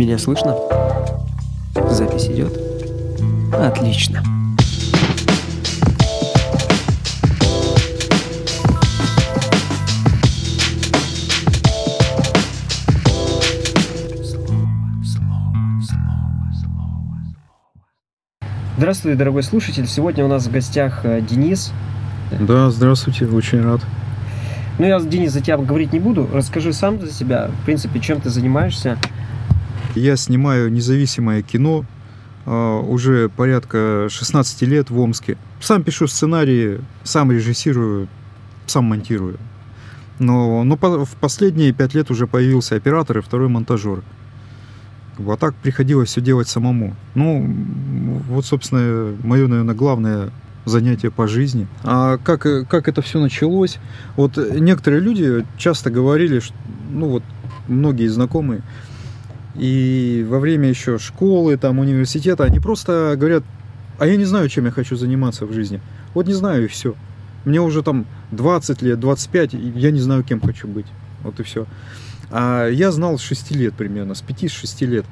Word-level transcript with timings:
Меня 0.00 0.16
слышно? 0.16 0.56
Запись 1.90 2.28
идет? 2.28 2.58
Отлично. 3.52 4.22
Здравствуй, 18.78 19.16
дорогой 19.16 19.42
слушатель. 19.42 19.86
Сегодня 19.86 20.24
у 20.24 20.28
нас 20.28 20.46
в 20.46 20.50
гостях 20.50 21.04
э, 21.04 21.20
Денис. 21.20 21.74
Да, 22.40 22.70
здравствуйте, 22.70 23.26
очень 23.26 23.60
рад. 23.62 23.82
Ну, 24.78 24.86
я, 24.86 24.98
Денис, 24.98 25.30
за 25.30 25.42
тебя 25.42 25.58
говорить 25.58 25.92
не 25.92 26.00
буду. 26.00 26.26
Расскажи 26.32 26.72
сам 26.72 26.98
за 26.98 27.12
себя, 27.12 27.50
в 27.60 27.66
принципе, 27.66 28.00
чем 28.00 28.22
ты 28.22 28.30
занимаешься. 28.30 28.96
Я 29.94 30.16
снимаю 30.16 30.70
независимое 30.72 31.42
кино 31.42 31.84
а, 32.46 32.80
уже 32.80 33.28
порядка 33.28 34.06
16 34.10 34.62
лет 34.62 34.90
в 34.90 34.98
Омске. 34.98 35.36
Сам 35.60 35.82
пишу 35.82 36.06
сценарии, 36.06 36.80
сам 37.02 37.32
режиссирую, 37.32 38.08
сам 38.66 38.84
монтирую. 38.84 39.38
Но, 40.18 40.64
но 40.64 40.76
по- 40.76 41.04
в 41.04 41.16
последние 41.16 41.72
пять 41.72 41.94
лет 41.94 42.10
уже 42.10 42.26
появился 42.26 42.76
оператор 42.76 43.18
и 43.18 43.22
второй 43.22 43.48
монтажер. 43.48 44.02
А 45.18 45.36
так 45.36 45.54
приходилось 45.56 46.10
все 46.10 46.20
делать 46.20 46.48
самому. 46.48 46.94
Ну, 47.14 47.44
вот, 48.28 48.46
собственно, 48.46 49.14
мое, 49.22 49.48
наверное, 49.48 49.74
главное 49.74 50.30
занятие 50.64 51.10
по 51.10 51.26
жизни. 51.26 51.66
А 51.82 52.16
как, 52.18 52.42
как 52.68 52.88
это 52.88 53.02
все 53.02 53.20
началось? 53.20 53.78
Вот 54.16 54.36
некоторые 54.36 55.00
люди 55.00 55.44
часто 55.58 55.90
говорили, 55.90 56.40
что, 56.40 56.54
ну 56.90 57.08
вот, 57.08 57.22
многие 57.68 58.06
знакомые, 58.06 58.62
и 59.54 60.26
во 60.28 60.38
время 60.38 60.68
еще 60.68 60.98
школы, 60.98 61.56
там, 61.56 61.78
университета, 61.78 62.44
они 62.44 62.60
просто 62.60 63.14
говорят, 63.16 63.44
а 63.98 64.06
я 64.06 64.16
не 64.16 64.24
знаю, 64.24 64.48
чем 64.48 64.66
я 64.66 64.70
хочу 64.70 64.96
заниматься 64.96 65.46
в 65.46 65.52
жизни. 65.52 65.80
Вот 66.14 66.26
не 66.26 66.34
знаю, 66.34 66.64
и 66.64 66.68
все. 66.68 66.94
Мне 67.44 67.60
уже 67.60 67.82
там 67.82 68.06
20 68.32 68.82
лет, 68.82 69.00
25, 69.00 69.54
и 69.54 69.72
я 69.76 69.90
не 69.90 70.00
знаю, 70.00 70.22
кем 70.22 70.40
хочу 70.40 70.68
быть. 70.68 70.86
Вот 71.22 71.40
и 71.40 71.42
все. 71.42 71.66
А 72.30 72.68
я 72.68 72.92
знал 72.92 73.18
с 73.18 73.22
6 73.22 73.50
лет 73.52 73.74
примерно, 73.74 74.14
с 74.14 74.22
5-6 74.22 74.86
лет. 74.86 75.04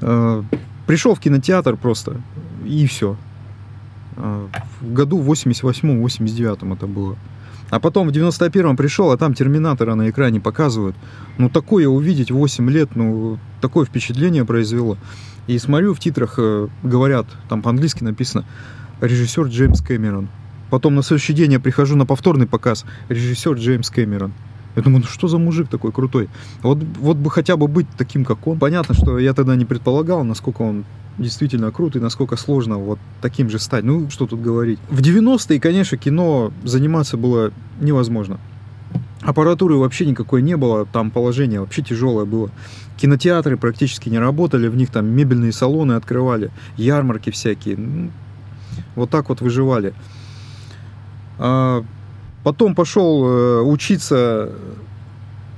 Э, 0.00 0.42
Пришел 0.88 1.14
в 1.14 1.20
кинотеатр 1.20 1.76
просто, 1.76 2.16
и 2.64 2.86
все. 2.86 3.18
В 4.16 4.48
году 4.80 5.22
88-89 5.22 6.74
это 6.74 6.86
было. 6.86 7.16
А 7.70 7.80
потом 7.80 8.08
в 8.08 8.10
91-м 8.10 8.76
пришел, 8.76 9.10
а 9.10 9.16
там 9.16 9.34
Терминатора 9.34 9.94
на 9.94 10.08
экране 10.08 10.40
показывают. 10.40 10.96
Ну, 11.36 11.50
такое 11.50 11.86
увидеть 11.86 12.30
в 12.30 12.36
8 12.36 12.70
лет, 12.70 12.90
ну, 12.94 13.38
такое 13.60 13.84
впечатление 13.84 14.44
произвело. 14.44 14.96
И 15.46 15.58
смотрю, 15.58 15.94
в 15.94 16.00
титрах 16.00 16.34
э, 16.38 16.68
говорят, 16.82 17.26
там 17.48 17.62
по-английски 17.62 18.04
написано, 18.04 18.44
режиссер 19.00 19.46
Джеймс 19.46 19.80
Кэмерон. 19.80 20.28
Потом 20.70 20.94
на 20.94 21.02
следующий 21.02 21.32
день 21.32 21.52
я 21.52 21.60
прихожу 21.60 21.96
на 21.96 22.06
повторный 22.06 22.46
показ, 22.46 22.84
режиссер 23.08 23.54
Джеймс 23.54 23.90
Кэмерон. 23.90 24.32
Я 24.76 24.82
думаю, 24.82 25.00
ну 25.00 25.06
что 25.06 25.28
за 25.28 25.38
мужик 25.38 25.68
такой 25.68 25.92
крутой? 25.92 26.28
Вот, 26.62 26.78
вот 27.00 27.16
бы 27.16 27.30
хотя 27.30 27.56
бы 27.56 27.66
быть 27.66 27.86
таким, 27.96 28.24
как 28.24 28.46
он. 28.46 28.58
Понятно, 28.58 28.94
что 28.94 29.18
я 29.18 29.34
тогда 29.34 29.56
не 29.56 29.64
предполагал, 29.64 30.24
насколько 30.24 30.62
он 30.62 30.84
действительно 31.18 31.70
крут 31.70 31.96
и 31.96 32.00
насколько 32.00 32.36
сложно 32.36 32.78
вот 32.78 32.98
таким 33.20 33.50
же 33.50 33.58
стать. 33.58 33.84
Ну, 33.84 34.08
что 34.10 34.26
тут 34.26 34.40
говорить. 34.40 34.78
В 34.88 35.00
90-е, 35.00 35.60
конечно, 35.60 35.98
кино 35.98 36.52
заниматься 36.64 37.16
было 37.16 37.52
невозможно. 37.80 38.38
Аппаратуры 39.22 39.76
вообще 39.76 40.06
никакой 40.06 40.42
не 40.42 40.56
было, 40.56 40.86
там 40.86 41.10
положение 41.10 41.60
вообще 41.60 41.82
тяжелое 41.82 42.24
было. 42.24 42.50
Кинотеатры 42.96 43.56
практически 43.56 44.08
не 44.08 44.18
работали, 44.18 44.68
в 44.68 44.76
них 44.76 44.90
там 44.90 45.06
мебельные 45.06 45.52
салоны 45.52 45.94
открывали, 45.94 46.50
ярмарки 46.76 47.30
всякие. 47.30 48.10
Вот 48.94 49.10
так 49.10 49.28
вот 49.28 49.40
выживали. 49.40 49.92
А 51.38 51.84
потом 52.44 52.74
пошел 52.74 53.24
э, 53.24 53.62
учиться. 53.62 54.52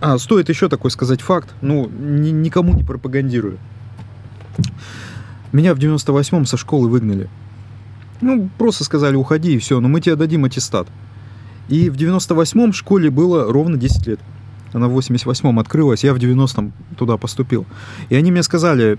А, 0.01 0.19
стоит 0.19 0.49
еще 0.49 0.69
такой 0.69 0.91
сказать 0.91 1.21
факт. 1.21 1.51
Ну, 1.61 1.87
ни- 1.89 2.31
никому 2.31 2.75
не 2.75 2.83
пропагандирую. 2.83 3.59
Меня 5.53 5.75
в 5.75 5.79
98-м 5.79 6.47
со 6.47 6.57
школы 6.57 6.89
выгнали. 6.89 7.29
Ну, 8.21 8.49
просто 8.59 8.85
сказали, 8.85 9.17
уходи 9.17 9.55
и 9.55 9.59
все, 9.59 9.81
но 9.81 9.89
мы 9.89 10.01
тебе 10.01 10.17
дадим 10.17 10.45
аттестат. 10.45 10.87
И 11.69 11.89
в 11.89 11.97
98-м 11.97 12.73
школе 12.73 13.11
было 13.11 13.51
ровно 13.51 13.77
10 13.77 14.07
лет. 14.07 14.21
Она 14.73 14.89
в 14.89 14.97
88-м 14.97 15.59
открылась, 15.59 16.05
я 16.05 16.15
в 16.15 16.19
90-м 16.19 16.73
туда 16.97 17.17
поступил. 17.17 17.67
И 18.09 18.15
они 18.15 18.31
мне 18.31 18.43
сказали, 18.43 18.99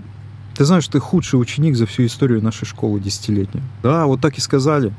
ты 0.56 0.64
знаешь, 0.64 0.86
ты 0.88 0.98
худший 0.98 1.40
ученик 1.40 1.76
за 1.76 1.86
всю 1.86 2.04
историю 2.06 2.42
нашей 2.42 2.66
школы 2.66 3.00
десятилетней. 3.00 3.62
Да, 3.82 4.06
вот 4.06 4.20
так 4.20 4.36
и 4.36 4.40
сказали. 4.40 4.92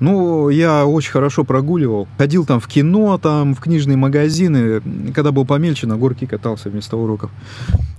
Ну, 0.00 0.48
я 0.50 0.84
очень 0.86 1.10
хорошо 1.12 1.44
прогуливал. 1.44 2.06
Ходил 2.18 2.44
там 2.44 2.60
в 2.60 2.66
кино, 2.68 3.18
там 3.18 3.54
в 3.54 3.60
книжные 3.60 3.96
магазины. 3.96 4.82
Когда 5.14 5.32
был 5.32 5.44
помельче, 5.46 5.86
на 5.86 5.96
горке 5.96 6.26
катался 6.26 6.68
вместо 6.68 6.96
уроков. 6.96 7.30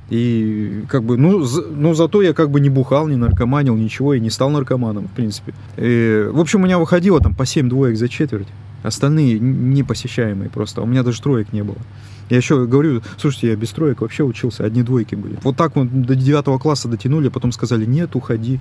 И 0.10 0.84
как 0.88 1.04
бы, 1.04 1.18
ну, 1.18 1.42
за- 1.44 1.64
ну, 1.64 1.94
зато 1.94 2.22
я 2.22 2.34
как 2.34 2.50
бы 2.50 2.60
не 2.62 2.70
бухал, 2.70 3.08
не 3.08 3.16
наркоманил, 3.18 3.76
ничего, 3.76 4.14
и 4.14 4.20
не 4.20 4.30
стал 4.30 4.50
наркоманом, 4.52 5.08
в 5.08 5.12
принципе. 5.12 5.54
И, 5.76 6.30
в 6.32 6.40
общем, 6.40 6.62
у 6.62 6.64
меня 6.66 6.78
выходило 6.80 7.20
там 7.20 7.34
по 7.36 7.46
7 7.46 7.68
двоек 7.68 7.98
за 7.98 8.08
четверть. 8.08 8.48
Остальные 8.84 9.40
непосещаемые 9.40 10.50
просто. 10.50 10.82
У 10.82 10.86
меня 10.86 11.04
даже 11.04 11.22
троек 11.22 11.52
не 11.52 11.64
было. 11.64 11.78
Я 12.30 12.38
еще 12.38 12.66
говорю, 12.66 13.02
слушайте, 13.18 13.50
я 13.50 13.56
без 13.56 13.70
троек 13.70 14.02
вообще 14.02 14.24
учился, 14.24 14.66
одни 14.66 14.84
двойки 14.84 15.16
были. 15.16 15.38
Вот 15.44 15.56
так 15.56 15.76
вот 15.76 15.90
до 16.02 16.16
9 16.16 16.62
класса 16.62 16.88
дотянули, 16.88 17.28
а 17.28 17.32
потом 17.32 17.52
сказали, 17.52 17.86
нет, 17.86 18.16
уходи. 18.16 18.60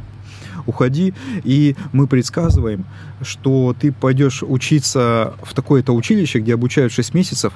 Уходи, 0.67 1.15
и 1.45 1.77
мы 1.93 2.07
предсказываем, 2.07 2.85
что 3.23 3.75
ты 3.79 3.93
пойдешь 3.93 4.43
учиться 4.43 5.35
в 5.43 5.55
такое-то 5.55 5.93
училище, 5.93 6.41
где 6.41 6.55
обучают 6.55 6.93
6 6.93 7.15
месяцев, 7.15 7.53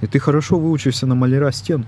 и 0.00 0.06
ты 0.06 0.18
хорошо 0.18 0.58
выучишься 0.58 1.06
на 1.06 1.14
маляра 1.14 1.50
стен. 1.52 1.86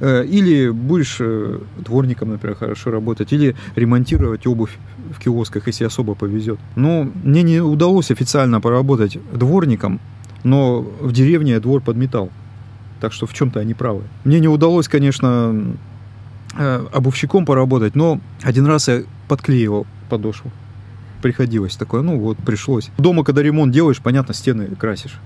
Э, 0.00 0.24
Или 0.24 0.70
будешь 0.70 1.16
э, 1.20 1.58
дворником, 1.78 2.30
например, 2.30 2.56
хорошо 2.56 2.90
работать, 2.90 3.32
или 3.32 3.56
ремонтировать 3.76 4.46
обувь 4.46 4.78
в 5.12 5.18
киосках, 5.18 5.66
если 5.66 5.84
особо 5.84 6.14
повезет. 6.14 6.58
Но 6.76 7.08
мне 7.24 7.42
не 7.42 7.60
удалось 7.60 8.10
официально 8.10 8.60
поработать 8.60 9.18
дворником, 9.32 10.00
но 10.44 10.80
в 10.80 11.12
деревне 11.12 11.52
я 11.52 11.60
двор 11.60 11.80
подметал. 11.80 12.30
Так 13.02 13.12
что 13.12 13.26
в 13.26 13.34
чем-то 13.34 13.58
они 13.58 13.74
правы. 13.74 14.04
Мне 14.22 14.38
не 14.38 14.46
удалось, 14.46 14.86
конечно, 14.86 15.74
э, 16.56 16.86
обувщиком 16.92 17.44
поработать, 17.44 17.96
но 17.96 18.20
один 18.42 18.64
раз 18.64 18.86
я 18.86 19.02
подклеивал 19.26 19.88
подошву. 20.08 20.52
Приходилось 21.20 21.74
такое, 21.74 22.02
ну 22.02 22.16
вот, 22.20 22.38
пришлось. 22.38 22.90
Дома, 22.98 23.24
когда 23.24 23.42
ремонт 23.42 23.72
делаешь, 23.72 23.98
понятно, 23.98 24.34
стены 24.34 24.68
красишь. 24.76 25.18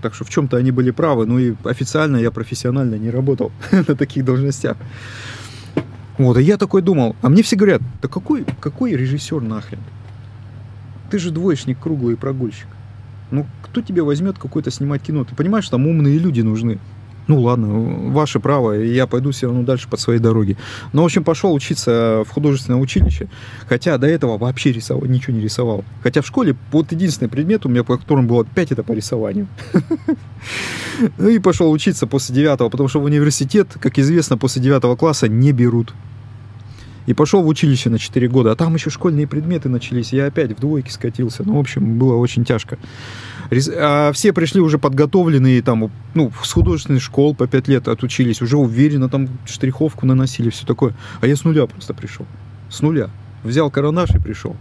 Так 0.00 0.14
что 0.14 0.24
в 0.24 0.30
чем-то 0.30 0.56
они 0.56 0.70
были 0.70 0.90
правы, 0.90 1.26
ну 1.26 1.38
и 1.38 1.54
официально 1.64 2.16
я 2.16 2.30
профессионально 2.30 2.94
не 2.94 3.10
работал 3.10 3.52
на 3.72 3.94
таких 3.94 4.24
должностях. 4.24 4.78
Вот, 6.16 6.38
и 6.38 6.42
я 6.42 6.56
такой 6.56 6.80
думал, 6.80 7.14
а 7.20 7.28
мне 7.28 7.42
все 7.42 7.56
говорят, 7.56 7.82
да 8.00 8.08
какой, 8.08 8.46
какой 8.58 8.92
режиссер 8.92 9.42
нахрен? 9.42 9.80
Ты 11.10 11.18
же 11.18 11.30
двоечник 11.30 11.78
круглый 11.78 12.16
прогульщик. 12.16 12.68
Ну, 13.30 13.46
кто 13.60 13.82
тебе 13.82 14.02
возьмет 14.02 14.38
какое-то 14.38 14.70
снимать 14.70 15.02
кино? 15.02 15.24
Ты 15.24 15.34
понимаешь, 15.34 15.68
там 15.68 15.86
умные 15.86 16.18
люди 16.18 16.40
нужны. 16.40 16.78
Ну 17.28 17.40
ладно, 17.40 18.10
ваше 18.10 18.40
право, 18.40 18.72
я 18.72 19.06
пойду 19.06 19.30
все 19.30 19.46
равно 19.46 19.62
дальше 19.62 19.88
по 19.88 19.96
своей 19.96 20.18
дороге. 20.18 20.56
Но, 20.92 21.02
в 21.02 21.04
общем, 21.04 21.22
пошел 21.22 21.52
учиться 21.52 22.24
в 22.26 22.30
художественное 22.30 22.80
училище, 22.80 23.28
хотя 23.68 23.96
до 23.98 24.08
этого 24.08 24.38
вообще 24.38 24.72
рисовал, 24.72 25.04
ничего 25.04 25.36
не 25.36 25.42
рисовал. 25.42 25.84
Хотя 26.02 26.22
в 26.22 26.26
школе 26.26 26.56
вот 26.72 26.90
единственный 26.92 27.28
предмет 27.28 27.64
у 27.64 27.68
меня, 27.68 27.84
по 27.84 27.96
которому 27.96 28.26
было 28.26 28.44
5, 28.44 28.72
это 28.72 28.82
по 28.82 28.92
рисованию. 28.92 29.46
Ну 31.16 31.28
и 31.28 31.38
пошел 31.38 31.70
учиться 31.70 32.06
после 32.06 32.34
9, 32.34 32.70
потому 32.70 32.88
что 32.88 33.00
в 33.00 33.04
университет, 33.04 33.68
как 33.80 33.98
известно, 33.98 34.36
после 34.36 34.60
9 34.60 34.98
класса 34.98 35.28
не 35.28 35.52
берут. 35.52 35.94
И 37.06 37.14
пошел 37.14 37.42
в 37.42 37.48
училище 37.48 37.90
на 37.90 37.98
4 37.98 38.28
года, 38.28 38.52
а 38.52 38.56
там 38.56 38.74
еще 38.74 38.90
школьные 38.90 39.26
предметы 39.26 39.68
начались, 39.68 40.12
я 40.12 40.26
опять 40.26 40.56
в 40.56 40.60
двойке 40.60 40.90
скатился. 40.90 41.42
Ну, 41.44 41.56
в 41.56 41.60
общем, 41.60 41.98
было 41.98 42.14
очень 42.16 42.44
тяжко. 42.44 42.78
А 43.76 44.12
все 44.12 44.32
пришли 44.32 44.60
уже 44.60 44.78
подготовленные, 44.78 45.60
там, 45.62 45.90
ну, 46.14 46.32
с 46.42 46.52
художественных 46.52 47.02
школ 47.02 47.34
по 47.34 47.46
5 47.46 47.68
лет 47.68 47.88
отучились, 47.88 48.40
уже 48.40 48.56
уверенно 48.56 49.10
там 49.10 49.28
штриховку 49.44 50.06
наносили, 50.06 50.48
все 50.48 50.66
такое. 50.66 50.94
А 51.20 51.26
я 51.26 51.36
с 51.36 51.44
нуля 51.44 51.66
просто 51.66 51.92
пришел. 51.92 52.26
С 52.70 52.80
нуля. 52.80 53.10
Взял 53.44 53.70
карандаш 53.70 54.10
и 54.14 54.18
пришел. 54.18 54.56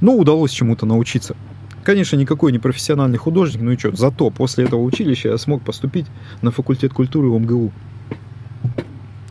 Ну, 0.00 0.18
удалось 0.18 0.50
чему-то 0.50 0.84
научиться. 0.84 1.36
Конечно, 1.82 2.16
никакой 2.16 2.52
не 2.52 2.58
профессиональный 2.58 3.16
художник, 3.16 3.62
ну 3.62 3.70
и 3.70 3.78
что, 3.78 3.96
зато 3.96 4.28
после 4.28 4.64
этого 4.64 4.82
училища 4.82 5.30
я 5.30 5.38
смог 5.38 5.62
поступить 5.62 6.06
на 6.42 6.50
факультет 6.50 6.92
культуры 6.92 7.30
в 7.30 7.38
МГУ. 7.38 7.72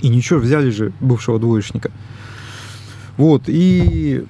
И 0.01 0.09
ничего, 0.09 0.39
взяли 0.39 0.71
же 0.71 0.91
бывшего 0.99 1.39
двоечника. 1.39 1.91
Вот, 3.17 3.43
и 3.47 4.25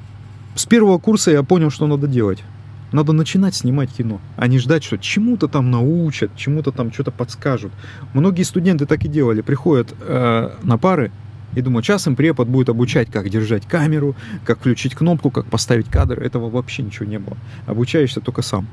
с 0.55 0.65
первого 0.65 0.97
курса 0.97 1.31
я 1.31 1.43
понял, 1.43 1.69
что 1.69 1.87
надо 1.87 2.07
делать. 2.07 2.43
Надо 2.91 3.13
начинать 3.13 3.55
снимать 3.55 3.91
кино, 3.91 4.19
а 4.35 4.47
не 4.47 4.57
ждать, 4.57 4.83
что 4.83 4.97
чему-то 4.97 5.47
там 5.47 5.69
научат, 5.69 6.35
чему-то 6.35 6.71
там 6.71 6.91
что-то 6.91 7.11
подскажут. 7.11 7.71
Многие 8.13 8.43
студенты 8.43 8.85
так 8.85 9.05
и 9.05 9.07
делали. 9.07 9.41
Приходят 9.41 9.93
э, 10.01 10.51
на 10.63 10.77
пары 10.77 11.11
и 11.55 11.61
думают, 11.61 11.85
сейчас 11.85 12.07
им 12.07 12.15
препод 12.15 12.47
будет 12.47 12.69
обучать, 12.69 13.11
как 13.11 13.29
держать 13.29 13.65
камеру, 13.65 14.15
как 14.45 14.59
включить 14.59 14.95
кнопку, 14.95 15.29
как 15.29 15.45
поставить 15.45 15.87
кадр. 15.87 16.21
Этого 16.21 16.49
вообще 16.49 16.83
ничего 16.83 17.05
не 17.05 17.19
было. 17.19 17.37
Обучаешься 17.67 18.21
только 18.21 18.41
сам. 18.41 18.67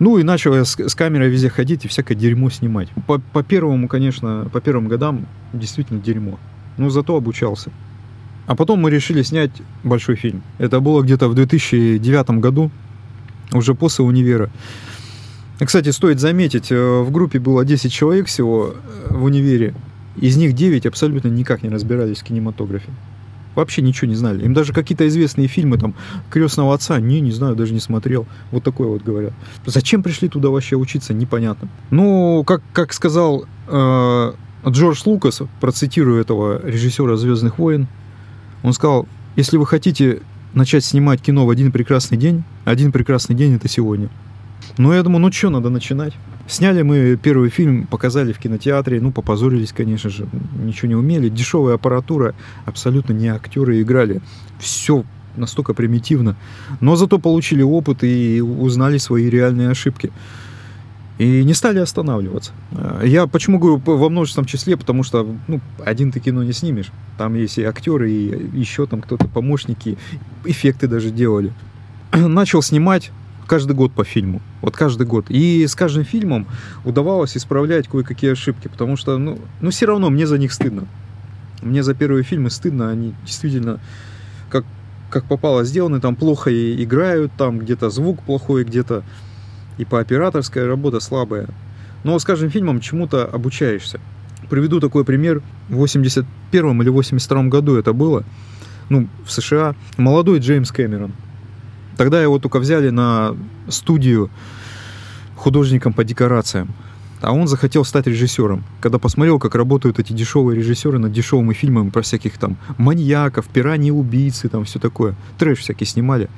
Ну 0.00 0.18
и 0.18 0.24
начал 0.24 0.54
я 0.54 0.64
с, 0.64 0.76
с 0.76 0.94
камерой 0.94 1.28
везде 1.28 1.48
ходить 1.48 1.84
и 1.84 1.88
всякое 1.88 2.16
дерьмо 2.16 2.50
снимать. 2.50 2.88
По, 3.06 3.18
по 3.18 3.44
первому, 3.44 3.86
конечно, 3.86 4.48
по 4.52 4.60
первым 4.60 4.88
годам 4.88 5.26
действительно 5.52 6.00
дерьмо. 6.00 6.38
Но 6.78 6.90
зато 6.90 7.16
обучался. 7.16 7.70
А 8.46 8.54
потом 8.54 8.80
мы 8.80 8.90
решили 8.90 9.22
снять 9.22 9.50
большой 9.82 10.16
фильм. 10.16 10.42
Это 10.58 10.80
было 10.80 11.02
где-то 11.02 11.28
в 11.28 11.34
2009 11.34 12.30
году, 12.40 12.70
уже 13.52 13.74
после 13.74 14.04
универа. 14.04 14.50
Кстати, 15.58 15.90
стоит 15.90 16.20
заметить, 16.20 16.70
э, 16.70 17.00
в 17.00 17.10
группе 17.10 17.38
было 17.38 17.64
10 17.64 17.92
человек 17.92 18.26
всего 18.26 18.74
э, 18.74 19.14
в 19.14 19.24
универе. 19.24 19.74
Из 20.16 20.36
них 20.36 20.52
9 20.52 20.86
абсолютно 20.86 21.28
никак 21.28 21.62
не 21.62 21.68
разбирались 21.68 22.18
в 22.18 22.24
кинематографе. 22.24 22.90
Вообще 23.54 23.82
ничего 23.82 24.08
не 24.08 24.16
знали. 24.16 24.44
Им 24.44 24.52
даже 24.52 24.72
какие-то 24.72 25.06
известные 25.06 25.46
фильмы, 25.46 25.78
там, 25.78 25.94
«Крестного 26.30 26.74
отца», 26.74 26.98
не, 27.00 27.20
не 27.20 27.30
знаю, 27.30 27.54
даже 27.54 27.72
не 27.72 27.78
смотрел. 27.78 28.26
Вот 28.50 28.64
такое 28.64 28.88
вот 28.88 29.02
говорят. 29.02 29.32
Зачем 29.64 30.02
пришли 30.02 30.28
туда 30.28 30.48
вообще 30.48 30.74
учиться, 30.74 31.14
непонятно. 31.14 31.68
Ну, 31.90 32.42
как, 32.44 32.62
как 32.72 32.92
сказал 32.92 33.46
э, 33.68 34.32
Джордж 34.66 35.02
Лукас, 35.06 35.42
процитирую 35.60 36.20
этого 36.20 36.66
режиссера 36.66 37.16
«Звездных 37.16 37.58
войн», 37.58 37.86
он 38.64 38.72
сказал, 38.72 39.06
если 39.36 39.58
вы 39.58 39.66
хотите 39.66 40.22
начать 40.54 40.84
снимать 40.84 41.20
кино 41.20 41.44
в 41.44 41.50
один 41.50 41.70
прекрасный 41.70 42.16
день, 42.16 42.44
один 42.64 42.92
прекрасный 42.92 43.36
день 43.36 43.54
это 43.56 43.68
сегодня. 43.68 44.08
Ну, 44.78 44.90
я 44.94 45.02
думаю, 45.02 45.20
ну 45.20 45.30
что, 45.30 45.50
надо 45.50 45.68
начинать. 45.68 46.14
Сняли 46.48 46.80
мы 46.80 47.18
первый 47.22 47.50
фильм, 47.50 47.86
показали 47.86 48.32
в 48.32 48.38
кинотеатре, 48.38 49.02
ну, 49.02 49.12
попозорились, 49.12 49.72
конечно 49.72 50.08
же, 50.08 50.26
ничего 50.58 50.88
не 50.88 50.94
умели. 50.94 51.28
Дешевая 51.28 51.74
аппаратура, 51.74 52.34
абсолютно 52.64 53.12
не 53.12 53.28
актеры 53.28 53.82
играли. 53.82 54.22
Все 54.58 55.04
настолько 55.36 55.74
примитивно. 55.74 56.34
Но 56.80 56.96
зато 56.96 57.18
получили 57.18 57.60
опыт 57.60 58.02
и 58.02 58.40
узнали 58.40 58.96
свои 58.96 59.28
реальные 59.28 59.68
ошибки. 59.68 60.10
И 61.18 61.44
не 61.44 61.54
стали 61.54 61.78
останавливаться. 61.78 62.52
Я 63.04 63.26
почему 63.28 63.58
говорю 63.58 63.80
во 63.84 64.08
множественном 64.08 64.46
числе, 64.46 64.76
потому 64.76 65.04
что 65.04 65.36
ну, 65.46 65.60
один 65.84 66.10
ты 66.10 66.18
кино 66.18 66.42
не 66.42 66.52
снимешь. 66.52 66.90
Там 67.16 67.34
есть 67.34 67.58
и 67.58 67.62
актеры, 67.62 68.10
и 68.10 68.58
еще 68.58 68.86
там 68.86 69.00
кто-то, 69.00 69.28
помощники, 69.28 69.96
эффекты 70.44 70.88
даже 70.88 71.10
делали. 71.10 71.52
Начал 72.12 72.62
снимать 72.62 73.12
каждый 73.46 73.76
год 73.76 73.92
по 73.92 74.02
фильму. 74.04 74.42
Вот 74.60 74.76
каждый 74.76 75.06
год. 75.06 75.26
И 75.28 75.64
с 75.66 75.76
каждым 75.76 76.04
фильмом 76.04 76.46
удавалось 76.84 77.36
исправлять 77.36 77.86
кое-какие 77.86 78.32
ошибки, 78.32 78.66
потому 78.66 78.96
что, 78.96 79.16
ну, 79.16 79.38
ну 79.60 79.70
все 79.70 79.86
равно 79.86 80.10
мне 80.10 80.26
за 80.26 80.36
них 80.36 80.52
стыдно. 80.52 80.86
Мне 81.62 81.84
за 81.84 81.94
первые 81.94 82.24
фильмы 82.24 82.50
стыдно, 82.50 82.90
они 82.90 83.14
действительно 83.24 83.78
как, 84.50 84.64
как 85.10 85.24
попало 85.26 85.64
сделаны, 85.64 86.00
там 86.00 86.16
плохо 86.16 86.50
и 86.50 86.82
играют, 86.82 87.32
там 87.36 87.58
где-то 87.58 87.88
звук 87.90 88.22
плохой, 88.22 88.64
где-то 88.64 89.04
и 89.78 89.84
по 89.84 90.00
операторская 90.00 90.66
работа 90.66 91.00
слабая. 91.00 91.48
Но 92.04 92.18
с 92.18 92.24
каждым 92.24 92.50
фильмом 92.50 92.80
чему-то 92.80 93.24
обучаешься. 93.24 94.00
Приведу 94.50 94.80
такой 94.80 95.04
пример. 95.04 95.42
В 95.68 95.76
81 95.76 96.82
или 96.82 96.88
82 96.88 97.44
году 97.44 97.76
это 97.76 97.92
было, 97.92 98.24
ну, 98.88 99.08
в 99.24 99.32
США, 99.32 99.74
молодой 99.96 100.38
Джеймс 100.38 100.70
Кэмерон. 100.70 101.12
Тогда 101.96 102.22
его 102.22 102.38
только 102.38 102.58
взяли 102.58 102.90
на 102.90 103.36
студию 103.68 104.30
художником 105.36 105.92
по 105.92 106.04
декорациям. 106.04 106.74
А 107.24 107.32
он 107.32 107.48
захотел 107.48 107.84
стать 107.84 108.06
режиссером. 108.06 108.64
Когда 108.80 108.98
посмотрел, 108.98 109.38
как 109.38 109.54
работают 109.54 109.98
эти 109.98 110.12
дешевые 110.12 110.58
режиссеры 110.58 110.98
над 110.98 111.12
дешевыми 111.12 111.54
фильмами 111.54 111.90
про 111.90 112.02
всяких 112.02 112.38
там 112.38 112.56
маньяков, 112.76 113.46
пираньи, 113.46 113.90
убийцы, 113.90 114.48
там 114.48 114.64
все 114.64 114.78
такое. 114.78 115.14
Трэш 115.38 115.60
всякий 115.60 115.86
снимали. 115.86 116.28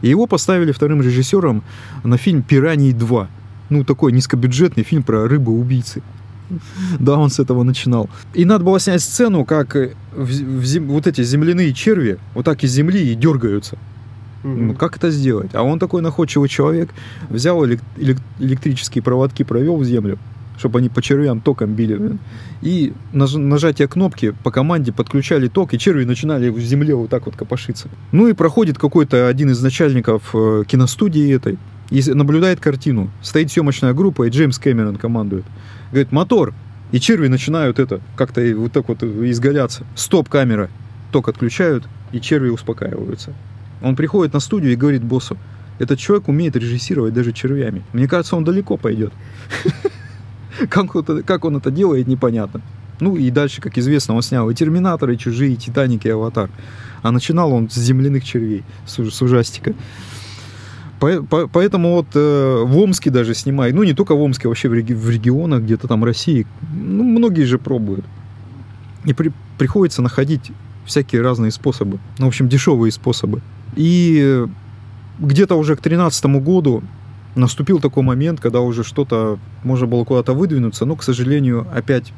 И 0.00 0.08
его 0.08 0.26
поставили 0.26 0.72
вторым 0.72 1.02
режиссером 1.02 1.62
на 2.04 2.16
фильм 2.16 2.42
«Пираньи 2.42 2.92
2». 2.92 3.26
Ну, 3.68 3.84
такой 3.84 4.12
низкобюджетный 4.12 4.82
фильм 4.82 5.02
про 5.02 5.28
рыбы-убийцы. 5.28 6.02
Да, 6.98 7.16
он 7.16 7.30
с 7.30 7.38
этого 7.38 7.62
начинал. 7.62 8.08
И 8.34 8.44
надо 8.44 8.64
было 8.64 8.80
снять 8.80 9.02
сцену, 9.02 9.44
как 9.44 9.74
в, 9.74 10.24
в 10.24 10.80
вот 10.86 11.06
эти 11.06 11.22
земляные 11.22 11.72
черви 11.72 12.18
вот 12.34 12.44
так 12.44 12.64
из 12.64 12.72
земли 12.72 13.12
и 13.12 13.14
дергаются. 13.14 13.78
Mm-hmm. 14.42 14.76
Как 14.76 14.96
это 14.96 15.10
сделать? 15.10 15.50
А 15.54 15.62
он 15.62 15.78
такой 15.78 16.02
находчивый 16.02 16.48
человек, 16.48 16.90
взял 17.28 17.64
элек- 17.64 17.82
электрические 18.38 19.02
проводки, 19.02 19.42
провел 19.42 19.76
в 19.76 19.84
землю, 19.84 20.18
чтобы 20.56 20.78
они 20.78 20.88
по 20.88 21.02
червям 21.02 21.40
током 21.40 21.74
били. 21.74 22.18
И 22.62 22.92
наж- 23.12 23.38
нажатие 23.38 23.88
кнопки 23.88 24.34
по 24.42 24.50
команде 24.50 24.92
подключали 24.92 25.48
ток, 25.48 25.74
и 25.74 25.78
черви 25.78 26.04
начинали 26.04 26.48
в 26.48 26.58
земле 26.58 26.94
вот 26.94 27.10
так 27.10 27.26
вот 27.26 27.36
копошиться. 27.36 27.88
Ну 28.12 28.28
и 28.28 28.32
проходит 28.32 28.78
какой-то 28.78 29.28
один 29.28 29.50
из 29.50 29.62
начальников 29.62 30.34
э, 30.34 30.64
киностудии 30.66 31.34
этой, 31.34 31.58
и 31.90 32.02
наблюдает 32.12 32.60
картину. 32.60 33.10
Стоит 33.20 33.50
съемочная 33.50 33.92
группа, 33.94 34.26
и 34.26 34.30
Джеймс 34.30 34.58
Кэмерон 34.58 34.96
командует. 34.96 35.44
Говорит, 35.90 36.12
мотор. 36.12 36.54
И 36.92 36.98
черви 36.98 37.28
начинают 37.28 37.78
это 37.78 38.00
как-то 38.16 38.40
вот 38.56 38.72
так 38.72 38.88
вот 38.88 39.02
изгаляться. 39.02 39.84
Стоп, 39.94 40.28
камера. 40.28 40.68
Ток 41.12 41.28
отключают, 41.28 41.84
и 42.12 42.20
черви 42.20 42.48
успокаиваются. 42.48 43.32
Он 43.82 43.96
приходит 43.96 44.34
на 44.34 44.40
студию 44.40 44.72
и 44.72 44.76
говорит 44.76 45.02
боссу, 45.02 45.36
этот 45.78 45.98
человек 45.98 46.28
умеет 46.28 46.56
режиссировать 46.56 47.14
даже 47.14 47.32
червями. 47.32 47.82
Мне 47.92 48.06
кажется, 48.06 48.36
он 48.36 48.44
далеко 48.44 48.76
пойдет. 48.76 49.12
Как 50.68 51.44
он 51.44 51.56
это 51.56 51.70
делает, 51.70 52.06
непонятно. 52.06 52.60
Ну 53.00 53.16
и 53.16 53.30
дальше, 53.30 53.62
как 53.62 53.78
известно, 53.78 54.14
он 54.14 54.20
снял 54.20 54.50
и 54.50 54.54
«Терминатор», 54.54 55.08
и 55.08 55.16
«Чужие», 55.16 55.54
и 55.54 55.56
«Титаник», 55.56 56.04
и 56.04 56.10
«Аватар». 56.10 56.50
А 57.02 57.10
начинал 57.10 57.50
он 57.50 57.70
с 57.70 57.74
земляных 57.76 58.24
червей, 58.24 58.62
с 58.86 59.22
ужастика. 59.22 59.74
Поэтому 60.98 61.94
вот 61.94 62.08
э, 62.14 62.62
в 62.62 62.76
Омске 62.76 63.08
даже 63.08 63.34
снимают, 63.34 63.74
ну 63.74 63.84
не 63.84 63.94
только 63.94 64.14
в 64.14 64.20
Омске, 64.20 64.48
а 64.48 64.50
вообще 64.50 64.68
в, 64.68 64.74
реги- 64.74 64.92
в 64.92 65.08
регионах 65.08 65.62
где-то 65.62 65.88
там 65.88 66.04
России, 66.04 66.46
ну, 66.74 67.04
многие 67.04 67.44
же 67.44 67.58
пробуют. 67.58 68.04
И 69.06 69.14
при- 69.14 69.32
приходится 69.56 70.02
находить 70.02 70.52
всякие 70.90 71.22
разные 71.22 71.50
способы, 71.50 71.98
ну, 72.18 72.26
в 72.26 72.28
общем, 72.28 72.48
дешевые 72.48 72.92
способы. 72.92 73.40
И 73.76 74.44
где-то 75.18 75.54
уже 75.54 75.74
к 75.74 75.82
2013 75.82 76.26
году 76.42 76.82
наступил 77.34 77.78
такой 77.80 78.02
момент, 78.02 78.40
когда 78.40 78.60
уже 78.60 78.84
что-то 78.84 79.38
можно 79.64 79.86
было 79.86 80.04
куда-то 80.04 80.34
выдвинуться, 80.34 80.84
но, 80.84 80.96
к 80.96 81.02
сожалению, 81.02 81.66
опять 81.74 82.12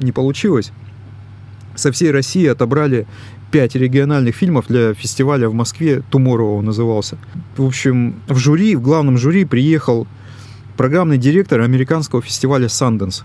не 0.00 0.12
получилось. 0.12 0.72
Со 1.74 1.92
всей 1.92 2.10
России 2.10 2.46
отобрали 2.46 3.06
пять 3.50 3.74
региональных 3.74 4.34
фильмов 4.34 4.66
для 4.68 4.94
фестиваля 4.94 5.48
в 5.48 5.54
Москве, 5.54 6.02
Tomorrow 6.10 6.58
он 6.58 6.64
назывался. 6.64 7.16
В 7.56 7.64
общем, 7.64 8.16
в 8.28 8.36
жюри, 8.36 8.74
в 8.76 8.82
главном 8.82 9.18
жюри 9.18 9.44
приехал 9.44 10.06
программный 10.76 11.18
директор 11.18 11.60
американского 11.60 12.22
фестиваля 12.22 12.66
Sundance. 12.66 13.22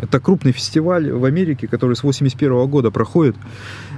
Это 0.00 0.18
крупный 0.18 0.52
фестиваль 0.52 1.10
в 1.10 1.24
Америке, 1.24 1.66
который 1.68 1.94
с 1.94 2.02
81 2.02 2.66
года 2.68 2.90
проходит. 2.90 3.36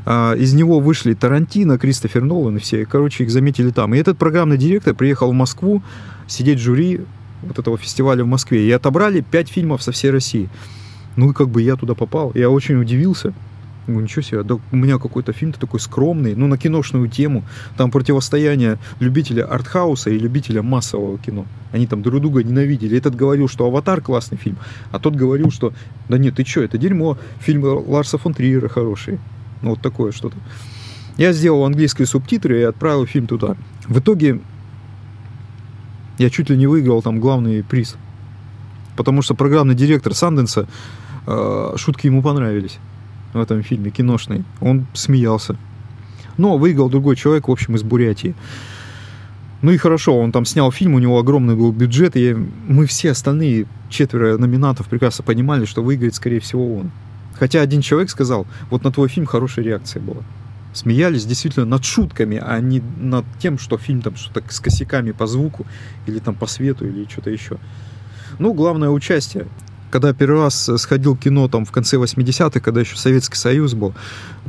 А, 0.04 0.34
из 0.34 0.52
него 0.52 0.80
вышли 0.80 1.14
Тарантино, 1.14 1.78
Кристофер 1.78 2.22
Нолан 2.22 2.56
и 2.56 2.60
все. 2.60 2.84
Короче, 2.86 3.24
их 3.24 3.30
заметили 3.30 3.70
там. 3.70 3.94
И 3.94 3.98
этот 3.98 4.18
программный 4.18 4.58
директор 4.58 4.94
приехал 4.94 5.30
в 5.30 5.34
Москву 5.34 5.82
сидеть 6.26 6.58
в 6.58 6.62
жюри 6.62 7.00
вот 7.42 7.58
этого 7.58 7.78
фестиваля 7.78 8.24
в 8.24 8.26
Москве. 8.26 8.66
И 8.66 8.70
отобрали 8.72 9.20
пять 9.20 9.48
фильмов 9.48 9.82
со 9.82 9.92
всей 9.92 10.10
России. 10.10 10.48
Ну 11.16 11.30
и 11.30 11.34
как 11.34 11.48
бы 11.48 11.62
я 11.62 11.76
туда 11.76 11.94
попал. 11.94 12.32
Я 12.34 12.50
очень 12.50 12.76
удивился. 12.76 13.32
Ну, 13.88 14.00
ничего 14.00 14.22
себе, 14.22 14.42
да 14.44 14.58
у 14.70 14.76
меня 14.76 14.98
какой-то 14.98 15.32
фильм 15.32 15.52
такой 15.52 15.80
скромный, 15.80 16.36
ну, 16.36 16.46
на 16.46 16.56
киношную 16.56 17.08
тему. 17.08 17.42
Там 17.76 17.90
противостояние 17.90 18.78
любителя 19.00 19.44
артхауса 19.44 20.10
и 20.10 20.18
любителя 20.18 20.62
массового 20.62 21.18
кино. 21.18 21.46
Они 21.72 21.86
там 21.86 22.00
друг 22.02 22.20
друга 22.20 22.44
ненавидели. 22.44 22.96
Этот 22.96 23.16
говорил, 23.16 23.48
что 23.48 23.66
«Аватар» 23.66 24.00
классный 24.00 24.38
фильм, 24.38 24.56
а 24.92 25.00
тот 25.00 25.16
говорил, 25.16 25.50
что 25.50 25.72
«Да 26.08 26.16
нет, 26.16 26.36
ты 26.36 26.44
что, 26.44 26.62
это 26.62 26.78
дерьмо, 26.78 27.18
фильмы 27.40 27.70
Ларса 27.70 28.18
фон 28.18 28.34
Триера 28.34 28.68
хорошие». 28.68 29.18
Ну, 29.62 29.70
вот 29.70 29.80
такое 29.80 30.12
что-то. 30.12 30.36
Я 31.16 31.32
сделал 31.32 31.64
английские 31.64 32.06
субтитры 32.06 32.60
и 32.60 32.62
отправил 32.62 33.04
фильм 33.06 33.26
туда. 33.26 33.56
В 33.86 33.98
итоге 33.98 34.40
я 36.18 36.30
чуть 36.30 36.50
ли 36.50 36.56
не 36.56 36.68
выиграл 36.68 37.02
там 37.02 37.18
главный 37.18 37.64
приз. 37.64 37.96
Потому 38.96 39.22
что 39.22 39.34
программный 39.34 39.74
директор 39.74 40.14
Санденса, 40.14 40.68
э, 41.26 41.74
шутки 41.76 42.06
ему 42.06 42.22
понравились 42.22 42.78
в 43.32 43.40
этом 43.40 43.62
фильме, 43.62 43.90
киношный. 43.90 44.44
Он 44.60 44.86
смеялся. 44.92 45.56
Но 46.38 46.58
выиграл 46.58 46.88
другой 46.88 47.16
человек, 47.16 47.48
в 47.48 47.50
общем, 47.50 47.76
из 47.76 47.82
Бурятии. 47.82 48.34
Ну 49.62 49.70
и 49.70 49.76
хорошо, 49.76 50.18
он 50.18 50.32
там 50.32 50.44
снял 50.44 50.72
фильм, 50.72 50.94
у 50.94 50.98
него 50.98 51.18
огромный 51.18 51.54
был 51.54 51.70
бюджет, 51.70 52.16
и 52.16 52.34
мы 52.66 52.86
все 52.86 53.12
остальные 53.12 53.66
четверо 53.90 54.36
номинантов 54.36 54.88
прекрасно 54.88 55.24
понимали, 55.24 55.66
что 55.66 55.82
выиграет, 55.82 56.16
скорее 56.16 56.40
всего, 56.40 56.78
он. 56.78 56.90
Хотя 57.38 57.60
один 57.60 57.80
человек 57.80 58.10
сказал, 58.10 58.46
вот 58.70 58.82
на 58.82 58.90
твой 58.90 59.08
фильм 59.08 59.26
хорошая 59.26 59.64
реакция 59.64 60.02
была. 60.02 60.22
Смеялись 60.72 61.26
действительно 61.26 61.66
над 61.66 61.84
шутками, 61.84 62.42
а 62.42 62.58
не 62.60 62.82
над 62.98 63.24
тем, 63.38 63.58
что 63.58 63.78
фильм 63.78 64.00
там 64.00 64.16
что-то 64.16 64.42
с 64.48 64.58
косяками 64.58 65.12
по 65.12 65.26
звуку 65.26 65.66
или 66.06 66.18
там 66.18 66.34
по 66.34 66.46
свету 66.46 66.86
или 66.86 67.06
что-то 67.08 67.30
еще. 67.30 67.58
Ну, 68.38 68.54
главное 68.54 68.88
участие. 68.88 69.46
Когда 69.92 70.14
первый 70.14 70.40
раз 70.40 70.70
сходил 70.78 71.14
в 71.14 71.18
кино 71.18 71.48
там 71.48 71.66
в 71.66 71.70
конце 71.70 71.98
80-х, 71.98 72.60
когда 72.60 72.80
еще 72.80 72.96
Советский 72.96 73.36
Союз 73.36 73.74
был, 73.74 73.92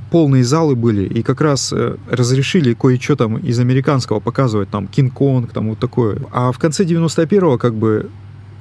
полные 0.09 0.45
залы 0.45 0.73
были, 0.73 1.03
и 1.03 1.21
как 1.21 1.41
раз 1.41 1.73
э, 1.73 1.97
разрешили 2.09 2.73
кое-что 2.73 3.17
там 3.17 3.37
из 3.39 3.59
американского 3.59 4.21
показывать, 4.21 4.69
там 4.69 4.87
Кинг-Конг, 4.87 5.51
там 5.51 5.67
вот 5.71 5.79
такое. 5.79 6.21
А 6.31 6.53
в 6.53 6.59
конце 6.59 6.85
91-го 6.85 7.57
как 7.57 7.75
бы 7.75 8.09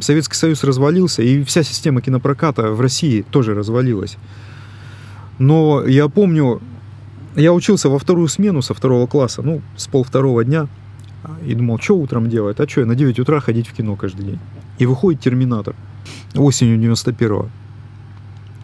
Советский 0.00 0.34
Союз 0.34 0.64
развалился, 0.64 1.22
и 1.22 1.44
вся 1.44 1.62
система 1.62 2.00
кинопроката 2.00 2.72
в 2.72 2.80
России 2.80 3.24
тоже 3.30 3.54
развалилась. 3.54 4.16
Но 5.38 5.86
я 5.86 6.08
помню, 6.08 6.60
я 7.36 7.52
учился 7.52 7.90
во 7.90 8.00
вторую 8.00 8.26
смену 8.26 8.60
со 8.60 8.74
второго 8.74 9.06
класса, 9.06 9.42
ну, 9.42 9.62
с 9.76 9.86
пол 9.86 10.02
второго 10.02 10.44
дня, 10.44 10.66
и 11.46 11.54
думал, 11.54 11.78
что 11.78 11.96
утром 11.96 12.28
делать? 12.28 12.58
А 12.58 12.68
что, 12.68 12.80
я 12.80 12.86
на 12.86 12.96
9 12.96 13.20
утра 13.20 13.38
ходить 13.38 13.68
в 13.68 13.72
кино 13.72 13.94
каждый 13.94 14.26
день. 14.26 14.40
И 14.82 14.86
выходит 14.86 15.20
«Терминатор» 15.20 15.76
осенью 16.34 16.76
91-го. 16.76 17.48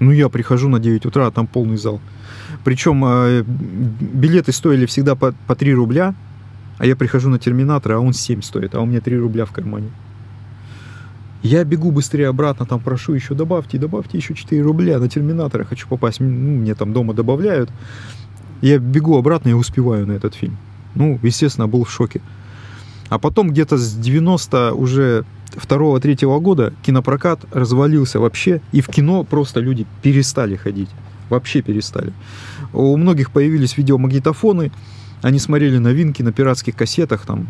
Ну, 0.01 0.11
я 0.11 0.29
прихожу 0.29 0.69
на 0.69 0.81
9 0.81 1.07
утра, 1.07 1.29
а 1.29 1.31
там 1.31 1.47
полный 1.47 1.77
зал. 1.77 2.01
Причем 2.65 3.05
э, 3.07 3.45
билеты 3.47 4.51
стоили 4.51 4.85
всегда 4.87 5.15
по, 5.15 5.33
по 5.47 5.55
3 5.55 5.75
рубля, 5.75 6.17
а 6.79 6.87
я 6.87 6.97
прихожу 6.97 7.31
на 7.31 7.39
«Терминатор», 7.39 7.93
а 7.93 8.01
он 8.01 8.15
7 8.15 8.43
стоит, 8.43 8.75
а 8.75 8.81
у 8.81 8.87
меня 8.87 9.01
3 9.01 9.17
рубля 9.17 9.45
в 9.45 9.53
кармане. 9.53 9.91
Я 11.45 11.63
бегу 11.63 11.93
быстрее 11.93 12.27
обратно, 12.27 12.67
там 12.67 12.81
прошу 12.81 13.13
еще 13.13 13.35
добавьте, 13.35 13.79
добавьте 13.79 14.19
еще 14.19 14.35
4 14.35 14.61
рубля 14.61 14.99
на 14.99 15.09
терминатора, 15.09 15.63
хочу 15.63 15.87
попасть, 15.87 16.19
ну, 16.19 16.27
мне 16.27 16.75
там 16.75 16.93
дома 16.93 17.15
добавляют. 17.15 17.71
Я 18.61 18.79
бегу 18.79 19.17
обратно 19.17 19.51
и 19.51 19.53
успеваю 19.53 20.05
на 20.05 20.15
этот 20.15 20.35
фильм. 20.35 20.57
Ну, 20.97 21.21
естественно, 21.23 21.69
был 21.69 21.85
в 21.85 21.93
шоке. 21.93 22.21
А 23.09 23.21
потом 23.21 23.51
где-то 23.51 23.79
с 23.79 23.95
90 23.95 24.73
уже 24.75 25.25
второго-третьего 25.59 26.39
года 26.39 26.73
кинопрокат 26.83 27.41
развалился 27.53 28.21
вообще, 28.21 28.61
и 28.73 28.81
в 28.81 28.89
кино 28.89 29.25
просто 29.25 29.61
люди 29.61 29.87
перестали 30.03 30.57
ходить. 30.57 30.91
Вообще 31.29 31.63
перестали. 31.63 32.13
У 32.73 32.97
многих 32.97 33.31
появились 33.31 33.77
видеомагнитофоны, 33.77 34.73
они 35.23 35.39
смотрели 35.39 35.79
новинки 35.79 36.23
на 36.23 36.33
пиратских 36.33 36.77
кассетах, 36.77 37.27
там, 37.27 37.49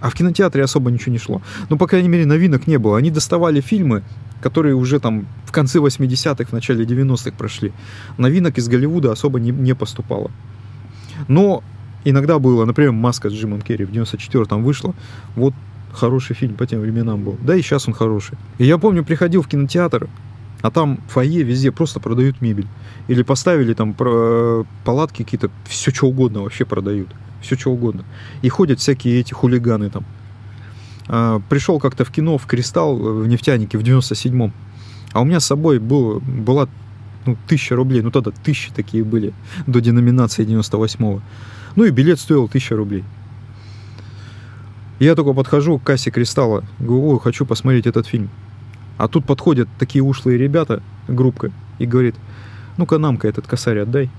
а 0.00 0.10
в 0.10 0.14
кинотеатре 0.14 0.64
особо 0.64 0.90
ничего 0.90 1.12
не 1.12 1.18
шло. 1.18 1.42
Ну, 1.68 1.78
по 1.78 1.86
крайней 1.86 2.08
мере, 2.08 2.26
новинок 2.26 2.66
не 2.66 2.78
было. 2.78 2.98
Они 2.98 3.10
доставали 3.10 3.60
фильмы, 3.60 4.02
которые 4.40 4.74
уже 4.74 4.98
там 4.98 5.26
в 5.46 5.52
конце 5.52 5.78
80-х, 5.78 6.44
в 6.44 6.52
начале 6.52 6.84
90-х 6.84 7.36
прошли. 7.36 7.72
Новинок 8.18 8.58
из 8.58 8.68
Голливуда 8.68 9.12
особо 9.12 9.38
не, 9.38 9.52
не 9.52 9.74
поступало. 9.74 10.30
Но 11.28 11.62
иногда 12.04 12.40
было, 12.40 12.64
например, 12.64 12.92
«Маска» 12.92 13.30
с 13.30 13.32
Джимом 13.32 13.60
Керри 13.60 13.84
в 13.84 13.92
94-м 13.92 14.64
вышла. 14.64 14.94
Вот 15.36 15.54
хороший 15.92 16.34
фильм 16.34 16.54
по 16.54 16.66
тем 16.66 16.80
временам 16.80 17.22
был. 17.22 17.36
Да 17.42 17.54
и 17.54 17.62
сейчас 17.62 17.88
он 17.88 17.94
хороший. 17.94 18.36
И 18.58 18.64
я 18.64 18.78
помню, 18.78 19.04
приходил 19.04 19.42
в 19.42 19.48
кинотеатр, 19.48 20.08
а 20.60 20.70
там 20.70 21.00
фойе 21.08 21.42
везде 21.42 21.72
просто 21.72 22.00
продают 22.00 22.40
мебель. 22.40 22.66
Или 23.08 23.22
поставили 23.22 23.74
там 23.74 23.94
палатки 24.84 25.22
какие-то, 25.22 25.50
все 25.66 25.92
что 25.92 26.06
угодно 26.06 26.42
вообще 26.42 26.64
продают 26.64 27.08
все 27.42 27.56
что 27.56 27.70
угодно. 27.70 28.04
И 28.40 28.48
ходят 28.48 28.80
всякие 28.80 29.20
эти 29.20 29.34
хулиганы 29.34 29.90
там. 29.90 30.04
А, 31.08 31.40
пришел 31.48 31.78
как-то 31.78 32.04
в 32.04 32.10
кино, 32.10 32.38
в 32.38 32.46
«Кристалл», 32.46 32.96
в 32.96 33.26
«Нефтянике» 33.26 33.76
в 33.76 33.82
97-м. 33.82 34.52
А 35.12 35.20
у 35.20 35.24
меня 35.24 35.40
с 35.40 35.46
собой 35.46 35.78
был, 35.78 36.20
была 36.20 36.68
ну, 37.26 37.36
тысяча 37.46 37.76
рублей. 37.76 38.00
Ну, 38.00 38.10
тогда 38.10 38.30
тысячи 38.30 38.72
такие 38.72 39.04
были 39.04 39.34
до 39.66 39.80
деноминации 39.80 40.46
98-го. 40.46 41.20
Ну, 41.76 41.84
и 41.84 41.90
билет 41.90 42.18
стоил 42.18 42.48
тысяча 42.48 42.76
рублей. 42.76 43.04
Я 45.02 45.16
только 45.16 45.32
подхожу 45.32 45.80
к 45.80 45.82
кассе 45.82 46.12
«Кристалла», 46.12 46.62
говорю, 46.78 47.18
хочу 47.18 47.44
посмотреть 47.44 47.88
этот 47.88 48.06
фильм. 48.06 48.30
А 48.98 49.08
тут 49.08 49.24
подходят 49.24 49.68
такие 49.76 50.00
ушлые 50.00 50.38
ребята, 50.38 50.80
группка, 51.08 51.50
и 51.80 51.86
говорит, 51.86 52.14
ну-ка 52.76 52.98
нам-ка 52.98 53.26
этот 53.26 53.48
косарь 53.48 53.80
отдай. 53.80 54.10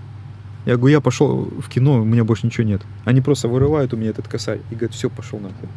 Я 0.66 0.76
говорю, 0.76 0.92
я 0.92 1.00
пошел 1.00 1.46
в 1.46 1.70
кино, 1.70 2.02
у 2.02 2.04
меня 2.04 2.26
больше 2.26 2.48
ничего 2.48 2.68
нет. 2.68 2.82
Они 3.06 3.22
просто 3.22 3.48
вырывают 3.48 3.94
у 3.94 3.98
меня 3.98 4.10
этот 4.10 4.28
косарь 4.28 4.60
и 4.72 4.76
говорят, 4.76 4.94
все, 4.94 5.10
пошел 5.10 5.40
нахуй. 5.40 5.70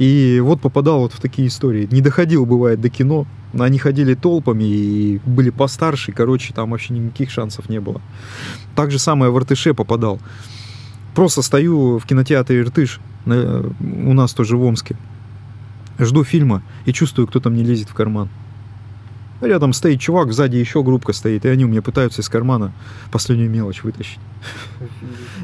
И 0.00 0.40
вот 0.42 0.60
попадал 0.60 0.98
вот 0.98 1.12
в 1.12 1.20
такие 1.20 1.46
истории. 1.46 1.86
Не 1.88 2.00
доходил, 2.00 2.44
бывает, 2.46 2.80
до 2.80 2.88
кино. 2.88 3.28
Но 3.52 3.62
они 3.62 3.78
ходили 3.78 4.14
толпами 4.14 4.64
и 4.64 5.20
были 5.24 5.50
постарше. 5.50 6.10
Короче, 6.10 6.52
там 6.52 6.72
вообще 6.72 6.94
никаких 6.94 7.30
шансов 7.30 7.68
не 7.68 7.78
было. 7.78 8.00
Так 8.74 8.90
же 8.90 8.98
самое 8.98 9.30
в 9.30 9.38
Иртыше 9.38 9.72
попадал. 9.72 10.18
Просто 11.14 11.42
стою 11.42 11.98
в 11.98 12.06
кинотеатре 12.06 12.60
Иртыш, 12.60 13.00
у 13.26 14.12
нас 14.12 14.32
тоже 14.32 14.56
в 14.56 14.62
Омске. 14.62 14.96
Жду 15.98 16.24
фильма 16.24 16.62
и 16.86 16.92
чувствую, 16.92 17.28
кто-то 17.28 17.50
мне 17.50 17.62
лезет 17.62 17.90
в 17.90 17.94
карман. 17.94 18.28
Рядом 19.40 19.72
стоит 19.72 20.00
чувак, 20.00 20.32
сзади 20.32 20.56
еще 20.56 20.82
группка 20.82 21.12
стоит, 21.12 21.44
и 21.44 21.48
они 21.48 21.64
у 21.64 21.68
меня 21.68 21.82
пытаются 21.82 22.22
из 22.22 22.28
кармана 22.28 22.72
последнюю 23.10 23.50
мелочь 23.50 23.82
вытащить. 23.82 24.20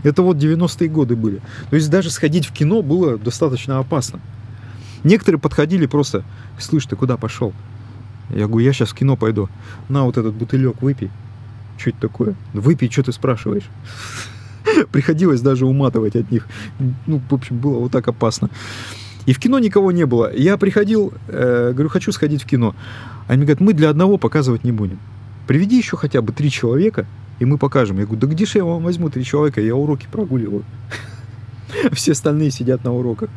Это 0.04 0.22
вот 0.22 0.37
90-е 0.37 0.88
годы 0.88 1.16
были. 1.16 1.40
То 1.70 1.76
есть 1.76 1.90
даже 1.90 2.10
сходить 2.10 2.46
в 2.46 2.52
кино 2.52 2.82
было 2.82 3.18
достаточно 3.18 3.78
опасно. 3.78 4.20
Некоторые 5.02 5.40
подходили 5.40 5.87
просто, 5.87 6.25
слышь, 6.58 6.87
ты 6.87 6.96
куда 6.96 7.16
пошел? 7.16 7.52
Я 8.30 8.46
говорю, 8.46 8.66
я 8.66 8.72
сейчас 8.72 8.90
в 8.90 8.94
кино 8.94 9.16
пойду. 9.16 9.48
На 9.88 10.04
вот 10.04 10.16
этот 10.16 10.34
бутылек 10.34 10.80
выпей. 10.80 11.10
Что 11.76 11.90
это 11.90 12.00
такое? 12.00 12.34
Выпей, 12.52 12.90
что 12.90 13.02
ты 13.02 13.12
спрашиваешь? 13.12 13.68
Приходилось 14.93 15.41
даже 15.41 15.67
уматывать 15.67 16.17
от 16.17 16.31
них. 16.31 16.47
Ну, 17.07 17.21
в 17.29 17.35
общем, 17.35 17.59
было 17.59 17.79
вот 17.79 17.93
так 17.93 18.09
опасно. 18.09 18.50
И 19.27 19.33
в 19.33 19.38
кино 19.38 19.59
никого 19.59 19.93
не 19.93 20.07
было. 20.07 20.35
Я 20.35 20.57
приходил, 20.57 21.12
э, 21.29 21.73
говорю, 21.73 21.91
хочу 21.91 22.12
сходить 22.12 22.43
в 22.43 22.47
кино. 22.47 22.75
Они 23.27 23.43
говорят, 23.43 23.61
мы 23.61 23.75
для 23.75 23.91
одного 23.91 24.17
показывать 24.17 24.65
не 24.65 24.73
будем. 24.73 24.99
Приведи 25.47 25.77
еще 25.77 25.97
хотя 25.97 26.23
бы 26.23 26.33
три 26.33 26.50
человека, 26.50 27.07
и 27.38 27.45
мы 27.45 27.59
покажем. 27.59 27.99
Я 27.99 28.05
говорю, 28.05 28.21
да 28.21 28.27
где 28.27 28.47
же 28.47 28.59
я 28.59 28.65
вам 28.65 28.83
возьму 28.83 29.11
три 29.11 29.25
человека, 29.25 29.61
я 29.61 29.75
уроки 29.75 30.07
прогуливаю. 30.11 30.65
Все 31.93 32.12
остальные 32.12 32.50
сидят 32.50 32.85
на 32.85 32.95
уроках. 32.95 33.29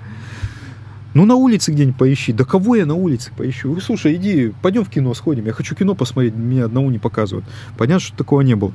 Ну, 1.13 1.25
на 1.25 1.35
улице 1.35 1.71
где-нибудь 1.71 1.97
поищи. 1.97 2.31
Да 2.31 2.45
кого 2.45 2.77
я 2.77 2.85
на 2.85 2.95
улице 2.95 3.31
поищу? 3.35 3.77
Слушай, 3.81 4.15
иди, 4.15 4.53
пойдем 4.61 4.85
в 4.85 4.89
кино 4.89 5.13
сходим. 5.13 5.45
Я 5.45 5.51
хочу 5.51 5.75
кино 5.75 5.93
посмотреть, 5.93 6.35
меня 6.35 6.65
одного 6.65 6.89
не 6.89 6.99
показывают. 6.99 7.45
Понятно, 7.77 7.99
что 7.99 8.15
такого 8.15 8.41
не 8.41 8.55
было. 8.55 8.71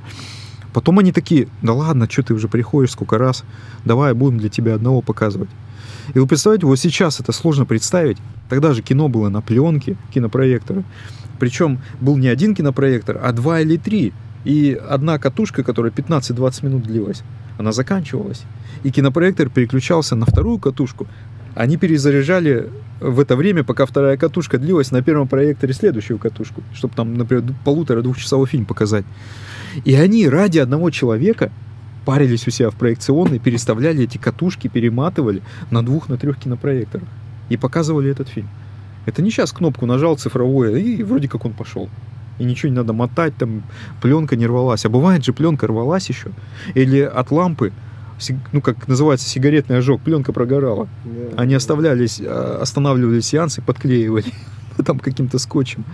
Потом 0.76 0.98
они 0.98 1.10
такие, 1.10 1.48
да 1.62 1.72
ладно, 1.72 2.06
что 2.06 2.22
ты 2.22 2.34
уже 2.34 2.48
приходишь 2.48 2.90
сколько 2.90 3.16
раз, 3.16 3.44
давай 3.86 4.12
будем 4.12 4.36
для 4.36 4.50
тебя 4.50 4.74
одного 4.74 5.00
показывать. 5.00 5.48
И 6.12 6.18
вы 6.18 6.26
представляете, 6.26 6.66
вот 6.66 6.76
сейчас 6.78 7.18
это 7.18 7.32
сложно 7.32 7.64
представить. 7.64 8.18
Тогда 8.50 8.74
же 8.74 8.82
кино 8.82 9.08
было 9.08 9.30
на 9.30 9.40
пленке, 9.40 9.96
кинопроекторы. 10.12 10.84
Причем 11.38 11.78
был 12.02 12.18
не 12.18 12.28
один 12.28 12.54
кинопроектор, 12.54 13.18
а 13.22 13.32
два 13.32 13.60
или 13.60 13.78
три. 13.78 14.12
И 14.44 14.78
одна 14.86 15.18
катушка, 15.18 15.64
которая 15.64 15.90
15-20 15.92 16.66
минут 16.66 16.82
длилась, 16.82 17.22
она 17.56 17.72
заканчивалась. 17.72 18.42
И 18.82 18.90
кинопроектор 18.90 19.48
переключался 19.48 20.14
на 20.14 20.26
вторую 20.26 20.58
катушку. 20.58 21.06
Они 21.54 21.78
перезаряжали 21.78 22.68
в 23.00 23.18
это 23.18 23.34
время, 23.34 23.64
пока 23.64 23.86
вторая 23.86 24.18
катушка 24.18 24.58
длилась, 24.58 24.90
на 24.90 25.00
первом 25.00 25.26
проекторе 25.26 25.72
следующую 25.72 26.18
катушку, 26.18 26.62
чтобы 26.74 26.94
там, 26.94 27.14
например, 27.14 27.44
полутора-двухчасовой 27.64 28.46
фильм 28.46 28.66
показать. 28.66 29.06
И 29.84 29.94
они 29.94 30.28
ради 30.28 30.58
одного 30.58 30.90
человека 30.90 31.50
парились 32.04 32.46
у 32.46 32.50
себя 32.50 32.70
в 32.70 32.76
проекционной, 32.76 33.38
переставляли 33.38 34.04
эти 34.04 34.16
катушки, 34.16 34.68
перематывали 34.68 35.42
на 35.70 35.84
двух, 35.84 36.08
на 36.08 36.16
трех 36.16 36.38
кинопроекторах 36.38 37.08
и 37.48 37.56
показывали 37.56 38.10
этот 38.10 38.28
фильм. 38.28 38.48
Это 39.06 39.22
не 39.22 39.30
сейчас 39.30 39.52
кнопку 39.52 39.86
нажал 39.86 40.16
цифровое, 40.16 40.76
и 40.76 41.02
вроде 41.02 41.28
как 41.28 41.44
он 41.44 41.52
пошел. 41.52 41.88
И 42.38 42.44
ничего 42.44 42.70
не 42.70 42.76
надо 42.76 42.92
мотать, 42.92 43.36
там 43.36 43.62
пленка 44.02 44.36
не 44.36 44.46
рвалась. 44.46 44.84
А 44.84 44.88
бывает 44.88 45.24
же 45.24 45.32
пленка 45.32 45.66
рвалась 45.66 46.08
еще. 46.08 46.30
Или 46.74 47.00
от 47.00 47.30
лампы, 47.30 47.72
ну 48.52 48.60
как 48.60 48.88
называется, 48.88 49.28
сигаретный 49.28 49.78
ожог, 49.78 50.00
пленка 50.02 50.32
прогорала. 50.32 50.88
Они 51.36 51.54
оставлялись, 51.54 52.20
а, 52.20 52.58
останавливали 52.60 53.20
сеансы, 53.20 53.62
подклеивали 53.62 54.32
там 54.84 54.98
каким-то 54.98 55.38
скотчем. 55.38 55.84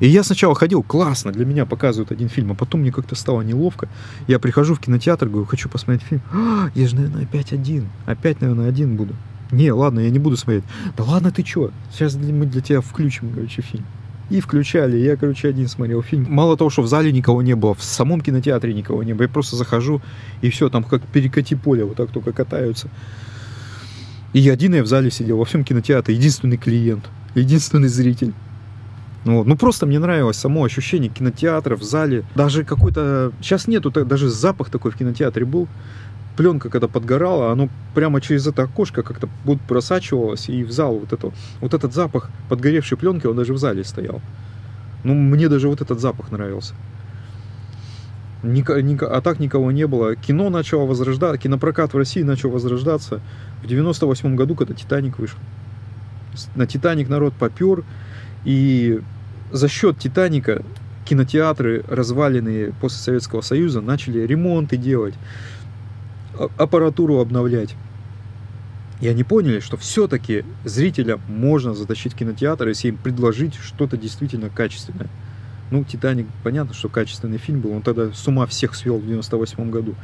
И 0.00 0.06
я 0.06 0.22
сначала 0.22 0.54
ходил, 0.54 0.82
классно, 0.82 1.32
для 1.32 1.44
меня 1.44 1.66
показывают 1.66 2.12
один 2.12 2.28
фильм, 2.28 2.52
а 2.52 2.54
потом 2.54 2.82
мне 2.82 2.92
как-то 2.92 3.14
стало 3.14 3.42
неловко. 3.42 3.88
Я 4.28 4.38
прихожу 4.38 4.74
в 4.74 4.80
кинотеатр, 4.80 5.28
говорю, 5.28 5.46
хочу 5.46 5.68
посмотреть 5.68 6.02
фильм. 6.08 6.22
А, 6.32 6.70
я 6.74 6.86
же, 6.86 6.96
наверное, 6.96 7.24
опять 7.24 7.52
один. 7.52 7.88
Опять, 8.06 8.40
наверное, 8.40 8.68
один 8.68 8.96
буду. 8.96 9.14
Не, 9.50 9.72
ладно, 9.72 10.00
я 10.00 10.10
не 10.10 10.18
буду 10.18 10.36
смотреть. 10.36 10.64
Да 10.96 11.04
ладно, 11.04 11.32
ты 11.32 11.42
чё? 11.42 11.70
Сейчас 11.92 12.14
мы 12.14 12.46
для 12.46 12.60
тебя 12.60 12.80
включим, 12.80 13.32
короче, 13.34 13.62
фильм. 13.62 13.84
И 14.28 14.40
включали. 14.40 14.96
Я, 14.96 15.16
короче, 15.16 15.48
один 15.48 15.66
смотрел 15.66 16.02
фильм. 16.02 16.26
Мало 16.28 16.56
того, 16.56 16.70
что 16.70 16.82
в 16.82 16.86
зале 16.86 17.10
никого 17.10 17.42
не 17.42 17.56
было, 17.56 17.74
в 17.74 17.82
самом 17.82 18.20
кинотеатре 18.20 18.72
никого 18.72 19.02
не 19.02 19.12
было. 19.12 19.24
Я 19.24 19.28
просто 19.28 19.56
захожу, 19.56 20.00
и 20.40 20.50
все, 20.50 20.68
там 20.68 20.84
как 20.84 21.02
перекати 21.02 21.56
поле, 21.56 21.84
вот 21.84 21.96
так 21.96 22.10
только 22.10 22.32
катаются. 22.32 22.88
И 24.32 24.48
один 24.48 24.74
я 24.74 24.84
в 24.84 24.86
зале 24.86 25.10
сидел, 25.10 25.38
во 25.38 25.44
всем 25.44 25.64
кинотеатре, 25.64 26.14
единственный 26.14 26.56
клиент, 26.56 27.06
единственный 27.34 27.88
зритель. 27.88 28.32
Ну, 29.24 29.44
ну 29.44 29.56
просто 29.56 29.86
мне 29.86 29.98
нравилось 29.98 30.36
само 30.36 30.64
ощущение 30.64 31.10
кинотеатра 31.10 31.76
в 31.76 31.82
зале. 31.82 32.24
Даже 32.34 32.64
какой-то... 32.64 33.32
Сейчас 33.40 33.68
нету, 33.68 33.90
даже 33.90 34.28
запах 34.28 34.70
такой 34.70 34.90
в 34.90 34.96
кинотеатре 34.96 35.44
был. 35.44 35.68
Пленка, 36.36 36.70
когда 36.70 36.88
подгорала, 36.88 37.52
оно 37.52 37.68
прямо 37.94 38.20
через 38.20 38.46
это 38.46 38.62
окошко 38.62 39.02
как-то 39.02 39.28
вот 39.44 39.60
просачивалось 39.60 40.48
и 40.48 40.64
в 40.64 40.70
зал 40.70 40.98
вот 40.98 41.12
это. 41.12 41.32
Вот 41.60 41.74
этот 41.74 41.92
запах 41.92 42.30
подгоревшей 42.48 42.96
пленки, 42.96 43.26
он 43.26 43.36
даже 43.36 43.52
в 43.52 43.58
зале 43.58 43.84
стоял. 43.84 44.22
Ну, 45.04 45.14
мне 45.14 45.48
даже 45.48 45.68
вот 45.68 45.82
этот 45.82 46.00
запах 46.00 46.30
нравился. 46.30 46.74
Ника- 48.42 48.80
ника- 48.80 49.06
а 49.06 49.20
так 49.20 49.38
никого 49.38 49.70
не 49.70 49.86
было. 49.86 50.16
Кино 50.16 50.48
начало 50.48 50.86
возрождаться, 50.86 51.36
кинопрокат 51.38 51.92
в 51.92 51.96
России 51.96 52.22
начал 52.22 52.48
возрождаться 52.48 53.20
в 53.62 53.66
98 53.66 54.34
году, 54.34 54.54
когда 54.54 54.72
«Титаник» 54.72 55.18
вышел. 55.18 55.38
На 56.54 56.66
«Титаник» 56.66 57.08
народ 57.10 57.34
попер, 57.34 57.84
и 58.44 59.00
за 59.52 59.68
счет 59.68 59.98
«Титаника» 59.98 60.62
кинотеатры, 61.04 61.84
разваленные 61.88 62.72
после 62.80 62.98
Советского 62.98 63.40
Союза, 63.40 63.80
начали 63.80 64.20
ремонты 64.20 64.76
делать, 64.76 65.14
а- 66.38 66.48
аппаратуру 66.56 67.18
обновлять. 67.18 67.74
И 69.00 69.08
они 69.08 69.24
поняли, 69.24 69.60
что 69.60 69.76
все-таки 69.76 70.44
зрителям 70.64 71.20
можно 71.26 71.74
затащить 71.74 72.12
в 72.12 72.16
кинотеатр, 72.16 72.68
если 72.68 72.88
им 72.88 72.96
предложить 72.96 73.54
что-то 73.54 73.96
действительно 73.96 74.50
качественное. 74.50 75.08
Ну, 75.70 75.84
«Титаник», 75.84 76.26
понятно, 76.42 76.74
что 76.74 76.88
качественный 76.88 77.38
фильм 77.38 77.60
был, 77.60 77.72
он 77.72 77.82
тогда 77.82 78.12
с 78.12 78.26
ума 78.28 78.46
всех 78.46 78.74
свел 78.74 78.98
в 78.98 79.06
98 79.06 79.70
году. 79.70 79.94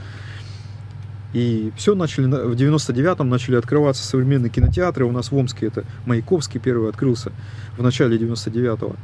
И 1.36 1.70
все 1.76 1.94
начали, 1.94 2.24
на- 2.24 2.44
в 2.44 2.54
99-м 2.54 3.28
начали 3.28 3.56
открываться 3.56 4.02
современные 4.02 4.48
кинотеатры. 4.48 5.04
У 5.04 5.12
нас 5.12 5.30
в 5.30 5.36
Омске 5.36 5.66
это 5.66 5.84
Маяковский 6.06 6.58
первый 6.58 6.88
открылся 6.88 7.30
в 7.76 7.82
начале 7.82 8.16
99-го. 8.16 8.96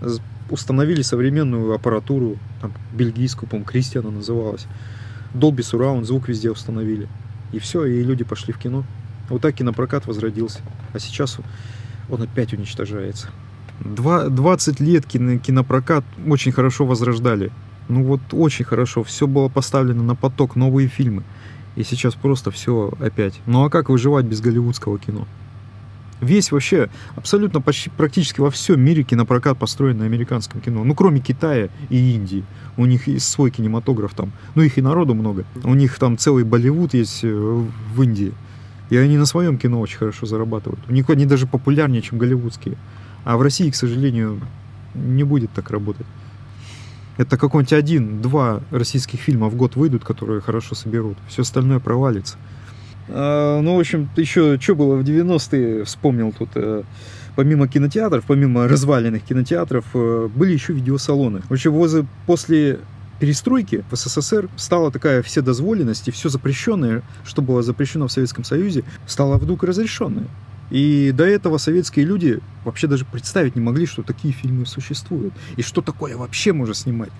З- 0.00 0.20
Установили 0.50 1.02
современную 1.02 1.72
аппаратуру, 1.72 2.38
там, 2.60 2.72
бельгийскую, 2.92 3.48
по-моему, 3.48 3.66
Кристи 3.70 4.00
называлась. 4.00 4.66
Dolby 5.32 5.58
Surround, 5.60 6.02
звук 6.02 6.28
везде 6.28 6.50
установили. 6.50 7.06
И 7.52 7.60
все, 7.60 7.84
и 7.84 8.02
люди 8.02 8.24
пошли 8.24 8.52
в 8.52 8.58
кино. 8.58 8.82
Вот 9.28 9.40
так 9.40 9.54
кинопрокат 9.54 10.06
возродился. 10.06 10.58
А 10.92 10.98
сейчас 10.98 11.38
он 12.10 12.20
опять 12.20 12.52
уничтожается. 12.52 13.28
Два, 13.78 14.28
20 14.28 14.80
лет 14.80 15.06
кино, 15.06 15.38
кинопрокат 15.38 16.04
очень 16.26 16.50
хорошо 16.50 16.84
возрождали. 16.84 17.52
Ну 17.88 18.02
вот 18.02 18.20
очень 18.32 18.64
хорошо. 18.64 19.04
Все 19.04 19.26
было 19.28 19.48
поставлено 19.48 20.02
на 20.02 20.14
поток, 20.16 20.56
новые 20.56 20.88
фильмы. 20.88 21.22
И 21.76 21.82
сейчас 21.82 22.14
просто 22.14 22.50
все 22.50 22.92
опять. 23.00 23.40
Ну 23.46 23.64
а 23.64 23.70
как 23.70 23.88
выживать 23.88 24.26
без 24.26 24.40
голливудского 24.40 24.98
кино? 24.98 25.26
Весь 26.20 26.52
вообще, 26.52 26.88
абсолютно 27.16 27.60
почти 27.60 27.90
практически 27.90 28.40
во 28.40 28.50
всем 28.50 28.80
мире 28.80 29.02
кинопрокат 29.02 29.58
построен 29.58 29.98
на 29.98 30.04
американском 30.04 30.60
кино. 30.60 30.84
Ну, 30.84 30.94
кроме 30.94 31.20
Китая 31.20 31.68
и 31.90 32.14
Индии. 32.14 32.44
У 32.76 32.86
них 32.86 33.08
есть 33.08 33.28
свой 33.28 33.50
кинематограф 33.50 34.14
там. 34.14 34.32
Ну, 34.54 34.62
их 34.62 34.78
и 34.78 34.82
народу 34.82 35.14
много. 35.14 35.44
У 35.64 35.74
них 35.74 35.98
там 35.98 36.16
целый 36.16 36.44
Болливуд 36.44 36.94
есть 36.94 37.24
э, 37.24 37.28
в 37.28 38.02
Индии. 38.02 38.32
И 38.90 38.96
они 38.96 39.18
на 39.18 39.26
своем 39.26 39.58
кино 39.58 39.80
очень 39.80 39.98
хорошо 39.98 40.26
зарабатывают. 40.26 40.80
У 40.88 40.92
них 40.92 41.10
они 41.10 41.26
даже 41.26 41.46
популярнее, 41.46 42.00
чем 42.00 42.18
голливудские. 42.18 42.76
А 43.24 43.36
в 43.36 43.42
России, 43.42 43.70
к 43.70 43.74
сожалению, 43.74 44.40
не 44.94 45.24
будет 45.24 45.50
так 45.50 45.70
работать. 45.70 46.06
Это 47.16 47.36
какой-нибудь 47.36 47.72
один-два 47.72 48.60
российских 48.70 49.20
фильма 49.20 49.48
в 49.48 49.56
год 49.56 49.76
выйдут, 49.76 50.04
которые 50.04 50.40
хорошо 50.40 50.74
соберут. 50.74 51.16
Все 51.28 51.42
остальное 51.42 51.78
провалится. 51.78 52.36
А, 53.08 53.60
ну, 53.60 53.76
в 53.76 53.80
общем, 53.80 54.08
еще 54.16 54.58
что 54.60 54.74
было 54.74 54.96
в 54.96 55.02
90-е, 55.02 55.84
вспомнил 55.84 56.32
тут. 56.32 56.50
э, 56.54 56.82
Помимо 57.36 57.66
кинотеатров, 57.66 58.24
помимо 58.26 58.68
разваленных 58.68 59.22
кинотеатров, 59.24 59.84
э, 59.94 60.28
были 60.34 60.52
еще 60.52 60.72
видеосалоны. 60.72 61.42
В 61.48 61.52
общем, 61.52 61.72
возле, 61.72 62.06
после 62.26 62.78
перестройки 63.18 63.84
в 63.90 63.96
СССР 63.96 64.48
стала 64.56 64.92
такая 64.92 65.22
вседозволенность, 65.22 66.08
и 66.08 66.10
все 66.12 66.28
запрещенное, 66.28 67.02
что 67.24 67.42
было 67.42 67.62
запрещено 67.62 68.06
в 68.06 68.12
Советском 68.12 68.44
Союзе, 68.44 68.84
стало 69.06 69.38
вдруг 69.38 69.64
разрешенное. 69.64 70.26
И 70.70 71.12
до 71.12 71.24
этого 71.24 71.58
советские 71.58 72.06
люди 72.06 72.40
вообще 72.64 72.86
даже 72.86 73.04
представить 73.04 73.54
не 73.54 73.60
могли, 73.60 73.86
что 73.86 74.02
такие 74.02 74.32
фильмы 74.32 74.66
существуют. 74.66 75.34
И 75.56 75.62
что 75.62 75.82
такое 75.82 76.16
вообще 76.16 76.52
можно 76.52 76.74
снимать. 76.74 77.10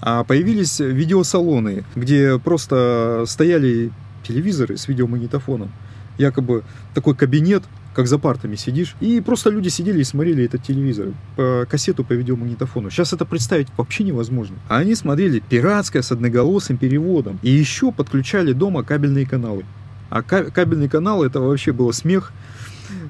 А 0.00 0.24
появились 0.24 0.78
видеосалоны, 0.78 1.84
где 1.96 2.38
просто 2.38 3.24
стояли 3.26 3.90
телевизоры 4.26 4.76
с 4.76 4.86
видеомагнитофоном. 4.88 5.72
Якобы 6.18 6.64
такой 6.94 7.14
кабинет, 7.14 7.64
как 7.94 8.06
за 8.06 8.18
партами 8.18 8.54
сидишь. 8.54 8.94
И 9.00 9.20
просто 9.20 9.50
люди 9.50 9.68
сидели 9.68 10.00
и 10.00 10.04
смотрели 10.04 10.44
этот 10.44 10.62
телевизор 10.62 11.08
по 11.36 11.66
кассету 11.68 12.04
по 12.04 12.12
видеомагнитофону. 12.12 12.90
Сейчас 12.90 13.12
это 13.12 13.24
представить 13.24 13.68
вообще 13.76 14.04
невозможно. 14.04 14.56
А 14.68 14.78
они 14.78 14.94
смотрели 14.94 15.40
пиратское 15.40 16.02
с 16.02 16.12
одноголосым 16.12 16.76
переводом. 16.76 17.40
И 17.42 17.50
еще 17.50 17.90
подключали 17.90 18.52
дома 18.52 18.84
кабельные 18.84 19.26
каналы. 19.26 19.64
А 20.10 20.22
ка- 20.22 20.50
кабельный 20.50 20.88
канал 20.88 21.24
это 21.24 21.40
вообще 21.40 21.72
было 21.72 21.92
смех. 21.92 22.32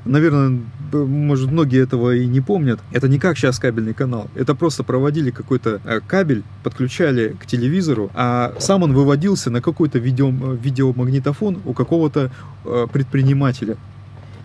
Наверное, 0.04 0.61
может, 0.92 1.50
многие 1.50 1.82
этого 1.82 2.14
и 2.14 2.26
не 2.26 2.40
помнят. 2.40 2.80
Это 2.92 3.08
не 3.08 3.18
как 3.18 3.37
сейчас 3.37 3.58
кабельный 3.58 3.94
канал. 3.94 4.28
Это 4.34 4.54
просто 4.54 4.84
проводили 4.84 5.30
какой-то 5.30 5.80
э, 5.84 6.00
кабель, 6.06 6.42
подключали 6.62 7.37
к 7.40 7.46
телевизору, 7.46 8.11
а 8.14 8.54
сам 8.58 8.82
он 8.82 8.92
выводился 8.92 9.50
на 9.50 9.61
какой-то 9.61 9.98
видео, 9.98 10.30
э, 10.30 10.56
видеомагнитофон 10.61 11.61
у 11.64 11.72
какого-то 11.72 12.30
э, 12.64 12.87
предпринимателя. 12.92 13.76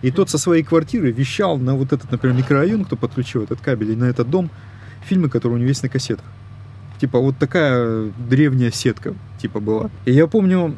И 0.02 0.10
тот 0.10 0.28
со 0.28 0.38
своей 0.38 0.62
квартиры 0.62 1.10
вещал 1.10 1.56
на 1.56 1.74
вот 1.74 1.92
этот, 1.92 2.10
например, 2.10 2.36
микрорайон, 2.36 2.84
кто 2.84 2.96
подключил 2.96 3.42
этот 3.42 3.60
кабель, 3.60 3.92
и 3.92 3.96
на 3.96 4.04
этот 4.04 4.28
дом 4.28 4.50
фильмы, 5.06 5.28
которые 5.28 5.56
у 5.56 5.58
него 5.58 5.68
есть 5.68 5.82
на 5.82 5.88
кассетах. 5.88 6.26
Типа 7.00 7.18
вот 7.18 7.38
такая 7.38 8.10
древняя 8.28 8.70
сетка, 8.70 9.14
типа 9.40 9.60
была. 9.60 9.90
И 10.04 10.12
я 10.12 10.26
помню, 10.26 10.76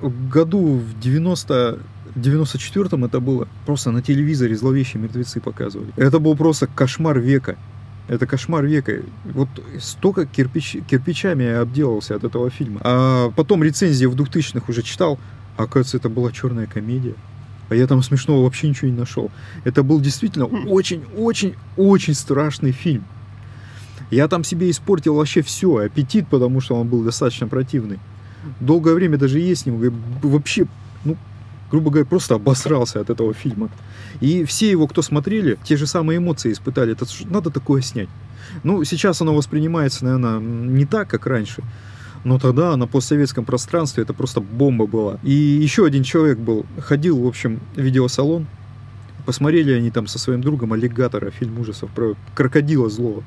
году 0.00 0.78
в 0.78 0.98
90 1.00 1.78
в 2.14 2.20
94-м 2.20 3.04
это 3.04 3.20
было. 3.20 3.48
Просто 3.66 3.90
на 3.90 4.02
телевизоре 4.02 4.56
зловещие 4.56 5.02
мертвецы 5.02 5.40
показывали. 5.40 5.92
Это 5.96 6.18
был 6.18 6.36
просто 6.36 6.66
кошмар 6.66 7.18
века. 7.18 7.56
Это 8.08 8.26
кошмар 8.26 8.64
века. 8.66 9.02
Вот 9.24 9.48
столько 9.80 10.26
кирпич, 10.26 10.76
кирпичами 10.88 11.44
я 11.44 11.60
обделался 11.60 12.16
от 12.16 12.24
этого 12.24 12.50
фильма. 12.50 12.80
А 12.84 13.30
потом 13.30 13.62
рецензии 13.62 14.06
в 14.06 14.14
2000-х 14.14 14.66
уже 14.68 14.82
читал. 14.82 15.18
А 15.56 15.64
оказывается, 15.64 15.96
это 15.98 16.08
была 16.08 16.32
черная 16.32 16.66
комедия. 16.66 17.14
А 17.68 17.74
я 17.74 17.86
там 17.86 18.02
смешного 18.02 18.42
вообще 18.42 18.68
ничего 18.68 18.90
не 18.90 18.96
нашел. 18.96 19.30
Это 19.64 19.82
был 19.82 20.00
действительно 20.00 20.46
очень-очень-очень 20.46 22.14
страшный 22.14 22.72
фильм. 22.72 23.04
Я 24.10 24.28
там 24.28 24.44
себе 24.44 24.70
испортил 24.70 25.14
вообще 25.14 25.40
все, 25.40 25.78
аппетит, 25.78 26.28
потому 26.28 26.60
что 26.60 26.74
он 26.74 26.88
был 26.88 27.02
достаточно 27.02 27.48
противный. 27.48 27.98
Долгое 28.60 28.94
время 28.94 29.16
даже 29.16 29.38
есть 29.38 29.64
ним, 29.64 29.76
говорю, 29.76 29.94
вообще, 30.22 30.66
грубо 31.72 31.90
говоря, 31.90 32.04
просто 32.04 32.34
обосрался 32.34 33.00
от 33.00 33.08
этого 33.08 33.32
фильма. 33.32 33.70
И 34.20 34.44
все 34.44 34.70
его, 34.70 34.86
кто 34.86 35.00
смотрели, 35.00 35.58
те 35.64 35.76
же 35.78 35.86
самые 35.86 36.18
эмоции 36.18 36.52
испытали. 36.52 36.92
Это 36.92 37.06
надо 37.24 37.50
такое 37.50 37.80
снять. 37.80 38.10
Ну, 38.62 38.84
сейчас 38.84 39.22
оно 39.22 39.34
воспринимается, 39.34 40.04
наверное, 40.04 40.38
не 40.38 40.84
так, 40.84 41.08
как 41.08 41.26
раньше. 41.26 41.62
Но 42.24 42.38
тогда 42.38 42.76
на 42.76 42.86
постсоветском 42.86 43.46
пространстве 43.46 44.02
это 44.02 44.12
просто 44.12 44.40
бомба 44.40 44.86
была. 44.86 45.18
И 45.22 45.32
еще 45.32 45.86
один 45.86 46.02
человек 46.02 46.38
был, 46.38 46.66
ходил, 46.78 47.18
в 47.18 47.26
общем, 47.26 47.60
в 47.74 47.80
видеосалон. 47.80 48.46
Посмотрели 49.24 49.72
они 49.72 49.90
там 49.90 50.06
со 50.06 50.18
своим 50.18 50.42
другом 50.42 50.74
аллигатора, 50.74 51.30
фильм 51.30 51.58
ужасов 51.58 51.90
про 51.90 52.16
крокодила 52.34 52.90
злого. 52.90 53.24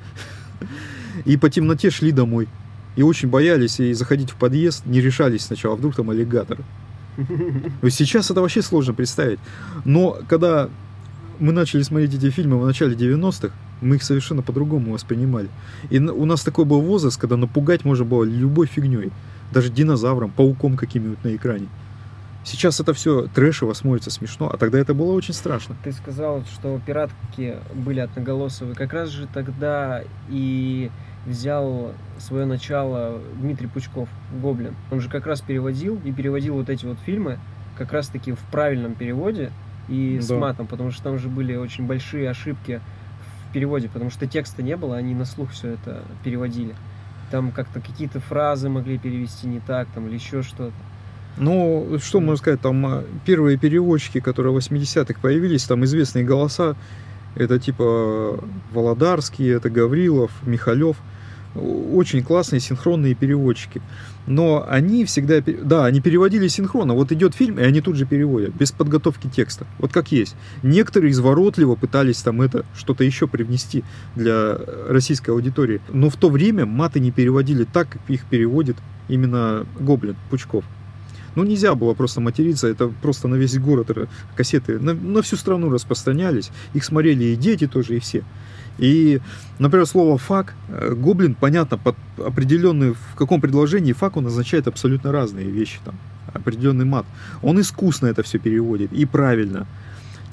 И 1.25 1.35
по 1.35 1.49
темноте 1.49 1.89
шли 1.89 2.11
домой. 2.11 2.47
И 2.95 3.01
очень 3.01 3.27
боялись 3.27 3.79
и 3.79 3.91
заходить 3.93 4.29
в 4.29 4.35
подъезд, 4.35 4.85
не 4.85 5.01
решались 5.01 5.45
сначала, 5.45 5.73
а 5.73 5.77
вдруг 5.77 5.95
там 5.95 6.11
аллигатор. 6.11 6.59
Сейчас 7.89 8.31
это 8.31 8.41
вообще 8.41 8.61
сложно 8.61 8.93
представить. 8.93 9.39
Но 9.83 10.17
когда 10.27 10.69
мы 11.39 11.51
начали 11.51 11.81
смотреть 11.81 12.13
эти 12.13 12.29
фильмы 12.29 12.59
в 12.59 12.65
начале 12.65 12.95
90-х, 12.95 13.53
мы 13.81 13.97
их 13.97 14.03
совершенно 14.03 14.41
по-другому 14.41 14.93
воспринимали. 14.93 15.49
И 15.89 15.99
у 15.99 16.25
нас 16.25 16.43
такой 16.43 16.65
был 16.65 16.81
возраст, 16.81 17.19
когда 17.19 17.37
напугать 17.37 17.83
можно 17.83 18.05
было 18.05 18.23
любой 18.23 18.67
фигней. 18.67 19.11
Даже 19.51 19.69
динозавром, 19.69 20.31
пауком 20.31 20.77
каким-нибудь 20.77 21.23
на 21.23 21.35
экране. 21.35 21.67
Сейчас 22.43 22.79
это 22.79 22.93
все 22.93 23.27
трэшево 23.33 23.73
смотрится 23.73 24.11
смешно, 24.11 24.49
а 24.51 24.57
тогда 24.57 24.77
это 24.77 24.93
было 24.93 25.13
очень 25.13 25.33
страшно. 25.33 25.75
Ты 25.83 25.91
сказал, 25.91 26.43
что 26.45 26.79
пиратки 26.85 27.57
были 27.73 27.99
одноголосовые. 27.99 28.75
Как 28.75 28.93
раз 28.93 29.09
же 29.09 29.27
тогда 29.33 30.03
и 30.29 30.91
взял 31.25 31.93
свое 32.19 32.45
начало 32.45 33.19
Дмитрий 33.39 33.67
Пучков, 33.67 34.07
Гоблин. 34.41 34.75
Он 34.91 35.01
же 35.01 35.09
как 35.09 35.25
раз 35.25 35.41
переводил 35.41 35.99
и 36.03 36.11
переводил 36.11 36.55
вот 36.55 36.69
эти 36.69 36.85
вот 36.85 36.97
фильмы 37.05 37.39
как 37.77 37.91
раз 37.91 38.07
таки 38.07 38.31
в 38.31 38.39
правильном 38.51 38.93
переводе 38.95 39.51
и 39.89 40.19
с 40.21 40.27
Да. 40.27 40.35
матом, 40.37 40.67
потому 40.67 40.91
что 40.91 41.03
там 41.03 41.19
же 41.19 41.27
были 41.29 41.55
очень 41.55 41.85
большие 41.85 42.29
ошибки 42.29 42.79
в 43.49 43.53
переводе, 43.53 43.89
потому 43.89 44.11
что 44.11 44.27
текста 44.27 44.63
не 44.63 44.75
было, 44.77 44.97
они 44.97 45.13
на 45.13 45.25
слух 45.25 45.51
все 45.51 45.69
это 45.71 46.03
переводили. 46.23 46.75
Там 47.31 47.51
как-то 47.51 47.79
какие-то 47.81 48.19
фразы 48.19 48.69
могли 48.69 48.97
перевести 48.97 49.47
не 49.47 49.59
так, 49.59 49.87
там, 49.93 50.07
или 50.07 50.15
еще 50.15 50.41
что-то. 50.43 50.73
Ну, 51.37 51.97
что 52.01 52.21
можно 52.21 52.37
сказать, 52.37 52.61
там 52.61 52.85
а, 52.85 53.03
первые 53.25 53.57
переводчики, 53.57 54.21
которые 54.21 54.53
в 54.53 54.57
80-х 54.57 55.19
появились, 55.21 55.63
там 55.65 55.83
известные 55.83 56.23
голоса, 56.23 56.75
Это 57.35 57.59
типа 57.59 58.39
Володарский, 58.71 59.49
это 59.51 59.69
Гаврилов, 59.69 60.31
Михалев. 60.43 60.95
Очень 61.55 62.23
классные 62.23 62.59
синхронные 62.59 63.15
переводчики. 63.15 63.81
Но 64.27 64.65
они 64.67 65.05
всегда, 65.05 65.41
да, 65.41 65.85
они 65.85 66.01
переводили 66.01 66.47
синхронно. 66.47 66.93
Вот 66.93 67.11
идет 67.11 67.33
фильм, 67.35 67.59
и 67.59 67.63
они 67.63 67.81
тут 67.81 67.95
же 67.95 68.05
переводят, 68.05 68.53
без 68.55 68.71
подготовки 68.71 69.27
текста. 69.27 69.65
Вот 69.79 69.93
как 69.93 70.11
есть. 70.11 70.35
Некоторые 70.63 71.11
изворотливо 71.11 71.75
пытались 71.75 72.21
там 72.21 72.41
это, 72.41 72.65
что-то 72.75 73.03
еще 73.03 73.27
привнести 73.27 73.83
для 74.15 74.57
российской 74.87 75.29
аудитории. 75.29 75.81
Но 75.89 76.09
в 76.09 76.17
то 76.17 76.29
время 76.29 76.65
маты 76.65 76.99
не 76.99 77.11
переводили 77.11 77.63
так, 77.63 77.89
как 77.89 78.01
их 78.07 78.25
переводит 78.25 78.77
именно 79.07 79.65
Гоблин, 79.79 80.15
Пучков. 80.29 80.65
Ну, 81.35 81.43
нельзя 81.43 81.75
было 81.75 81.93
просто 81.93 82.21
материться, 82.21 82.67
это 82.67 82.87
просто 82.87 83.27
на 83.27 83.35
весь 83.35 83.57
город 83.59 83.91
кассеты, 84.35 84.79
на, 84.79 84.93
на 84.93 85.21
всю 85.21 85.35
страну 85.35 85.69
распространялись. 85.69 86.49
Их 86.73 86.83
смотрели 86.83 87.25
и 87.25 87.35
дети 87.35 87.67
тоже, 87.67 87.97
и 87.97 87.99
все. 87.99 88.23
И, 88.77 89.21
например, 89.59 89.85
слово 89.85 90.17
«fuck», 90.17 90.53
э, 90.67 90.93
гоблин, 90.93 91.35
понятно, 91.35 91.77
под 91.77 91.95
определенный, 92.17 92.93
в 92.93 93.15
каком 93.15 93.41
предложении 93.41 93.93
fuck 93.93 94.17
он 94.17 94.27
означает 94.27 94.67
абсолютно 94.67 95.11
разные 95.11 95.49
вещи, 95.49 95.79
там, 95.85 95.95
определенный 96.33 96.85
мат. 96.85 97.05
Он 97.41 97.59
искусно 97.59 98.07
это 98.07 98.23
все 98.23 98.39
переводит, 98.39 98.91
и 98.91 99.05
правильно. 99.05 99.65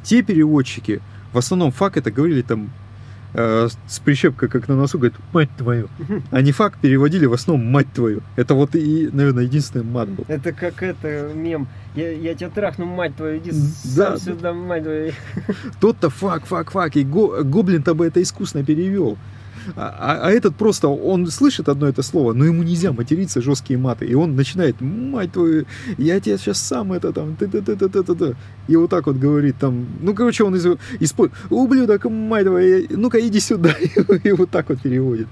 Те 0.02 0.22
переводчики, 0.22 1.00
в 1.32 1.38
основном 1.38 1.70
fuck 1.70 1.96
это 1.96 2.10
говорили 2.10 2.42
там 2.42 2.70
э, 3.34 3.68
с 3.86 3.98
прищепкой, 3.98 4.48
как 4.48 4.68
на 4.68 4.76
носу, 4.76 4.98
говорит, 4.98 5.16
мать 5.32 5.50
твою. 5.56 5.88
Они 6.30 6.52
fuck 6.52 6.80
переводили 6.80 7.26
в 7.26 7.32
основном 7.32 7.66
мать 7.66 7.92
твою. 7.92 8.22
Это 8.36 8.54
вот 8.54 8.74
и, 8.74 9.08
наверное, 9.12 9.44
единственный 9.44 9.84
мат 9.84 10.08
был. 10.08 10.24
Это 10.28 10.52
как 10.52 10.82
это 10.82 11.30
мем. 11.34 11.68
Я, 11.94 12.10
я 12.10 12.34
тебя 12.34 12.48
трахну, 12.48 12.86
мать 12.86 13.16
твою, 13.16 13.38
иди 13.38 13.50
да. 13.96 14.16
сам 14.16 14.18
сюда, 14.18 14.52
мать 14.52 14.82
твою. 14.82 15.12
Тот-то 15.80 16.10
fuck, 16.10 16.46
fuck, 16.46 16.70
fuck. 16.70 16.96
И 16.96 17.04
го, 17.04 17.42
гоблин-то 17.42 17.94
бы 17.94 18.06
это 18.06 18.22
искусно 18.22 18.64
перевел. 18.64 19.18
А, 19.76 19.94
а, 19.98 20.26
а 20.26 20.30
этот 20.30 20.56
просто, 20.56 20.88
он 20.88 21.26
слышит 21.26 21.68
одно 21.68 21.88
это 21.88 22.02
слово, 22.02 22.32
но 22.32 22.44
ему 22.44 22.62
нельзя 22.62 22.92
материться, 22.92 23.40
жесткие 23.40 23.78
маты. 23.78 24.06
И 24.06 24.14
он 24.14 24.36
начинает, 24.36 24.80
мать 24.80 25.32
твою, 25.32 25.66
я 25.98 26.20
тебе 26.20 26.38
сейчас 26.38 26.58
сам 26.58 26.92
это 26.92 27.12
там, 27.12 27.36
ты 27.36 27.48
ты 27.48 27.62
ты 27.62 27.76
ты 27.76 27.88
ты 27.88 28.14
ты 28.14 28.36
И 28.68 28.76
вот 28.76 28.90
так 28.90 29.06
вот 29.06 29.16
говорит 29.16 29.56
там, 29.58 29.86
ну, 30.00 30.14
короче, 30.14 30.44
он 30.44 30.56
из, 30.56 30.66
использует, 31.00 31.38
ублюдок, 31.50 32.04
мать 32.04 32.46
твою, 32.46 32.86
ну-ка 32.90 33.20
иди 33.20 33.40
сюда. 33.40 33.72
И 34.24 34.32
вот 34.32 34.50
так 34.50 34.68
вот 34.68 34.80
переводит. 34.80 35.26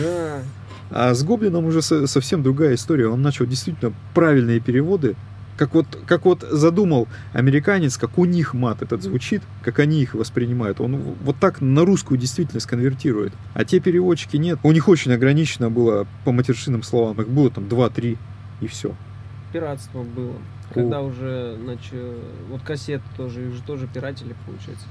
Да. 0.00 0.42
А 0.90 1.14
с 1.14 1.22
Гоблином 1.22 1.66
уже 1.66 1.82
совсем 1.82 2.42
другая 2.42 2.74
история. 2.74 3.08
Он 3.08 3.20
начал 3.20 3.46
действительно 3.46 3.92
правильные 4.14 4.60
переводы 4.60 5.16
как 5.58 5.74
вот, 5.74 5.86
как 6.06 6.24
вот 6.24 6.42
задумал 6.42 7.08
американец, 7.32 7.98
как 7.98 8.16
у 8.16 8.24
них 8.24 8.54
мат 8.54 8.80
этот 8.80 9.02
звучит, 9.02 9.42
как 9.62 9.80
они 9.80 10.00
их 10.00 10.14
воспринимают. 10.14 10.80
Он 10.80 10.96
вот 10.96 11.36
так 11.38 11.60
на 11.60 11.84
русскую 11.84 12.16
действительность 12.16 12.66
конвертирует. 12.66 13.32
А 13.54 13.64
те 13.64 13.80
переводчики 13.80 14.36
нет. 14.36 14.60
У 14.62 14.70
них 14.70 14.88
очень 14.88 15.12
ограничено 15.12 15.68
было 15.68 16.06
по 16.24 16.32
матершинным 16.32 16.84
словам. 16.84 17.20
Их 17.20 17.28
было 17.28 17.50
там 17.50 17.64
2-3 17.64 18.16
и 18.60 18.66
все. 18.68 18.94
Пиратство 19.52 20.04
было. 20.04 20.34
Когда 20.72 21.00
О. 21.00 21.02
уже, 21.02 21.58
значит, 21.62 22.16
вот 22.48 22.62
кассеты 22.62 23.04
тоже, 23.16 23.48
их 23.48 23.54
же 23.54 23.62
тоже 23.62 23.88
пиратели, 23.88 24.36
получается. 24.46 24.86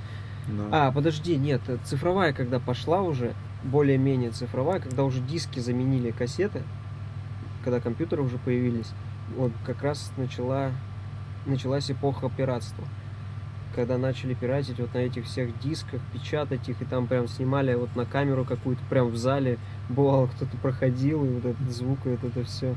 Да. 0.48 0.88
А, 0.88 0.92
подожди, 0.92 1.36
нет, 1.38 1.62
цифровая, 1.86 2.34
когда 2.34 2.60
пошла 2.60 3.02
уже, 3.02 3.34
более-менее 3.64 4.32
цифровая, 4.32 4.80
когда 4.80 5.04
уже 5.04 5.20
диски 5.22 5.60
заменили 5.60 6.12
кассеты, 6.12 6.64
когда 7.64 7.80
компьютеры 7.80 8.24
уже 8.24 8.38
появились, 8.38 8.88
как 9.66 9.82
раз 9.82 10.12
начала, 10.18 10.72
началась 11.46 11.90
эпоха 11.92 12.30
пиратства. 12.30 12.86
Когда 13.76 13.98
начали 13.98 14.34
пиратить 14.34 14.80
вот 14.80 14.94
на 14.94 15.00
этих 15.00 15.26
всех 15.26 15.60
дисках, 15.60 16.02
печатать 16.14 16.68
их, 16.68 16.82
и 16.82 16.86
там 16.86 17.06
прям 17.08 17.28
снимали 17.28 17.76
вот 17.76 17.96
на 17.96 18.06
камеру 18.06 18.44
какую-то, 18.44 18.82
прям 18.90 19.10
в 19.10 19.18
зале, 19.18 19.60
бывало, 19.90 20.28
кто-то 20.28 20.58
проходил, 20.58 21.26
и 21.26 21.30
вот 21.30 21.46
этот 21.46 21.72
звук, 21.72 22.00
и 22.06 22.10
вот 22.10 22.24
это 22.24 22.44
все. 22.44 22.76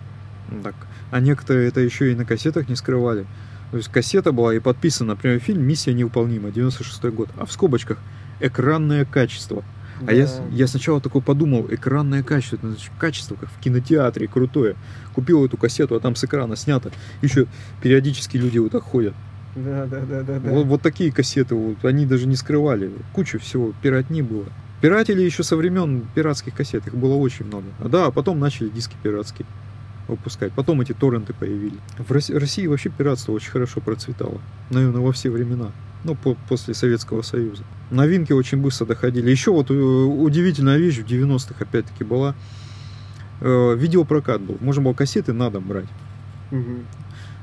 Так, 0.62 0.74
а 1.10 1.20
некоторые 1.20 1.68
это 1.68 1.80
еще 1.80 2.12
и 2.12 2.14
на 2.14 2.24
кассетах 2.24 2.68
не 2.68 2.74
скрывали. 2.74 3.24
То 3.70 3.76
есть 3.76 3.88
кассета 3.88 4.32
была 4.32 4.52
и 4.54 4.58
подписана, 4.58 5.10
например, 5.10 5.38
фильм 5.38 5.62
«Миссия 5.62 5.94
невыполнима», 5.94 6.50
96 6.50 7.04
год, 7.04 7.30
а 7.38 7.46
в 7.46 7.52
скобочках 7.52 7.98
«Экранное 8.40 9.04
качество». 9.04 9.62
Да. 10.00 10.12
А 10.12 10.14
я, 10.14 10.28
я 10.50 10.66
сначала 10.66 11.00
такой 11.00 11.22
подумал, 11.22 11.66
экранное 11.70 12.22
качество, 12.22 12.56
это 12.56 12.68
значит, 12.68 12.90
качество, 12.98 13.34
как 13.34 13.50
в 13.50 13.60
кинотеатре, 13.60 14.26
крутое. 14.26 14.76
Купил 15.14 15.44
эту 15.44 15.56
кассету, 15.56 15.94
а 15.94 16.00
там 16.00 16.16
с 16.16 16.24
экрана 16.24 16.56
снято. 16.56 16.90
Еще 17.22 17.46
периодически 17.82 18.36
люди 18.36 18.58
вот 18.58 18.72
так 18.72 18.82
ходят. 18.82 19.14
Да, 19.54 19.86
да, 19.86 20.00
да, 20.00 20.22
да. 20.22 20.50
Вот, 20.50 20.66
вот 20.66 20.82
такие 20.82 21.12
кассеты, 21.12 21.54
вот, 21.54 21.84
они 21.84 22.06
даже 22.06 22.26
не 22.26 22.36
скрывали. 22.36 22.90
Куча 23.12 23.38
всего, 23.38 23.74
пиратни 23.82 24.22
было. 24.22 24.46
Пиратели 24.80 25.22
еще 25.22 25.42
со 25.42 25.56
времен 25.56 26.06
пиратских 26.14 26.54
кассет, 26.54 26.86
их 26.86 26.94
было 26.94 27.14
очень 27.14 27.46
много. 27.46 27.66
А 27.80 27.88
да, 27.88 28.06
а 28.06 28.10
потом 28.10 28.38
начали 28.38 28.68
диски 28.68 28.96
пиратские 29.02 29.46
выпускать. 30.08 30.52
Потом 30.52 30.80
эти 30.80 30.92
торренты 30.92 31.34
появились. 31.34 31.78
В 31.98 32.10
России 32.10 32.66
вообще 32.66 32.88
пиратство 32.88 33.32
очень 33.32 33.50
хорошо 33.50 33.80
процветало. 33.80 34.40
Наверное, 34.70 35.00
во 35.00 35.12
все 35.12 35.30
времена 35.30 35.70
ну, 36.04 36.14
по, 36.14 36.36
после 36.48 36.74
Советского 36.74 37.22
Союза. 37.22 37.62
Новинки 37.90 38.32
очень 38.32 38.58
быстро 38.58 38.86
доходили. 38.86 39.30
Еще 39.30 39.50
вот 39.50 39.70
э, 39.70 39.74
удивительная 39.74 40.78
вещь 40.78 40.98
в 40.98 41.06
90-х 41.06 41.56
опять-таки 41.58 42.04
была. 42.04 42.34
Э, 43.40 43.74
видеопрокат 43.76 44.40
был. 44.40 44.56
Можно 44.60 44.82
было 44.82 44.94
кассеты 44.94 45.32
на 45.32 45.50
дом 45.50 45.66
брать. 45.66 45.88
Угу. 46.50 46.84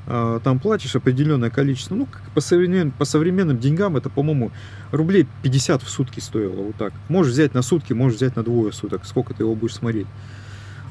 Э, 0.06 0.40
там 0.42 0.58
платишь 0.58 0.96
определенное 0.96 1.50
количество. 1.50 1.94
Ну, 1.94 2.08
по, 2.34 2.40
современным, 2.40 2.92
по 2.92 3.04
современным 3.04 3.58
деньгам 3.58 3.96
это, 3.96 4.08
по-моему, 4.08 4.50
рублей 4.90 5.26
50 5.42 5.82
в 5.82 5.88
сутки 5.90 6.20
стоило. 6.20 6.62
Вот 6.62 6.76
так. 6.76 6.92
Можешь 7.08 7.32
взять 7.32 7.54
на 7.54 7.62
сутки, 7.62 7.92
можешь 7.92 8.16
взять 8.16 8.36
на 8.36 8.42
двое 8.42 8.72
суток. 8.72 9.04
Сколько 9.04 9.34
ты 9.34 9.42
его 9.42 9.54
будешь 9.54 9.74
смотреть. 9.74 10.06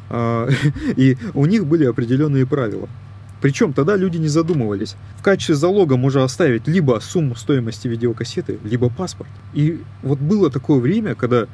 Э, 0.10 0.50
и 0.96 1.18
у 1.34 1.46
них 1.46 1.66
были 1.66 1.86
определенные 1.86 2.46
правила. 2.46 2.88
Причем 3.42 3.74
тогда 3.74 3.96
люди 3.96 4.18
не 4.18 4.28
задумывались. 4.28 4.96
В 5.18 5.24
качестве 5.24 5.56
залога 5.56 5.96
можно 5.96 6.24
оставить 6.24 6.68
либо 6.68 7.00
сумму 7.02 7.36
стоимости 7.36 7.88
видеокассеты, 7.88 8.60
либо 8.64 8.90
паспорт. 8.90 9.30
И 9.54 9.82
вот 10.02 10.20
было 10.20 10.50
такое 10.50 10.80
время, 10.80 11.16
когда 11.16 11.48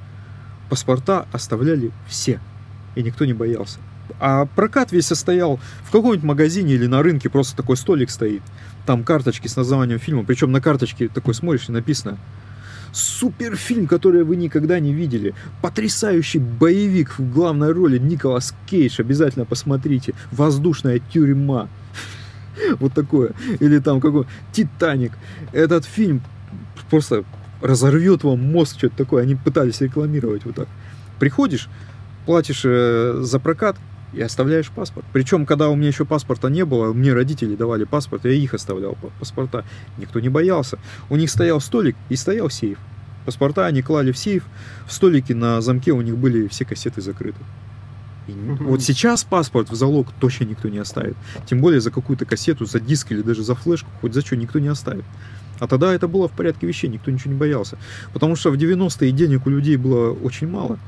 паспорта 0.69 1.27
оставляли 1.31 1.91
все, 2.07 2.39
и 2.95 3.03
никто 3.03 3.25
не 3.25 3.33
боялся. 3.33 3.79
А 4.19 4.45
прокат 4.45 4.91
весь 4.91 5.07
состоял 5.07 5.59
в 5.83 5.91
каком-нибудь 5.91 6.23
магазине 6.23 6.73
или 6.73 6.87
на 6.87 7.03
рынке, 7.03 7.29
просто 7.29 7.55
такой 7.55 7.77
столик 7.77 8.09
стоит. 8.09 8.41
Там 8.85 9.03
карточки 9.03 9.47
с 9.47 9.55
названием 9.55 9.99
фильма, 9.99 10.23
причем 10.23 10.51
на 10.51 10.61
карточке 10.61 11.07
такой 11.07 11.33
смотришь 11.33 11.69
и 11.69 11.71
написано 11.71 12.17
Суперфильм, 12.93 13.87
который 13.87 14.23
вы 14.23 14.35
никогда 14.35 14.79
не 14.79 14.93
видели. 14.93 15.33
Потрясающий 15.61 16.39
боевик 16.39 17.17
в 17.17 17.33
главной 17.33 17.71
роли 17.71 17.97
Николас 17.97 18.53
Кейдж. 18.67 19.01
Обязательно 19.01 19.45
посмотрите. 19.45 20.13
Воздушная 20.31 20.99
тюрьма. 20.99 21.67
Вот 22.79 22.93
такое. 22.93 23.31
Или 23.59 23.79
там 23.79 23.99
какой 23.99 24.25
Титаник. 24.51 25.13
Этот 25.53 25.85
фильм 25.85 26.21
просто 26.91 27.23
разорвет 27.61 28.23
вам 28.23 28.39
мозг, 28.39 28.77
что-то 28.77 28.95
такое. 28.95 29.23
Они 29.23 29.33
пытались 29.33 29.81
рекламировать 29.81 30.45
вот 30.45 30.55
так. 30.55 30.67
Приходишь, 31.19 31.69
платишь 32.27 32.61
э, 32.63 33.21
за 33.23 33.39
прокат 33.39 33.75
и 34.13 34.21
оставляешь 34.21 34.69
паспорт. 34.69 35.05
Причем, 35.11 35.45
когда 35.45 35.69
у 35.69 35.75
меня 35.75 35.87
еще 35.87 36.05
паспорта 36.05 36.49
не 36.49 36.65
было, 36.65 36.93
мне 36.93 37.13
родители 37.13 37.55
давали 37.55 37.83
паспорт, 37.83 38.25
я 38.25 38.31
их 38.31 38.53
оставлял 38.53 38.97
паспорта. 39.19 39.65
Никто 39.97 40.19
не 40.19 40.29
боялся. 40.29 40.77
У 41.09 41.15
них 41.15 41.29
стоял 41.29 41.59
столик 41.59 41.95
и 42.09 42.15
стоял 42.15 42.49
сейф. 42.49 42.77
Паспорта 43.25 43.65
они 43.65 43.81
клали 43.81 44.11
в 44.11 44.17
сейф, 44.17 44.43
в 44.85 44.93
столике 44.93 45.33
на 45.33 45.61
замке 45.61 45.91
у 45.91 46.01
них 46.01 46.17
были 46.17 46.47
все 46.47 46.65
кассеты 46.65 47.01
закрыты. 47.01 47.39
И 48.27 48.31
вот 48.31 48.81
сейчас 48.81 49.23
паспорт 49.23 49.69
в 49.69 49.75
залог 49.75 50.07
точно 50.19 50.45
никто 50.45 50.69
не 50.69 50.77
оставит. 50.77 51.15
Тем 51.45 51.59
более 51.59 51.81
за 51.81 51.91
какую-то 51.91 52.25
кассету, 52.25 52.65
за 52.65 52.79
диск 52.79 53.11
или 53.11 53.21
даже 53.21 53.43
за 53.43 53.55
флешку, 53.55 53.89
хоть 54.01 54.13
за 54.13 54.21
что 54.21 54.35
никто 54.35 54.59
не 54.59 54.69
оставит. 54.69 55.03
А 55.59 55.67
тогда 55.67 55.93
это 55.93 56.07
было 56.07 56.27
в 56.27 56.31
порядке 56.31 56.67
вещей, 56.67 56.87
никто 56.87 57.11
ничего 57.11 57.33
не 57.33 57.39
боялся. 57.39 57.77
Потому 58.13 58.35
что 58.35 58.51
в 58.51 58.55
90-е 58.55 59.11
денег 59.11 59.45
у 59.45 59.49
людей 59.49 59.77
было 59.77 60.11
очень 60.11 60.47
мало. 60.47 60.79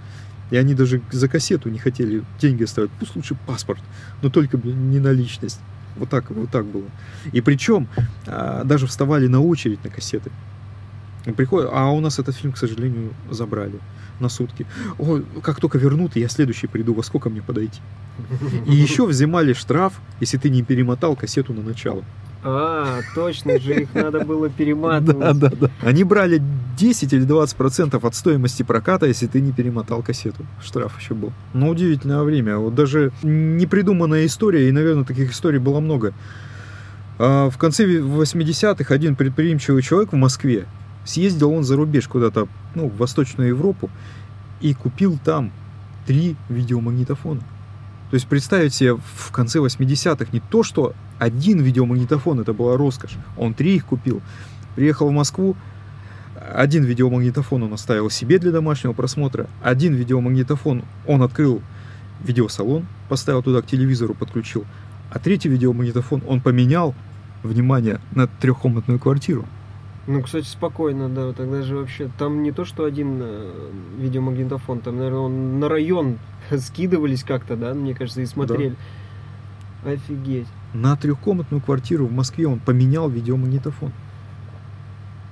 И 0.51 0.57
они 0.57 0.73
даже 0.73 1.01
за 1.11 1.27
кассету 1.27 1.69
не 1.69 1.79
хотели 1.79 2.23
деньги 2.39 2.63
оставить. 2.63 2.91
Пусть 2.99 3.15
лучше 3.15 3.35
паспорт, 3.47 3.81
но 4.21 4.29
только 4.29 4.57
не 4.57 4.99
наличность. 4.99 5.59
Вот 5.95 6.09
так, 6.09 6.29
вот 6.29 6.51
так 6.51 6.65
было. 6.65 6.89
И 7.31 7.41
причем 7.41 7.87
а, 8.27 8.63
даже 8.63 8.85
вставали 8.85 9.27
на 9.27 9.41
очередь 9.41 9.83
на 9.83 9.89
кассеты. 9.89 10.31
Приходят, 11.37 11.71
а 11.73 11.89
у 11.89 11.99
нас 12.01 12.19
этот 12.19 12.35
фильм, 12.35 12.53
к 12.53 12.57
сожалению, 12.57 13.13
забрали 13.31 13.79
на 14.19 14.29
сутки. 14.29 14.67
О, 14.99 15.21
как 15.41 15.59
только 15.59 15.77
вернут, 15.77 16.15
я 16.15 16.29
следующий 16.29 16.67
приду, 16.67 16.93
во 16.93 17.01
сколько 17.01 17.29
мне 17.29 17.41
подойти? 17.41 17.81
И 18.67 18.75
еще 18.75 19.05
взимали 19.05 19.53
штраф, 19.53 19.99
если 20.19 20.37
ты 20.37 20.49
не 20.49 20.61
перемотал 20.61 21.15
кассету 21.15 21.53
на 21.53 21.61
начало. 21.61 22.03
А, 22.47 23.01
точно 23.15 23.59
же, 23.59 23.81
их 23.81 23.93
надо 23.95 24.23
было 24.23 24.49
перематывать. 24.49 25.39
Да, 25.39 25.49
да, 25.49 25.55
да. 25.59 25.71
Они 25.81 26.03
брали 26.03 26.41
10 26.77 27.11
или 27.13 27.23
20 27.23 27.57
процентов 27.57 28.05
от 28.05 28.13
стоимости 28.13 28.61
проката, 28.61 29.07
если 29.07 29.25
ты 29.25 29.41
не 29.41 29.51
перемотал 29.51 30.03
кассету. 30.03 30.45
Штраф 30.63 30.99
еще 30.99 31.15
был. 31.15 31.33
Но 31.53 31.69
удивительное 31.69 32.21
время. 32.21 32.57
Вот 32.57 32.75
даже 32.75 33.11
непридуманная 33.23 34.27
история, 34.27 34.69
и, 34.69 34.71
наверное, 34.71 35.05
таких 35.05 35.31
историй 35.31 35.57
было 35.57 35.79
много. 35.79 36.13
А 37.17 37.49
в 37.49 37.57
конце 37.57 37.85
80-х 37.85 38.93
один 38.93 39.15
предприимчивый 39.15 39.81
человек 39.81 40.11
в 40.11 40.15
Москве 40.15 40.65
Съездил 41.05 41.51
он 41.51 41.63
за 41.63 41.75
рубеж 41.75 42.07
куда-то, 42.07 42.47
ну, 42.73 42.89
в 42.89 42.97
Восточную 42.97 43.49
Европу 43.49 43.89
и 44.59 44.73
купил 44.73 45.19
там 45.23 45.51
три 46.05 46.35
видеомагнитофона. 46.49 47.41
То 48.09 48.15
есть 48.15 48.27
представить 48.27 48.73
себе 48.73 48.95
в 48.95 49.31
конце 49.31 49.59
80-х 49.59 50.27
не 50.31 50.39
то, 50.39 50.63
что 50.63 50.93
один 51.17 51.61
видеомагнитофон, 51.61 52.39
это 52.39 52.53
была 52.53 52.77
роскошь, 52.77 53.17
он 53.37 53.53
три 53.53 53.75
их 53.75 53.85
купил. 53.85 54.21
Приехал 54.75 55.09
в 55.09 55.11
Москву, 55.11 55.55
один 56.53 56.83
видеомагнитофон 56.83 57.63
он 57.63 57.73
оставил 57.73 58.09
себе 58.09 58.37
для 58.37 58.51
домашнего 58.51 58.93
просмотра, 58.93 59.47
один 59.63 59.95
видеомагнитофон 59.95 60.83
он 61.07 61.23
открыл 61.23 61.61
видеосалон, 62.23 62.85
поставил 63.09 63.41
туда 63.41 63.61
к 63.61 63.67
телевизору, 63.67 64.13
подключил, 64.13 64.65
а 65.11 65.19
третий 65.19 65.49
видеомагнитофон 65.49 66.23
он 66.27 66.41
поменял, 66.41 66.93
внимание, 67.43 67.99
на 68.13 68.27
трехкомнатную 68.27 68.99
квартиру. 68.99 69.45
Ну, 70.07 70.21
кстати, 70.21 70.45
спокойно, 70.45 71.09
да, 71.09 71.33
тогда 71.33 71.63
же 71.63 71.77
вообще, 71.77 72.11
там 72.19 72.43
не 72.43 72.51
то, 72.51 72.63
что 72.63 72.85
один 72.85 73.19
э, 73.21 73.71
видеомагнитофон, 73.97 74.81
там, 74.81 74.97
наверное, 74.97 75.19
он 75.19 75.59
на 75.59 75.67
район 75.67 76.19
скидывались 76.57 77.23
как-то, 77.23 77.55
да, 77.55 77.73
мне 77.73 77.95
кажется, 77.95 78.21
и 78.21 78.25
смотрели. 78.25 78.75
Да. 79.83 79.91
Офигеть. 79.91 80.47
На 80.73 80.95
трехкомнатную 80.95 81.61
квартиру 81.61 82.05
в 82.05 82.11
Москве 82.11 82.47
он 82.47 82.59
поменял 82.59 83.09
видеомагнитофон. 83.09 83.91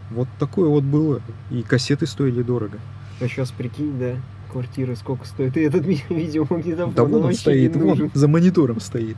Вот 0.09 0.27
такое 0.39 0.69
вот 0.69 0.83
было. 0.83 1.21
И 1.51 1.63
кассеты 1.63 2.05
стоили 2.05 2.43
дорого. 2.43 2.79
А 3.19 3.27
сейчас 3.27 3.51
прикинь, 3.51 3.97
да, 3.99 4.15
квартира 4.51 4.95
сколько 4.95 5.25
стоит, 5.25 5.55
и 5.57 5.61
этот 5.61 5.85
видеомагнитофон. 6.09 6.93
Да 6.93 7.03
вон 7.03 7.25
он 7.25 7.33
стоит, 7.33 7.75
вон, 7.75 8.09
за 8.13 8.27
монитором 8.27 8.79
стоит. 8.79 9.17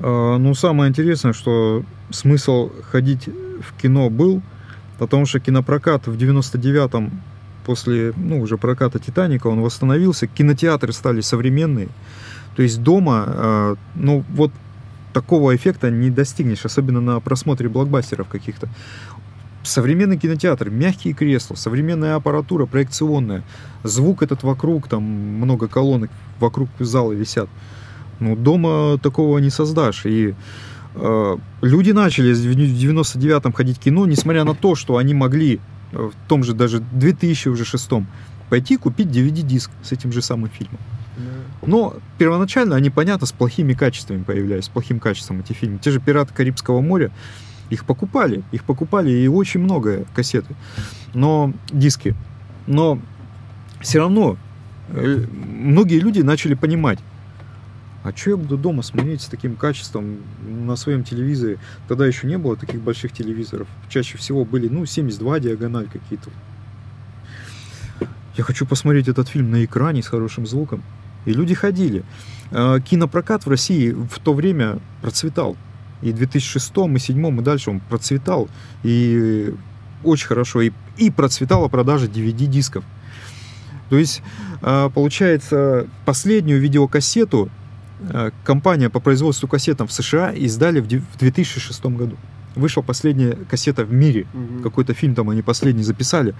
А, 0.00 0.38
ну, 0.38 0.54
самое 0.54 0.90
интересное, 0.90 1.32
что 1.32 1.84
смысл 2.10 2.70
ходить 2.90 3.26
в 3.26 3.80
кино 3.80 4.10
был, 4.10 4.42
потому 4.98 5.26
что 5.26 5.40
кинопрокат 5.40 6.06
в 6.06 6.16
99-м 6.16 7.22
после, 7.64 8.12
ну, 8.16 8.40
уже 8.40 8.56
проката 8.56 8.98
«Титаника» 8.98 9.48
он 9.48 9.60
восстановился, 9.60 10.26
кинотеатры 10.26 10.92
стали 10.92 11.20
современные. 11.20 11.88
То 12.54 12.62
есть 12.62 12.82
дома, 12.82 13.24
э, 13.26 13.76
ну, 13.96 14.24
вот 14.30 14.52
такого 15.12 15.54
эффекта 15.56 15.90
не 15.90 16.10
достигнешь, 16.10 16.64
особенно 16.64 17.00
на 17.00 17.20
просмотре 17.20 17.68
блокбастеров 17.68 18.28
каких-то. 18.28 18.68
Современный 19.62 20.16
кинотеатр, 20.16 20.70
мягкие 20.70 21.12
кресла, 21.12 21.56
современная 21.56 22.14
аппаратура 22.14 22.66
проекционная, 22.66 23.42
звук 23.82 24.22
этот 24.22 24.44
вокруг, 24.44 24.88
там 24.88 25.02
много 25.02 25.66
колонок 25.66 26.10
вокруг 26.38 26.68
зала 26.78 27.12
висят. 27.12 27.48
Ну, 28.20 28.36
дома 28.36 28.98
такого 29.02 29.38
не 29.38 29.50
создашь. 29.50 30.06
И 30.06 30.34
люди 31.62 31.90
начали 31.92 32.32
в 32.32 32.56
99-м 32.56 33.52
ходить 33.52 33.78
в 33.78 33.80
кино, 33.80 34.06
несмотря 34.06 34.44
на 34.44 34.54
то, 34.54 34.74
что 34.74 34.96
они 34.96 35.14
могли 35.14 35.60
в 35.92 36.12
том 36.28 36.42
же 36.42 36.54
даже 36.54 36.80
2006 36.80 37.90
пойти 38.48 38.76
купить 38.76 39.08
DVD-диск 39.08 39.70
с 39.82 39.92
этим 39.92 40.12
же 40.12 40.22
самым 40.22 40.48
фильмом. 40.48 40.78
Но 41.66 41.94
первоначально 42.18 42.76
они, 42.76 42.90
понятно, 42.90 43.26
с 43.26 43.32
плохими 43.32 43.72
качествами 43.72 44.22
появлялись, 44.22 44.64
с 44.64 44.68
плохим 44.68 45.00
качеством 45.00 45.40
эти 45.40 45.52
фильмы. 45.52 45.78
Те 45.78 45.90
же 45.90 46.00
«Пираты 46.00 46.32
Карибского 46.34 46.80
моря», 46.80 47.10
их 47.70 47.84
покупали, 47.84 48.44
их 48.52 48.64
покупали 48.64 49.10
и 49.10 49.26
очень 49.26 49.60
много 49.60 50.04
кассеты, 50.14 50.54
но 51.14 51.52
диски. 51.70 52.14
Но 52.66 53.00
все 53.80 53.98
равно 53.98 54.36
э, 54.88 55.24
многие 55.32 55.98
люди 55.98 56.20
начали 56.20 56.54
понимать, 56.54 56.98
а 58.06 58.16
что 58.16 58.30
я 58.30 58.36
буду 58.36 58.56
дома 58.56 58.82
смотреть 58.82 59.22
с 59.22 59.26
таким 59.26 59.56
качеством 59.56 60.18
на 60.46 60.76
своем 60.76 61.02
телевизоре? 61.02 61.58
Тогда 61.88 62.06
еще 62.06 62.28
не 62.28 62.38
было 62.38 62.56
таких 62.56 62.80
больших 62.80 63.10
телевизоров. 63.10 63.66
Чаще 63.88 64.16
всего 64.16 64.44
были, 64.44 64.68
ну, 64.68 64.86
72 64.86 65.40
диагональ 65.40 65.88
какие-то. 65.88 66.30
Я 68.36 68.44
хочу 68.44 68.64
посмотреть 68.64 69.08
этот 69.08 69.26
фильм 69.26 69.50
на 69.50 69.64
экране 69.64 70.04
с 70.04 70.06
хорошим 70.06 70.46
звуком. 70.46 70.84
И 71.24 71.32
люди 71.32 71.54
ходили. 71.54 72.04
А, 72.52 72.78
кинопрокат 72.78 73.44
в 73.44 73.50
России 73.50 73.90
в 73.90 74.20
то 74.20 74.34
время 74.34 74.78
процветал. 75.02 75.56
И 76.00 76.12
в 76.12 76.16
2006, 76.16 76.70
и 76.70 76.72
2007, 76.74 77.40
и 77.40 77.42
дальше 77.42 77.70
он 77.70 77.80
процветал. 77.80 78.48
И 78.84 79.52
очень 80.04 80.28
хорошо. 80.28 80.60
И, 80.60 80.70
и 80.96 81.10
процветала 81.10 81.66
продажа 81.66 82.06
DVD-дисков. 82.06 82.84
То 83.90 83.98
есть, 83.98 84.22
а, 84.62 84.90
получается, 84.90 85.88
последнюю 86.04 86.60
видеокассету 86.60 87.50
компания 88.44 88.90
по 88.90 89.00
производству 89.00 89.48
кассетам 89.48 89.86
в 89.86 89.92
США 89.92 90.32
издали 90.32 90.80
в 90.80 90.86
2006 90.86 91.86
году. 91.86 92.16
Вышла 92.54 92.82
последняя 92.82 93.36
кассета 93.50 93.84
в 93.84 93.92
мире. 93.92 94.26
Угу. 94.32 94.62
Какой-то 94.62 94.94
фильм 94.94 95.14
там 95.14 95.30
они 95.30 95.42
последний 95.42 95.82
записали. 95.82 96.34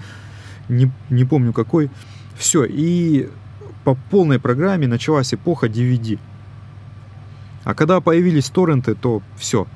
Не, 0.69 0.91
не 1.11 1.25
помню 1.25 1.53
какой. 1.53 1.91
Все. 2.37 2.65
И 2.65 3.29
по 3.85 3.95
полной 4.11 4.39
программе 4.39 4.87
началась 4.87 5.33
эпоха 5.33 5.67
DVD. 5.67 6.19
А 7.65 7.75
когда 7.75 8.01
появились 8.01 8.49
торренты, 8.49 8.95
то 8.95 9.23
все. 9.37 9.67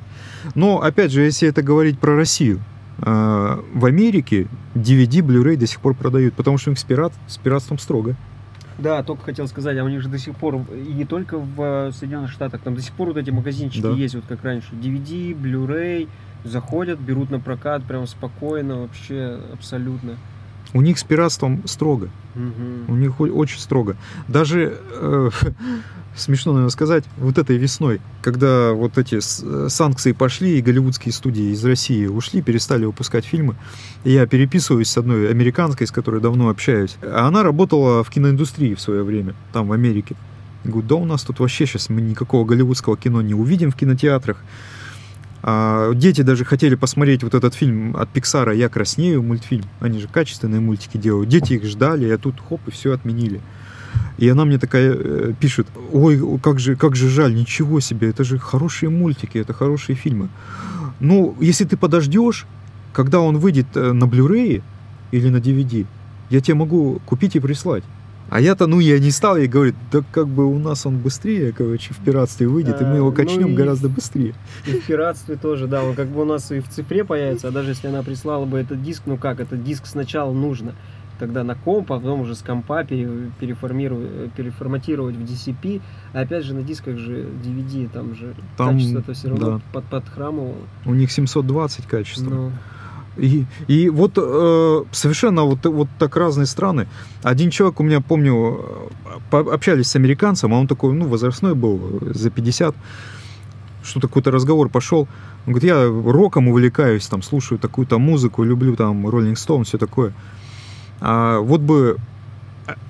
Но, 0.54 0.80
опять 0.80 1.12
же, 1.12 1.22
если 1.22 1.48
это 1.48 1.62
говорить 1.62 1.98
про 1.98 2.16
Россию, 2.16 2.60
э, 2.98 3.62
в 3.74 3.84
Америке 3.84 4.46
DVD, 4.74 5.20
Blu-ray 5.20 5.56
до 5.56 5.66
сих 5.66 5.80
пор 5.80 5.94
продают, 5.94 6.34
потому 6.34 6.58
что 6.58 6.70
у 6.70 6.72
них 6.72 6.78
с, 6.78 6.84
пират, 6.84 7.12
с 7.26 7.36
пиратством 7.38 7.78
строго. 7.78 8.16
Да, 8.80 9.02
только 9.02 9.24
хотел 9.24 9.46
сказать, 9.46 9.76
а 9.78 9.84
у 9.84 9.88
них 9.88 10.00
же 10.00 10.08
до 10.08 10.18
сих 10.18 10.34
пор, 10.36 10.56
и 10.72 10.92
не 10.92 11.04
только 11.04 11.38
в 11.38 11.88
э, 11.88 11.92
Соединенных 11.92 12.30
Штатах, 12.30 12.62
там 12.62 12.74
до 12.74 12.80
сих 12.80 12.94
пор 12.94 13.08
вот 13.08 13.18
эти 13.18 13.30
магазинчики 13.30 13.82
да. 13.82 13.90
есть, 13.90 14.14
вот 14.14 14.24
как 14.26 14.42
раньше, 14.42 14.68
DVD, 14.72 15.34
Blu-ray, 15.34 16.08
заходят, 16.44 16.98
берут 16.98 17.30
на 17.30 17.40
прокат 17.40 17.84
прям 17.84 18.06
спокойно, 18.06 18.82
вообще 18.82 19.38
абсолютно. 19.52 20.16
У 20.72 20.82
них 20.82 20.98
с 20.98 21.04
пиратством 21.04 21.62
строго. 21.66 22.10
Угу. 22.34 22.92
У 22.92 22.96
них 22.96 23.20
очень 23.20 23.58
строго. 23.58 23.96
Даже 24.28 24.78
э, 24.92 25.30
смешно, 26.16 26.52
наверное, 26.52 26.70
сказать, 26.70 27.04
вот 27.16 27.38
этой 27.38 27.56
весной, 27.56 28.00
когда 28.22 28.72
вот 28.72 28.98
эти 28.98 29.16
э, 29.16 29.68
санкции 29.68 30.12
пошли, 30.12 30.58
и 30.58 30.62
голливудские 30.62 31.12
студии 31.12 31.52
из 31.52 31.64
России 31.64 32.06
ушли, 32.06 32.42
перестали 32.42 32.84
выпускать 32.84 33.24
фильмы, 33.24 33.56
я 34.04 34.26
переписываюсь 34.26 34.88
с 34.88 34.96
одной 34.96 35.30
американской, 35.30 35.86
с 35.86 35.90
которой 35.90 36.20
давно 36.20 36.48
общаюсь. 36.48 36.96
А 37.02 37.26
она 37.26 37.42
работала 37.42 38.04
в 38.04 38.10
киноиндустрии 38.10 38.74
в 38.74 38.80
свое 38.80 39.02
время, 39.02 39.34
там, 39.52 39.68
в 39.68 39.72
Америке. 39.72 40.14
Я 40.64 40.72
говорю, 40.72 40.88
да 40.88 40.94
у 40.96 41.04
нас 41.04 41.22
тут 41.22 41.40
вообще 41.40 41.66
сейчас 41.66 41.88
мы 41.88 42.00
никакого 42.00 42.44
голливудского 42.44 42.96
кино 42.96 43.22
не 43.22 43.34
увидим 43.34 43.70
в 43.70 43.76
кинотеатрах. 43.76 44.36
А 45.42 45.92
дети 45.94 46.22
даже 46.22 46.44
хотели 46.44 46.74
посмотреть 46.74 47.22
вот 47.22 47.34
этот 47.34 47.54
фильм 47.54 47.96
от 47.96 48.10
Пиксара 48.10 48.54
«Я 48.54 48.68
краснею» 48.68 49.22
мультфильм. 49.22 49.64
Они 49.80 49.98
же 49.98 50.08
качественные 50.08 50.60
мультики 50.60 50.98
делают. 50.98 51.28
Дети 51.28 51.54
их 51.54 51.64
ждали, 51.64 52.10
а 52.10 52.18
тут 52.18 52.36
хоп, 52.46 52.60
и 52.66 52.70
все 52.70 52.92
отменили. 52.92 53.40
И 54.18 54.28
она 54.28 54.44
мне 54.44 54.58
такая 54.58 54.94
э, 54.94 55.32
пишет, 55.40 55.66
ой, 55.92 56.38
как 56.40 56.58
же, 56.58 56.76
как 56.76 56.94
же 56.94 57.08
жаль, 57.08 57.34
ничего 57.34 57.80
себе, 57.80 58.10
это 58.10 58.22
же 58.22 58.38
хорошие 58.38 58.90
мультики, 58.90 59.38
это 59.38 59.54
хорошие 59.54 59.96
фильмы. 59.96 60.28
Ну, 61.00 61.34
если 61.40 61.64
ты 61.64 61.76
подождешь, 61.76 62.46
когда 62.92 63.20
он 63.20 63.38
выйдет 63.38 63.66
э, 63.74 63.92
на 63.92 64.04
Blu-ray 64.04 64.62
или 65.10 65.28
на 65.30 65.38
DVD, 65.38 65.86
я 66.28 66.40
тебе 66.40 66.54
могу 66.54 67.00
купить 67.06 67.34
и 67.34 67.40
прислать. 67.40 67.82
А 68.30 68.40
я-то, 68.40 68.68
ну, 68.68 68.78
я 68.78 68.98
не 69.00 69.10
стал 69.10 69.36
ей 69.36 69.48
говорить, 69.48 69.74
да 69.90 70.02
как 70.12 70.28
бы 70.28 70.46
у 70.46 70.58
нас 70.58 70.86
он 70.86 70.98
быстрее, 70.98 71.52
короче, 71.52 71.92
в 71.92 71.98
пиратстве 71.98 72.46
выйдет, 72.46 72.80
а, 72.80 72.84
и 72.84 72.86
мы 72.86 72.96
его 72.96 73.08
а, 73.08 73.12
качнем 73.12 73.50
ну 73.50 73.56
гораздо 73.56 73.88
быстрее. 73.88 74.34
И 74.66 74.70
в 74.70 74.86
пиратстве 74.86 75.34
тоже, 75.34 75.66
да, 75.66 75.82
он 75.82 75.96
как 75.96 76.08
бы 76.08 76.22
у 76.22 76.24
нас 76.24 76.52
и 76.52 76.60
в 76.60 76.68
цифре 76.68 77.04
появится, 77.04 77.48
а 77.48 77.50
даже 77.50 77.70
если 77.70 77.88
она 77.88 78.04
прислала 78.04 78.44
бы 78.46 78.58
этот 78.58 78.82
диск, 78.82 79.02
ну 79.06 79.16
как, 79.16 79.40
этот 79.40 79.64
диск 79.64 79.86
сначала 79.86 80.32
нужно 80.32 80.74
тогда 81.18 81.44
на 81.44 81.54
комп, 81.54 81.92
а 81.92 81.98
потом 81.98 82.20
уже 82.20 82.34
с 82.34 82.38
компа 82.38 82.82
переформировать, 82.82 84.32
переформатировать 84.32 85.16
в 85.16 85.22
DCP. 85.22 85.82
А 86.14 86.20
опять 86.20 86.44
же 86.44 86.54
на 86.54 86.62
дисках 86.62 86.96
же 86.96 87.26
DVD, 87.44 87.90
там 87.92 88.14
же 88.14 88.34
там, 88.56 88.74
качество-то 88.74 89.12
все 89.12 89.28
равно 89.28 89.46
да. 89.46 89.60
под, 89.72 89.84
подхрамывало. 89.84 90.56
У 90.86 90.94
них 90.94 91.12
720 91.12 91.86
качество. 91.86 92.30
Ну. 92.30 92.52
И, 93.20 93.44
и 93.68 93.90
вот 93.90 94.12
э, 94.16 94.84
совершенно 94.92 95.42
вот, 95.42 95.64
вот 95.66 95.88
так 95.98 96.16
разные 96.16 96.46
страны. 96.46 96.88
Один 97.22 97.50
человек 97.50 97.80
у 97.80 97.82
меня, 97.82 98.00
помню, 98.00 98.90
общались 99.30 99.88
с 99.88 99.96
американцем, 99.96 100.54
а 100.54 100.58
он 100.58 100.66
такой, 100.66 100.94
ну, 100.94 101.06
возрастной 101.06 101.54
был, 101.54 102.00
за 102.00 102.30
50. 102.30 102.74
Что-то 103.82 104.08
какой-то 104.08 104.30
разговор 104.30 104.68
пошел. 104.68 105.08
Он 105.46 105.52
говорит, 105.52 105.70
я 105.70 105.86
роком 105.86 106.48
увлекаюсь, 106.48 107.06
там, 107.06 107.22
слушаю 107.22 107.58
такую-то 107.58 107.98
музыку, 107.98 108.42
люблю 108.42 108.76
там 108.76 109.06
Rolling 109.06 109.34
Stone, 109.34 109.64
все 109.64 109.78
такое. 109.78 110.12
А 111.00 111.40
вот 111.40 111.60
бы 111.60 111.96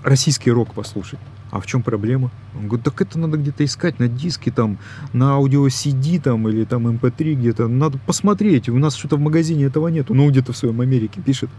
российский 0.03 0.51
рок 0.51 0.75
послушать. 0.75 1.19
А 1.51 1.61
в 1.61 1.67
чем 1.67 1.83
проблема? 1.83 2.31
Он 2.55 2.69
говорит, 2.69 2.85
так 2.85 3.01
это 3.03 3.19
надо 3.19 3.37
где-то 3.37 3.65
искать 3.65 3.99
на 3.99 4.09
диске, 4.09 4.51
там, 4.51 4.79
на 5.13 5.33
аудио 5.33 5.67
CD 5.67 6.21
там, 6.21 6.49
или 6.49 6.65
там 6.65 6.87
MP3 6.87 7.35
эм 7.35 7.41
где-то. 7.41 7.69
Надо 7.69 7.99
посмотреть, 7.99 8.69
у 8.69 8.79
нас 8.79 8.95
что-то 8.95 9.17
в 9.17 9.21
магазине 9.21 9.65
этого 9.65 9.89
нету. 9.89 10.15
Ну, 10.15 10.31
где-то 10.31 10.53
в 10.53 10.57
своем 10.57 10.81
Америке 10.81 11.21
пишет. 11.21 11.51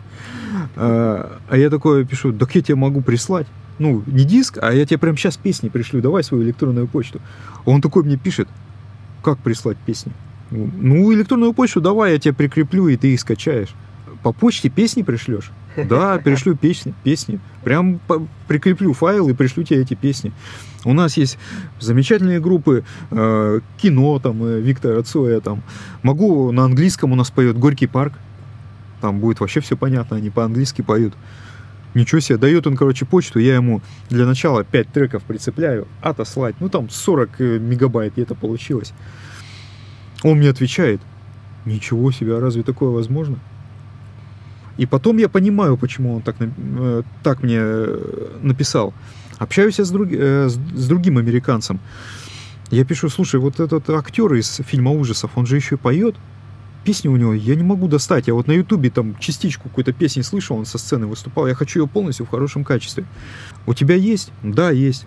А, 0.76 1.40
а 1.50 1.58
я 1.58 1.70
такое 1.70 2.06
пишу, 2.06 2.32
так 2.32 2.56
я 2.56 2.62
тебе 2.62 2.76
могу 2.76 3.02
прислать. 3.02 3.48
Ну, 3.80 4.04
не 4.08 4.24
диск, 4.24 4.60
а 4.62 4.72
я 4.72 4.86
тебе 4.86 4.98
прямо 4.98 5.18
сейчас 5.18 5.38
песни 5.38 5.70
пришлю, 5.70 6.02
давай 6.02 6.24
свою 6.24 6.44
электронную 6.44 6.88
почту. 6.88 7.20
Он 7.66 7.82
такой 7.82 8.04
мне 8.04 8.16
пишет, 8.16 8.48
как 9.24 9.40
прислать 9.40 9.78
песни? 9.78 10.12
Ну, 10.52 11.14
электронную 11.14 11.54
почту 11.54 11.82
давай, 11.82 12.14
я 12.14 12.20
тебе 12.20 12.34
прикреплю, 12.34 12.88
и 12.88 12.98
ты 12.98 13.14
их 13.14 13.20
скачаешь 13.20 13.70
по 14.24 14.32
почте 14.34 14.70
песни 14.70 15.02
пришлешь? 15.02 15.52
Да, 15.78 16.18
перешлю 16.20 16.56
песни, 16.56 16.94
песни. 17.04 17.40
Прям 17.64 18.00
прикреплю 18.48 18.94
файл 18.94 19.30
и 19.30 19.34
пришлю 19.34 19.64
тебе 19.64 19.82
эти 19.82 19.94
песни. 19.94 20.32
У 20.84 20.94
нас 20.94 21.18
есть 21.18 21.38
замечательные 21.80 22.40
группы, 22.40 22.84
э, 23.12 23.60
кино, 23.78 24.20
там, 24.20 24.44
э, 24.44 24.60
Виктора 24.60 25.02
Цоя, 25.04 25.40
там. 25.40 25.62
Могу, 26.02 26.52
на 26.52 26.64
английском 26.66 27.12
у 27.12 27.16
нас 27.16 27.30
поет 27.30 27.58
Горький 27.58 27.88
парк. 27.88 28.14
Там 29.00 29.20
будет 29.20 29.40
вообще 29.40 29.60
все 29.62 29.78
понятно, 29.78 30.18
они 30.18 30.30
по-английски 30.30 30.82
поют. 30.82 31.14
Ничего 31.94 32.22
себе, 32.22 32.38
дает 32.38 32.66
он, 32.68 32.78
короче, 32.78 33.06
почту, 33.06 33.40
я 33.40 33.56
ему 33.56 33.82
для 34.10 34.26
начала 34.26 34.64
5 34.64 34.88
треков 34.94 35.24
прицепляю, 35.24 35.88
отослать. 36.02 36.56
Ну, 36.60 36.70
там 36.70 36.90
40 36.90 37.30
э, 37.42 37.60
мегабайт 37.60 38.14
где-то 38.14 38.34
получилось. 38.34 38.94
Он 40.24 40.38
мне 40.38 40.50
отвечает, 40.50 41.02
ничего 41.66 42.12
себе, 42.12 42.38
а 42.38 42.40
разве 42.40 42.64
такое 42.64 42.90
возможно? 42.90 43.38
И 44.82 44.88
потом 44.88 45.18
я 45.18 45.30
понимаю, 45.30 45.78
почему 45.78 46.16
он 46.16 46.22
так, 46.24 46.38
э, 46.40 47.04
так 47.22 47.44
мне 47.44 47.60
э, 47.60 48.40
написал. 48.42 48.96
Общаюсь 49.38 49.78
я 49.78 49.86
с, 49.86 49.92
друг- 49.92 50.12
э, 50.12 50.50
с 50.50 50.88
другим 50.88 51.20
американцем. 51.20 51.80
Я 52.72 52.84
пишу, 52.84 53.08
слушай, 53.10 53.40
вот 53.40 53.60
этот 53.60 53.88
актер 53.92 54.34
из 54.34 54.60
фильма 54.66 54.90
ужасов, 54.90 55.30
он 55.36 55.46
же 55.46 55.56
еще 55.56 55.76
и 55.76 55.78
поет. 55.78 56.16
Песни 56.84 57.10
у 57.10 57.16
него 57.16 57.32
я 57.32 57.56
не 57.56 57.62
могу 57.62 57.88
достать. 57.88 58.28
Я 58.28 58.34
вот 58.34 58.48
на 58.48 58.54
ютубе 58.54 58.90
там 58.90 59.16
частичку 59.20 59.70
какой-то 59.70 59.94
песни 59.94 60.24
слышал, 60.24 60.58
он 60.58 60.66
со 60.66 60.80
сцены 60.80 61.06
выступал. 61.06 61.46
Я 61.46 61.54
хочу 61.54 61.82
ее 61.82 61.88
полностью 61.88 62.26
в 62.26 62.30
хорошем 62.30 62.64
качестве. 62.64 63.06
У 63.68 63.76
тебя 63.76 63.94
есть? 63.94 64.32
Да, 64.42 64.72
есть. 64.72 65.06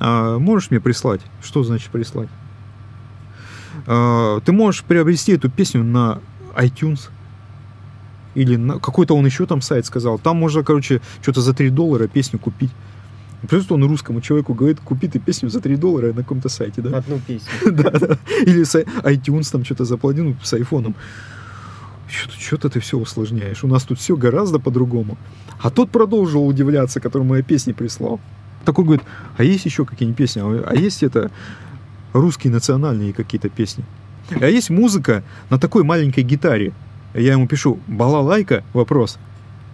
А 0.00 0.38
можешь 0.38 0.70
мне 0.70 0.80
прислать? 0.80 1.20
Что 1.42 1.62
значит 1.62 1.90
прислать? 1.90 2.30
А, 3.86 4.40
ты 4.40 4.52
можешь 4.52 4.82
приобрести 4.82 5.32
эту 5.32 5.50
песню 5.50 5.84
на 5.84 6.22
iTunes 6.56 7.10
или 8.34 8.56
на 8.56 8.78
какой-то 8.78 9.16
он 9.16 9.26
еще 9.26 9.46
там 9.46 9.60
сайт 9.60 9.86
сказал. 9.86 10.18
Там 10.18 10.36
можно, 10.36 10.62
короче, 10.62 11.00
что-то 11.22 11.40
за 11.40 11.54
3 11.54 11.70
доллара 11.70 12.06
песню 12.06 12.38
купить. 12.38 12.70
Просто 13.48 13.74
он 13.74 13.84
русскому 13.84 14.20
человеку 14.20 14.54
говорит, 14.54 14.80
купи 14.80 15.08
ты 15.08 15.18
песню 15.18 15.50
за 15.50 15.60
3 15.60 15.76
доллара 15.76 16.12
на 16.12 16.22
каком-то 16.22 16.48
сайте, 16.48 16.80
да? 16.80 16.98
Одну 16.98 17.18
песню. 17.18 17.50
Да, 17.72 17.90
да. 17.90 18.18
Или 18.46 18.64
с 18.64 18.74
iTunes 18.74 19.50
там 19.50 19.64
что-то 19.64 19.84
заплати, 19.84 20.22
ну, 20.22 20.34
с 20.42 20.52
айфоном. 20.54 20.94
Что-то 22.08 22.68
ты 22.68 22.80
все 22.80 22.98
усложняешь. 22.98 23.64
У 23.64 23.68
нас 23.68 23.84
тут 23.84 23.98
все 23.98 24.16
гораздо 24.16 24.58
по-другому. 24.58 25.16
А 25.60 25.70
тот 25.70 25.90
продолжил 25.90 26.46
удивляться, 26.46 27.00
которому 27.00 27.34
я 27.36 27.42
песни 27.42 27.72
прислал. 27.72 28.20
Такой 28.64 28.84
говорит, 28.84 29.04
а 29.36 29.44
есть 29.44 29.64
еще 29.64 29.84
какие-нибудь 29.84 30.16
песни? 30.16 30.42
А 30.42 30.74
есть 30.74 31.02
это 31.02 31.30
русские 32.12 32.52
национальные 32.52 33.12
какие-то 33.12 33.48
песни? 33.48 33.84
А 34.30 34.46
есть 34.46 34.70
музыка 34.70 35.22
на 35.50 35.58
такой 35.58 35.84
маленькой 35.84 36.24
гитаре? 36.24 36.72
Я 37.14 37.32
ему 37.32 37.46
пишу, 37.46 37.78
балалайка? 37.86 38.64
Вопрос. 38.72 39.18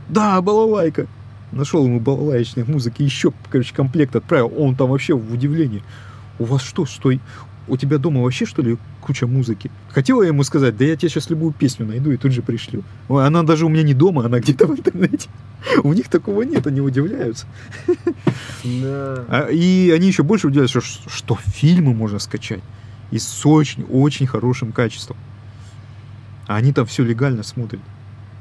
Да, 0.09 0.41
балалайка. 0.43 1.07
Нашел 1.53 1.85
ему 1.85 1.99
балалаечной 1.99 2.65
музыки, 2.65 3.03
еще, 3.03 3.33
короче, 3.51 3.75
комплект 3.75 4.15
отправил. 4.15 4.53
Он 4.57 4.77
там 4.77 4.91
вообще 4.91 5.15
в 5.15 5.33
удивлении. 5.33 5.83
У 6.39 6.45
вас 6.45 6.63
что, 6.63 6.87
что, 6.87 7.11
у 7.67 7.77
тебя 7.77 7.99
дома 7.99 8.23
вообще, 8.23 8.47
что 8.47 8.63
ли, 8.63 8.77
куча 9.01 9.27
музыки? 9.27 9.71
Хотела 9.89 10.23
я 10.23 10.29
ему 10.29 10.43
сказать, 10.43 10.77
да 10.77 10.85
я 10.85 10.97
тебе 10.97 11.09
сейчас 11.09 11.31
любую 11.31 11.53
песню 11.53 11.87
найду 11.87 12.11
и 12.11 12.17
тут 12.17 12.33
же 12.33 12.43
пришлю. 12.43 12.83
Она 13.09 13.43
даже 13.43 13.67
у 13.67 13.69
меня 13.69 13.83
не 13.83 13.95
дома, 13.95 14.27
она 14.27 14.41
где-то 14.41 14.67
в 14.67 14.73
интернете. 14.73 15.29
У 15.83 15.93
них 15.93 16.09
такого 16.09 16.43
нет, 16.43 16.67
они 16.67 16.81
удивляются. 16.81 17.47
Да. 18.65 19.25
А, 19.29 19.49
И 19.51 19.91
они 19.91 20.09
еще 20.09 20.23
больше 20.23 20.47
удивляются, 20.47 20.81
что, 20.81 21.11
что 21.11 21.37
фильмы 21.37 21.95
можно 21.95 22.19
скачать. 22.19 22.63
И 23.11 23.19
с 23.19 23.45
очень-очень 23.45 24.27
хорошим 24.27 24.73
качеством. 24.73 25.17
А 26.51 26.57
они 26.57 26.73
там 26.73 26.85
все 26.85 27.05
легально 27.05 27.45
смотрят. 27.45 27.81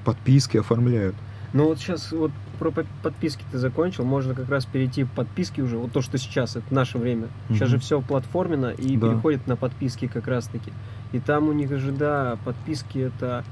Подписки 0.04 0.58
оформляют. 0.58 1.13
Ну 1.54 1.65
вот 1.65 1.78
сейчас 1.78 2.12
вот 2.12 2.32
про 2.58 2.72
по- 2.72 2.86
подписки 3.04 3.43
ты 3.52 3.60
закончил, 3.60 4.04
можно 4.04 4.34
как 4.34 4.50
раз 4.50 4.65
перейти 4.65 5.04
в 5.04 5.12
подписки 5.12 5.62
уже, 5.62 5.78
вот 5.78 5.91
то, 5.91 6.02
что 6.02 6.17
сейчас, 6.17 6.56
это 6.56 6.74
наше 6.74 6.98
время. 6.98 7.28
Сейчас 7.50 7.60
Мгм. 7.62 7.67
же 7.69 7.78
все 7.78 8.02
платформенно 8.02 8.72
и 8.72 8.98
Да. 8.98 9.10
переходит 9.10 9.45
на 9.45 9.56
подписки 9.56 10.08
как 10.08 10.28
раз 10.28 10.48
таки. 10.48 10.72
И 11.12 11.19
там 11.19 11.50
у 11.50 11.54
них 11.54 11.69
же, 11.78 11.91
да, 11.91 12.39
подписки 12.43 12.98
это 12.98 13.43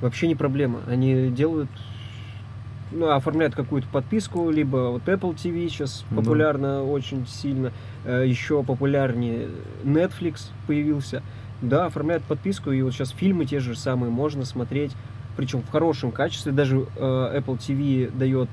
вообще 0.00 0.28
не 0.28 0.36
проблема. 0.36 0.78
Они 0.86 1.28
делают, 1.30 1.68
ну, 2.92 3.10
оформляют 3.10 3.56
какую-то 3.56 3.88
подписку, 3.88 4.50
либо 4.50 4.90
вот 4.92 5.02
Apple 5.08 5.34
TV 5.34 5.68
сейчас 5.68 6.04
Да. 6.10 6.16
популярно 6.18 6.84
очень 6.84 7.26
сильно, 7.26 7.72
э, 8.04 8.22
еще 8.24 8.62
популярнее 8.62 9.48
Netflix 9.82 10.50
появился. 10.68 11.24
Да, 11.68 11.86
оформляют 11.86 12.24
подписку, 12.24 12.70
и 12.70 12.82
вот 12.82 12.92
сейчас 12.92 13.10
фильмы 13.10 13.46
те 13.46 13.60
же 13.60 13.74
самые 13.74 14.10
можно 14.10 14.44
смотреть, 14.44 14.92
причем 15.36 15.62
в 15.62 15.70
хорошем 15.70 16.12
качестве. 16.12 16.52
Даже 16.52 16.86
э, 16.96 17.40
Apple 17.40 17.58
TV 17.58 18.16
дает 18.16 18.48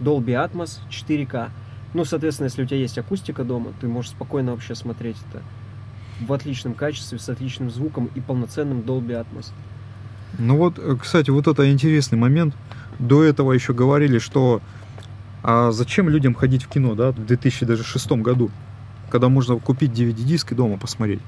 Dolby 0.00 0.34
Atmos 0.34 0.78
4K. 0.90 1.50
Ну, 1.94 2.04
соответственно, 2.04 2.46
если 2.46 2.62
у 2.62 2.66
тебя 2.66 2.78
есть 2.78 2.96
акустика 2.98 3.44
дома, 3.44 3.72
ты 3.80 3.88
можешь 3.88 4.12
спокойно 4.12 4.52
вообще 4.52 4.74
смотреть 4.74 5.16
это 5.30 5.42
в 6.20 6.32
отличном 6.32 6.74
качестве, 6.74 7.18
с 7.18 7.28
отличным 7.28 7.70
звуком 7.70 8.08
и 8.14 8.20
полноценным 8.20 8.80
Dolby 8.80 9.20
Atmos. 9.20 9.50
Ну 10.38 10.56
вот, 10.56 10.78
э, 10.78 10.96
кстати, 11.00 11.30
вот 11.30 11.46
это 11.46 11.70
интересный 11.70 12.16
момент. 12.16 12.54
До 12.98 13.22
этого 13.22 13.52
еще 13.52 13.74
говорили, 13.74 14.18
что 14.18 14.60
а 15.42 15.72
зачем 15.72 16.08
людям 16.08 16.34
ходить 16.34 16.62
в 16.62 16.68
кино, 16.68 16.94
да, 16.94 17.10
в 17.10 17.26
2006 17.26 18.12
году, 18.12 18.50
когда 19.12 19.28
можно 19.28 19.56
купить 19.58 19.90
DVD-диск 19.90 20.52
и 20.52 20.54
дома 20.54 20.78
посмотреть. 20.78 21.20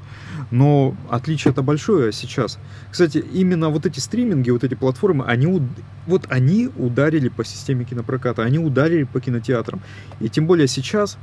Но 0.51 0.97
отличие 1.11 1.53
это 1.53 1.61
большое 1.61 2.12
сейчас. 2.12 2.59
Кстати, 2.90 3.18
именно 3.18 3.68
вот 3.68 3.85
эти 3.85 4.01
стриминги, 4.01 4.49
вот 4.49 4.64
эти 4.64 4.75
платформы, 4.75 5.27
они, 5.27 5.62
вот 6.07 6.27
они 6.31 6.70
ударили 6.79 7.29
по 7.29 7.44
системе 7.44 7.85
кинопроката, 7.85 8.42
они 8.42 8.59
ударили 8.59 9.03
по 9.03 9.20
кинотеатрам. 9.20 9.83
И 10.20 10.31
тем 10.31 10.47
более 10.47 10.66
сейчас 10.66 11.18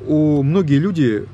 у 0.00 0.42
многие 0.42 0.78
люди, 0.80 1.26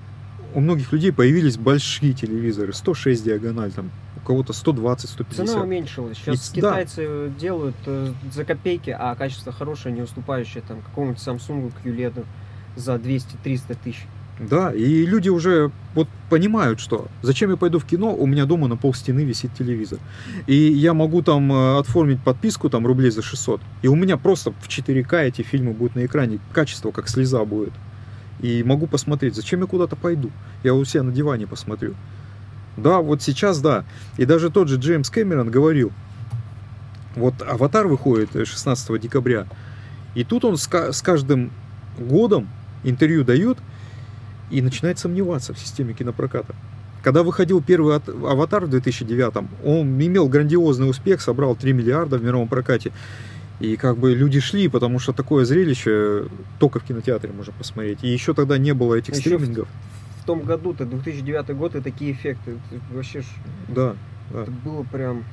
у 0.53 0.61
многих 0.61 0.93
людей 0.93 1.11
появились 1.11 1.57
большие 1.57 2.13
телевизоры, 2.13 2.75
106 2.75 3.25
диагональ, 3.25 3.73
там, 3.73 3.91
у 4.23 4.27
кого-то 4.27 4.53
120, 4.53 5.09
150. 5.09 5.47
Цена 5.49 5.63
уменьшилась. 5.63 6.19
Сейчас 6.19 6.53
И- 6.53 6.61
да. 6.61 6.69
китайцы 6.73 7.33
делают 7.41 7.77
э, 7.87 8.13
за 8.31 8.45
копейки, 8.45 8.91
а 8.91 9.15
качество 9.15 9.53
хорошее, 9.53 9.95
не 9.95 10.03
уступающее 10.03 10.63
там 10.69 10.83
какому-нибудь 10.83 11.23
Samsung 11.27 11.73
QLED 11.83 12.27
за 12.77 12.97
200-300 12.97 13.79
тысяч. 13.83 14.07
Да, 14.41 14.73
и 14.73 15.07
люди 15.07 15.29
уже 15.29 15.71
вот 15.95 16.09
понимают, 16.29 16.81
что 16.81 17.07
зачем 17.23 17.51
я 17.51 17.57
пойду 17.57 17.79
в 17.79 17.85
кино, 17.85 18.15
у 18.15 18.27
меня 18.27 18.47
дома 18.47 18.67
на 18.67 18.77
пол 18.77 18.93
стены 18.93 19.21
висит 19.21 19.55
телевизор. 19.57 20.01
И 20.49 20.55
я 20.55 20.93
могу 20.93 21.23
там 21.23 21.53
э, 21.53 21.79
оформить 21.79 22.21
подписку 22.21 22.69
там 22.69 22.85
рублей 22.85 23.11
за 23.11 23.23
600. 23.23 23.61
И 23.83 23.89
у 23.89 23.95
меня 23.95 24.17
просто 24.17 24.51
в 24.51 24.69
4К 24.69 25.23
эти 25.23 25.43
фильмы 25.43 25.73
будут 25.73 25.95
на 25.95 26.05
экране. 26.05 26.41
Качество 26.53 26.91
как 26.91 27.09
слеза 27.09 27.45
будет. 27.45 27.73
И 28.41 28.65
могу 28.65 28.89
посмотреть, 28.89 29.37
зачем 29.37 29.61
я 29.61 29.67
куда-то 29.67 29.95
пойду. 29.95 30.33
Я 30.65 30.75
у 30.75 30.85
себя 30.85 31.05
на 31.05 31.13
диване 31.13 31.47
посмотрю. 31.47 31.95
Да, 32.77 32.99
вот 32.99 33.23
сейчас 33.23 33.61
да. 33.61 33.85
И 34.17 34.25
даже 34.25 34.51
тот 34.51 34.69
же 34.69 34.77
Джеймс 34.79 35.11
Кэмерон 35.11 35.49
говорил, 35.49 35.93
вот 37.15 37.35
«Аватар» 37.43 37.87
выходит 37.87 38.35
э, 38.35 38.45
16 38.45 39.01
декабря, 39.01 39.47
и 40.17 40.25
тут 40.25 40.45
он 40.45 40.57
с 40.57 40.67
каждым 41.03 41.53
годом 41.99 42.49
интервью 42.83 43.25
дает 43.25 43.59
и 44.55 44.63
начинает 44.63 44.99
сомневаться 44.99 45.53
в 45.53 45.59
системе 45.59 45.93
кинопроката. 45.95 46.55
Когда 47.03 47.23
выходил 47.23 47.61
первый 47.63 47.97
«Аватар» 47.97 48.65
в 48.65 48.71
2009 48.71 49.35
он 49.65 50.01
имел 50.01 50.29
грандиозный 50.29 50.89
успех, 50.89 51.21
собрал 51.21 51.55
3 51.57 51.73
миллиарда 51.73 52.17
в 52.19 52.25
мировом 52.25 52.49
прокате. 52.49 52.93
И 53.61 53.77
как 53.77 53.99
бы 53.99 54.15
люди 54.15 54.41
шли, 54.41 54.69
потому 54.69 54.99
что 54.99 55.13
такое 55.13 55.45
зрелище 55.45 56.27
только 56.59 56.81
в 56.81 56.85
кинотеатре 56.85 57.33
можно 57.33 57.53
посмотреть. 57.53 57.99
И 58.03 58.09
еще 58.09 58.33
тогда 58.35 58.59
не 58.59 58.73
было 58.75 58.95
этих 58.95 59.15
Еще 59.17 59.37
в- 59.37 59.41
стримингов. 59.41 59.69
В 60.23 60.25
том 60.27 60.41
году-то, 60.41 60.85
2009 60.87 61.51
год, 61.57 61.75
и 61.77 61.81
такие 61.81 62.13
эффекты. 62.13 62.53
Это 62.71 62.81
вообще 62.97 63.21
ж- 63.21 63.27
Да, 63.69 63.95
да. 64.33 64.43
это 64.43 64.51
было 64.65 64.83
прям... 64.85 65.25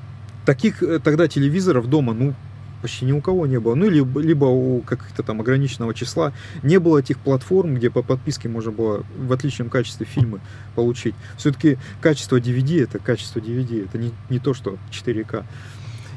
Таких 0.45 0.83
э, 0.83 0.99
тогда 0.99 1.27
телевизоров 1.27 1.87
дома, 1.89 2.13
ну, 2.13 2.33
почти 2.81 3.05
ни 3.05 3.11
у 3.11 3.21
кого 3.21 3.45
не 3.45 3.59
было. 3.59 3.75
Ну, 3.75 3.89
либо, 3.89 4.19
либо 4.19 4.45
у 4.45 4.81
каких-то 4.81 5.23
там 5.23 5.41
ограниченного 5.41 5.93
числа. 5.93 6.33
Не 6.63 6.79
было 6.79 6.99
этих 6.99 7.17
платформ, 7.19 7.75
где 7.75 7.89
по 7.89 8.01
подписке 8.01 8.49
можно 8.49 8.71
было 8.71 9.03
в 9.17 9.31
отличном 9.31 9.69
качестве 9.69 10.05
фильмы 10.05 10.39
получить. 10.75 11.15
Все-таки 11.37 11.77
качество 12.01 12.37
DVD 12.37 12.83
это 12.83 12.99
качество 12.99 13.39
DVD, 13.39 13.85
это 13.85 13.97
не, 13.97 14.11
не 14.29 14.39
то, 14.39 14.53
что 14.53 14.77
4К. 14.91 15.45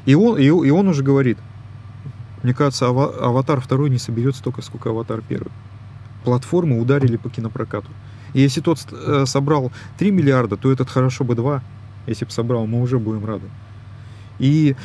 И 0.05 0.15
он, 0.15 0.37
и, 0.37 0.45
и 0.45 0.49
он 0.49 0.87
уже 0.87 1.03
говорит, 1.03 1.37
мне 2.43 2.53
кажется, 2.53 2.85
Ава- 2.85 3.15
Аватар 3.19 3.65
2 3.65 3.89
не 3.89 3.97
соберет 3.97 4.35
столько, 4.35 4.61
сколько 4.61 4.89
Аватар 4.89 5.23
1. 5.27 5.43
Платформы 6.23 6.79
ударили 6.79 7.17
по 7.17 7.29
кинопрокату. 7.29 7.87
И 8.33 8.41
если 8.41 8.61
тот 8.61 8.79
э, 8.91 9.25
собрал 9.25 9.71
3 9.97 10.11
миллиарда, 10.11 10.57
то 10.57 10.71
этот 10.71 10.89
хорошо 10.89 11.23
бы 11.23 11.35
2. 11.35 11.63
Если 12.07 12.25
бы 12.25 12.31
собрал, 12.31 12.67
мы 12.67 12.81
уже 12.81 12.99
будем 12.99 13.25
рады. 13.25 13.49
И 14.37 14.75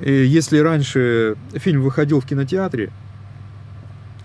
если 0.00 0.58
раньше 0.58 1.36
фильм 1.54 1.82
выходил 1.82 2.20
в 2.20 2.26
кинотеатре, 2.26 2.90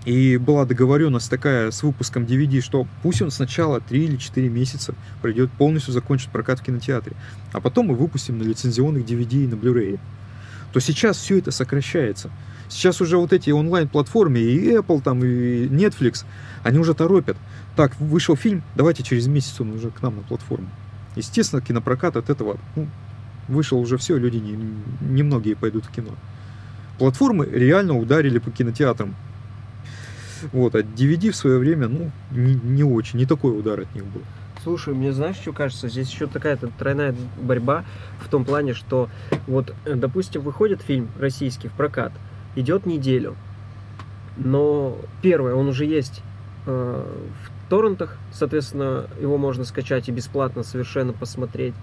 и 0.04 0.36
была 0.36 0.66
договоренность 0.66 1.30
такая 1.30 1.70
с 1.70 1.82
выпуском 1.82 2.24
DVD, 2.24 2.60
что 2.60 2.86
пусть 3.02 3.22
он 3.22 3.30
сначала 3.30 3.80
3 3.80 4.04
или 4.04 4.16
4 4.16 4.48
месяца 4.48 4.94
пройдет, 5.22 5.50
полностью 5.52 5.92
закончит 5.94 6.30
прокат 6.30 6.60
в 6.60 6.62
кинотеатре, 6.62 7.16
а 7.52 7.60
потом 7.60 7.86
мы 7.86 7.94
выпустим 7.94 8.38
на 8.38 8.42
лицензионных 8.42 9.04
DVD 9.04 9.44
и 9.44 9.46
на 9.46 9.54
Blu-ray, 9.54 9.98
то 10.72 10.80
сейчас 10.80 11.16
все 11.16 11.38
это 11.38 11.50
сокращается. 11.50 12.30
Сейчас 12.68 13.00
уже 13.00 13.16
вот 13.16 13.32
эти 13.32 13.50
онлайн-платформы, 13.50 14.40
и 14.40 14.72
Apple, 14.72 15.00
там, 15.02 15.24
и 15.24 15.66
Netflix, 15.66 16.24
они 16.62 16.78
уже 16.78 16.94
торопят. 16.94 17.36
Так, 17.76 17.98
вышел 18.00 18.36
фильм, 18.36 18.62
давайте 18.74 19.02
через 19.02 19.26
месяц 19.26 19.60
он 19.60 19.72
уже 19.72 19.90
к 19.90 20.02
нам 20.02 20.16
на 20.16 20.22
платформу. 20.22 20.68
Естественно, 21.16 21.62
кинопрокат 21.62 22.16
от 22.16 22.30
этого 22.30 22.58
ну, 22.74 22.88
вышел 23.48 23.78
уже 23.78 23.96
все, 23.96 24.16
люди 24.16 24.36
не, 24.36 24.58
немногие 25.00 25.56
пойдут 25.56 25.84
в 25.84 25.90
кино. 25.90 26.10
Платформы 26.98 27.46
реально 27.46 27.98
ударили 27.98 28.38
по 28.38 28.50
кинотеатрам. 28.50 29.14
Вот, 30.52 30.74
а 30.74 30.80
DVD 30.80 31.30
в 31.30 31.36
свое 31.36 31.58
время, 31.58 31.88
ну, 31.88 32.10
не, 32.30 32.54
не 32.54 32.84
очень, 32.84 33.18
не 33.18 33.26
такой 33.26 33.58
удар 33.58 33.80
от 33.80 33.94
них 33.94 34.04
был. 34.04 34.22
Слушай, 34.62 34.94
мне 34.94 35.12
знаешь, 35.12 35.36
что 35.36 35.52
кажется? 35.52 35.88
Здесь 35.88 36.10
еще 36.10 36.26
такая-то 36.26 36.68
тройная 36.78 37.14
борьба 37.40 37.84
в 38.20 38.28
том 38.28 38.44
плане, 38.44 38.74
что 38.74 39.08
вот, 39.46 39.74
э, 39.84 39.94
допустим, 39.94 40.42
выходит 40.42 40.82
фильм 40.82 41.08
российский 41.18 41.68
в 41.68 41.72
прокат, 41.72 42.12
идет 42.56 42.86
неделю, 42.86 43.36
но 44.36 44.96
первое, 45.22 45.54
он 45.54 45.68
уже 45.68 45.84
есть 45.84 46.22
э, 46.66 47.04
в 47.44 47.70
торрентах, 47.70 48.16
соответственно, 48.32 49.06
его 49.20 49.38
можно 49.38 49.64
скачать 49.64 50.08
и 50.08 50.12
бесплатно 50.12 50.62
совершенно 50.62 51.12
посмотреть 51.12 51.74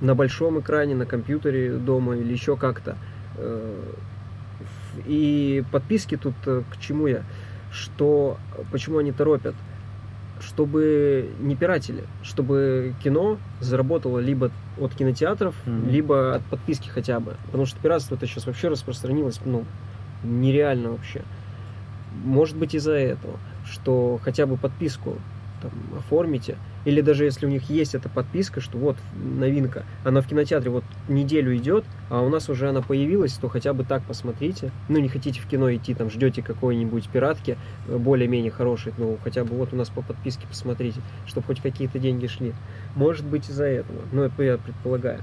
на 0.00 0.14
большом 0.14 0.60
экране, 0.60 0.94
на 0.94 1.06
компьютере 1.06 1.76
дома 1.76 2.16
или 2.16 2.32
еще 2.32 2.56
как-то. 2.56 2.96
Э, 3.36 3.82
и 5.06 5.64
подписки 5.70 6.16
тут 6.16 6.34
э, 6.46 6.62
к 6.70 6.78
чему 6.80 7.06
я? 7.06 7.22
Что, 7.72 8.38
почему 8.72 8.98
они 8.98 9.12
торопят? 9.12 9.54
Чтобы 10.40 11.30
не 11.40 11.56
пиратели, 11.56 12.04
чтобы 12.22 12.94
кино 13.02 13.38
заработало 13.60 14.18
либо 14.18 14.50
от 14.78 14.94
кинотеатров, 14.94 15.54
mm-hmm. 15.64 15.90
либо 15.90 16.34
от 16.34 16.44
подписки 16.44 16.88
хотя 16.88 17.20
бы. 17.20 17.34
Потому 17.46 17.66
что 17.66 17.80
пиратство 17.80 18.16
это 18.16 18.26
сейчас 18.26 18.46
вообще 18.46 18.68
распространилось, 18.68 19.40
ну, 19.44 19.64
нереально 20.22 20.90
вообще. 20.90 21.22
Может 22.24 22.56
быть 22.56 22.74
из-за 22.74 22.92
этого, 22.92 23.38
что 23.64 24.20
хотя 24.22 24.46
бы 24.46 24.56
подписку 24.56 25.16
там, 25.62 25.70
оформите, 25.98 26.56
или 26.86 27.00
даже 27.00 27.24
если 27.24 27.46
у 27.46 27.48
них 27.48 27.68
есть 27.68 27.94
эта 27.96 28.08
подписка, 28.08 28.60
что 28.60 28.78
вот 28.78 28.96
новинка, 29.14 29.84
она 30.04 30.22
в 30.22 30.26
кинотеатре 30.26 30.70
вот 30.70 30.84
неделю 31.08 31.54
идет, 31.56 31.84
а 32.08 32.22
у 32.22 32.28
нас 32.28 32.48
уже 32.48 32.68
она 32.68 32.80
появилась, 32.80 33.32
то 33.32 33.48
хотя 33.48 33.74
бы 33.74 33.84
так 33.84 34.02
посмотрите. 34.04 34.70
Ну, 34.88 34.98
не 34.98 35.08
хотите 35.08 35.40
в 35.40 35.46
кино 35.46 35.74
идти, 35.74 35.94
там, 35.94 36.08
ждете 36.08 36.42
какой-нибудь 36.42 37.08
пиратки, 37.08 37.58
э, 37.88 37.96
более-менее 37.98 38.52
хорошей, 38.52 38.94
ну, 38.98 39.18
хотя 39.24 39.44
бы 39.44 39.56
вот 39.56 39.72
у 39.72 39.76
нас 39.76 39.90
по 39.90 40.00
подписке 40.00 40.46
посмотрите, 40.46 41.00
чтобы 41.26 41.48
хоть 41.48 41.60
какие-то 41.60 41.98
деньги 41.98 42.28
шли. 42.28 42.54
Может 42.94 43.26
быть 43.26 43.50
из-за 43.50 43.64
этого, 43.64 43.98
но 44.12 44.22
это 44.22 44.42
я 44.44 44.56
предполагаю. 44.56 45.20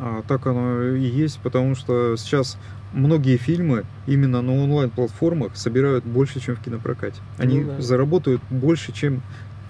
А, 0.00 0.22
так 0.26 0.46
оно 0.48 0.82
и 0.82 1.06
есть, 1.06 1.38
потому 1.40 1.76
что 1.76 2.16
сейчас 2.16 2.58
многие 2.92 3.36
фильмы 3.36 3.84
именно 4.06 4.42
на 4.42 4.54
онлайн-платформах 4.54 5.56
собирают 5.56 6.04
больше, 6.04 6.40
чем 6.40 6.56
в 6.56 6.60
кинопрокате. 6.60 7.20
Они 7.36 7.60
ну, 7.60 7.76
да. 7.76 7.80
заработают 7.80 8.40
больше, 8.50 8.92
чем 8.92 9.22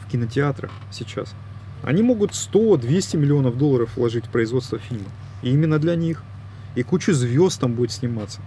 в 0.08 0.10
кинотеатрах 0.10 0.70
сейчас. 0.90 1.34
Они 1.82 2.02
могут 2.02 2.32
100-200 2.32 3.16
миллионов 3.16 3.56
долларов 3.56 3.96
вложить 3.96 4.26
в 4.26 4.30
производство 4.30 4.78
фильма. 4.78 5.08
И 5.42 5.50
именно 5.50 5.78
для 5.78 5.94
них. 5.94 6.22
И 6.74 6.82
куча 6.82 7.12
звезд 7.12 7.60
там 7.60 7.74
будет 7.74 7.92
сниматься. 7.92 8.40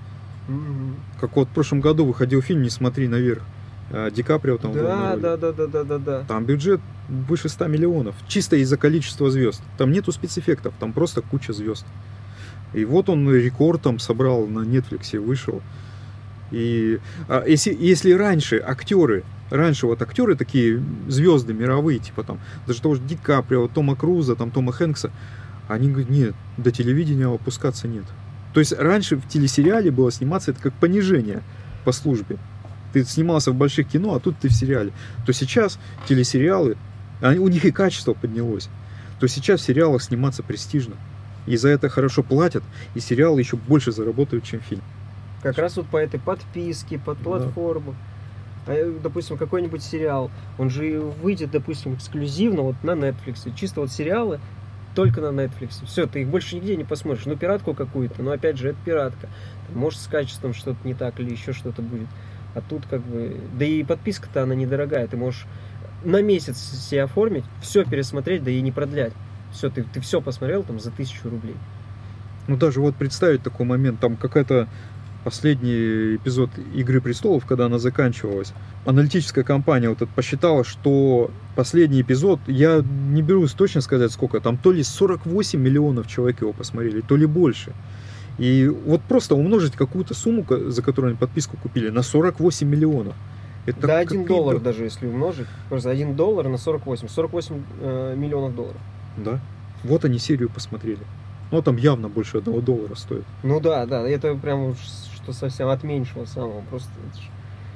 Mm-hmm. 0.47 0.93
Как 1.22 1.36
вот 1.36 1.47
в 1.47 1.51
прошлом 1.51 1.82
году 1.82 2.05
выходил 2.05 2.41
фильм 2.41 2.62
«Не 2.62 2.70
смотри 2.70 3.07
наверх». 3.07 3.43
А, 3.91 4.09
Ди 4.09 4.24
Каприо 4.24 4.57
там 4.57 4.74
да, 4.74 5.16
да, 5.16 5.38
да, 5.38 5.51
да, 5.51 5.68
да, 5.68 5.84
да, 5.84 5.97
да. 5.97 6.24
Там 6.28 6.45
бюджет 6.45 6.82
выше 7.07 7.49
100 7.49 7.68
миллионов. 7.68 8.16
Чисто 8.28 8.55
из-за 8.57 8.78
количества 8.78 9.30
звезд. 9.30 9.62
Там 9.78 9.91
нету 9.91 10.12
спецэффектов, 10.12 10.74
там 10.80 10.93
просто 10.93 11.22
куча 11.22 11.53
звезд. 11.53 11.86
И 12.74 12.86
вот 12.86 13.09
он 13.09 13.30
рекорд 13.30 13.82
там 13.82 13.99
собрал 13.99 14.47
на 14.47 14.59
Netflix, 14.59 15.20
вышел. 15.20 15.62
И 16.51 16.99
а 17.28 17.45
если, 17.45 17.76
если 17.78 18.12
раньше 18.12 18.62
актеры 18.66 19.24
раньше 19.52 19.86
вот 19.86 20.02
актеры 20.02 20.36
такие 20.36 20.84
звезды 21.08 21.54
мировые, 21.54 21.99
типа 21.99 22.24
там, 22.24 22.39
даже 22.66 22.82
того 22.82 22.95
же 22.95 23.02
Ди 23.02 23.16
Каприо, 23.16 23.68
Тома 23.68 23.95
Круза, 23.95 24.36
там 24.36 24.49
Тома 24.49 24.72
Хэнкса, 24.72 25.12
они 25.68 25.89
говорят, 25.89 26.10
нет, 26.10 26.36
до 26.58 26.72
телевидения 26.72 27.28
опускаться 27.28 27.88
нет. 27.88 28.06
То 28.54 28.60
есть 28.60 28.74
раньше 28.78 29.16
в 29.16 29.28
телесериале 29.28 29.91
было 29.91 30.12
сниматься 30.12 30.52
это 30.52 30.62
как 30.62 30.74
понижение 30.74 31.43
по 31.86 31.91
службе. 31.91 32.38
Ты 32.93 33.06
снимался 33.06 33.52
в 33.52 33.56
больших 33.56 33.88
кино, 33.88 34.16
а 34.16 34.20
тут 34.20 34.36
ты 34.39 34.49
в 34.49 34.54
сериале. 34.54 34.91
То 35.26 35.32
сейчас 35.32 35.80
телесериалы, 36.08 36.78
они, 37.22 37.39
у 37.39 37.47
них 37.47 37.64
и 37.64 37.72
качество 37.72 38.14
поднялось. 38.14 38.70
То 39.20 39.28
сейчас 39.28 39.62
в 39.62 39.64
сериалах 39.64 40.02
сниматься 40.02 40.43
престижно. 40.43 40.95
И 41.47 41.56
за 41.56 41.70
это 41.70 41.89
хорошо 41.89 42.22
платят, 42.22 42.64
и 42.93 42.99
сериалы 42.99 43.39
еще 43.39 43.56
больше 43.56 43.91
заработают, 43.91 44.43
чем 44.43 44.60
фильм. 44.60 44.82
Как 45.41 45.58
раз 45.58 45.78
вот 45.78 45.88
по 45.88 45.97
этой 45.97 46.20
подписке, 46.20 46.99
под 46.99 47.18
платформу. 47.18 47.91
Да. 47.91 48.11
А, 48.68 48.99
допустим, 49.01 49.38
какой-нибудь 49.38 49.84
сериал, 49.84 50.30
он 50.57 50.70
же 50.70 50.99
выйдет, 50.99 51.51
допустим, 51.51 51.95
эксклюзивно 51.95 52.62
вот 52.62 52.76
на 52.84 52.91
Netflix. 52.91 53.53
Чисто 53.55 53.82
вот 53.82 53.91
сериалы 53.91 54.39
только 54.95 55.22
на 55.22 55.28
Netflix. 55.28 55.86
Все, 55.86 56.05
ты 56.05 56.22
их 56.22 56.28
больше 56.28 56.55
нигде 56.55 56.76
не 56.76 56.84
посмотришь. 56.84 57.26
Ну, 57.26 57.36
пиратку 57.36 57.74
какую-то, 57.74 58.22
но 58.22 58.32
опять 58.32 58.57
же, 58.57 58.70
это 58.70 58.78
пиратка. 58.84 59.30
Может, 59.74 60.01
с 60.01 60.07
качеством 60.07 60.53
что-то 60.53 60.80
не 60.84 60.93
так 60.93 61.20
или 61.20 61.32
еще 61.32 61.53
что-то 61.53 61.82
будет. 61.82 62.07
А 62.53 62.62
тут 62.62 62.84
как 62.89 63.01
бы... 63.01 63.39
Да 63.57 63.66
и 63.66 63.84
подписка-то 63.84 64.43
она 64.43 64.55
недорогая. 64.55 65.07
Ты 65.07 65.18
можешь 65.18 65.45
на 66.03 66.22
месяц 66.22 66.57
себе 66.57 67.03
оформить, 67.03 67.45
все 67.62 67.86
пересмотреть, 67.86 68.43
да 68.43 68.51
и 68.51 68.62
не 68.62 68.72
продлять. 68.72 69.14
Все, 69.51 69.70
ты, 69.70 69.84
ты 69.84 70.01
все 70.01 70.22
посмотрел 70.22 70.64
там 70.64 70.80
за 70.80 70.91
тысячу 70.91 71.30
рублей. 71.30 71.55
Ну, 72.47 72.57
даже 72.57 72.82
вот 72.82 72.95
представить 72.95 73.43
такой 73.43 73.66
момент, 73.66 73.99
там 73.99 74.18
какая-то 74.18 74.68
последний 75.24 76.15
эпизод 76.15 76.49
«Игры 76.74 77.01
престолов», 77.01 77.45
когда 77.45 77.65
она 77.65 77.80
заканчивалась, 77.80 78.53
аналитическая 78.86 79.43
компания 79.43 79.89
вот 79.89 80.01
это 80.01 80.11
посчитала, 80.13 80.63
что 80.63 81.32
последний 81.55 82.01
эпизод, 82.01 82.39
я 82.47 82.84
не 83.09 83.22
берусь 83.22 83.53
точно 83.53 83.82
сказать 83.82 84.11
сколько, 84.11 84.39
там 84.39 84.57
то 84.57 84.72
ли 84.72 84.84
48 84.84 85.59
миллионов 85.59 86.07
человек 86.07 86.41
его 86.41 86.53
посмотрели, 86.53 87.01
то 87.01 87.15
ли 87.15 87.26
больше. 87.26 87.74
И 88.38 88.67
вот 88.67 89.01
просто 89.01 89.36
умножить 89.36 89.74
какую-то 89.74 90.13
сумму, 90.13 90.45
за 90.49 90.82
которую 90.82 91.11
они 91.11 91.17
подписку 91.17 91.57
купили, 91.57 91.89
на 91.89 92.01
48 92.01 92.67
миллионов. 92.67 93.13
Это 93.65 93.88
да, 93.88 93.99
1 93.99 94.26
доллар 94.26 94.59
даже, 94.59 94.86
если 94.86 95.05
умножить. 95.05 95.47
Просто 95.69 95.91
1 95.91 96.15
доллар 96.15 96.47
на 96.47 96.57
48. 96.57 97.07
48 97.07 97.63
э, 97.82 98.15
миллионов 98.17 98.55
долларов. 98.55 98.82
Да. 99.17 99.39
Вот 99.84 100.05
они 100.05 100.17
серию 100.17 100.49
посмотрели. 100.49 101.01
Ну, 101.51 101.61
там 101.61 101.76
явно 101.76 102.07
больше 102.07 102.38
одного 102.38 102.61
доллара 102.61 102.95
стоит. 102.95 103.26
Ну 103.43 103.59
да, 103.59 103.86
да, 103.86 104.07
это 104.07 104.36
прям 104.36 104.74
что 105.24 105.34
совсем 105.34 105.67
от 105.67 105.84
меньшего 105.84 106.26
самого. 106.26 106.61
Просто 106.69 106.89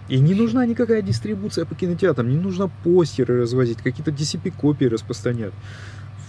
и 0.07 0.19
не 0.19 0.35
нужна 0.35 0.65
никакая 0.65 1.01
дистрибуция 1.01 1.65
по 1.65 1.73
кинотеатрам, 1.73 2.29
не 2.29 2.37
нужно 2.37 2.69
постеры 2.83 3.41
развозить, 3.41 3.79
какие-то 3.79 4.11
DCP-копии 4.11 4.85
распространять. 4.85 5.53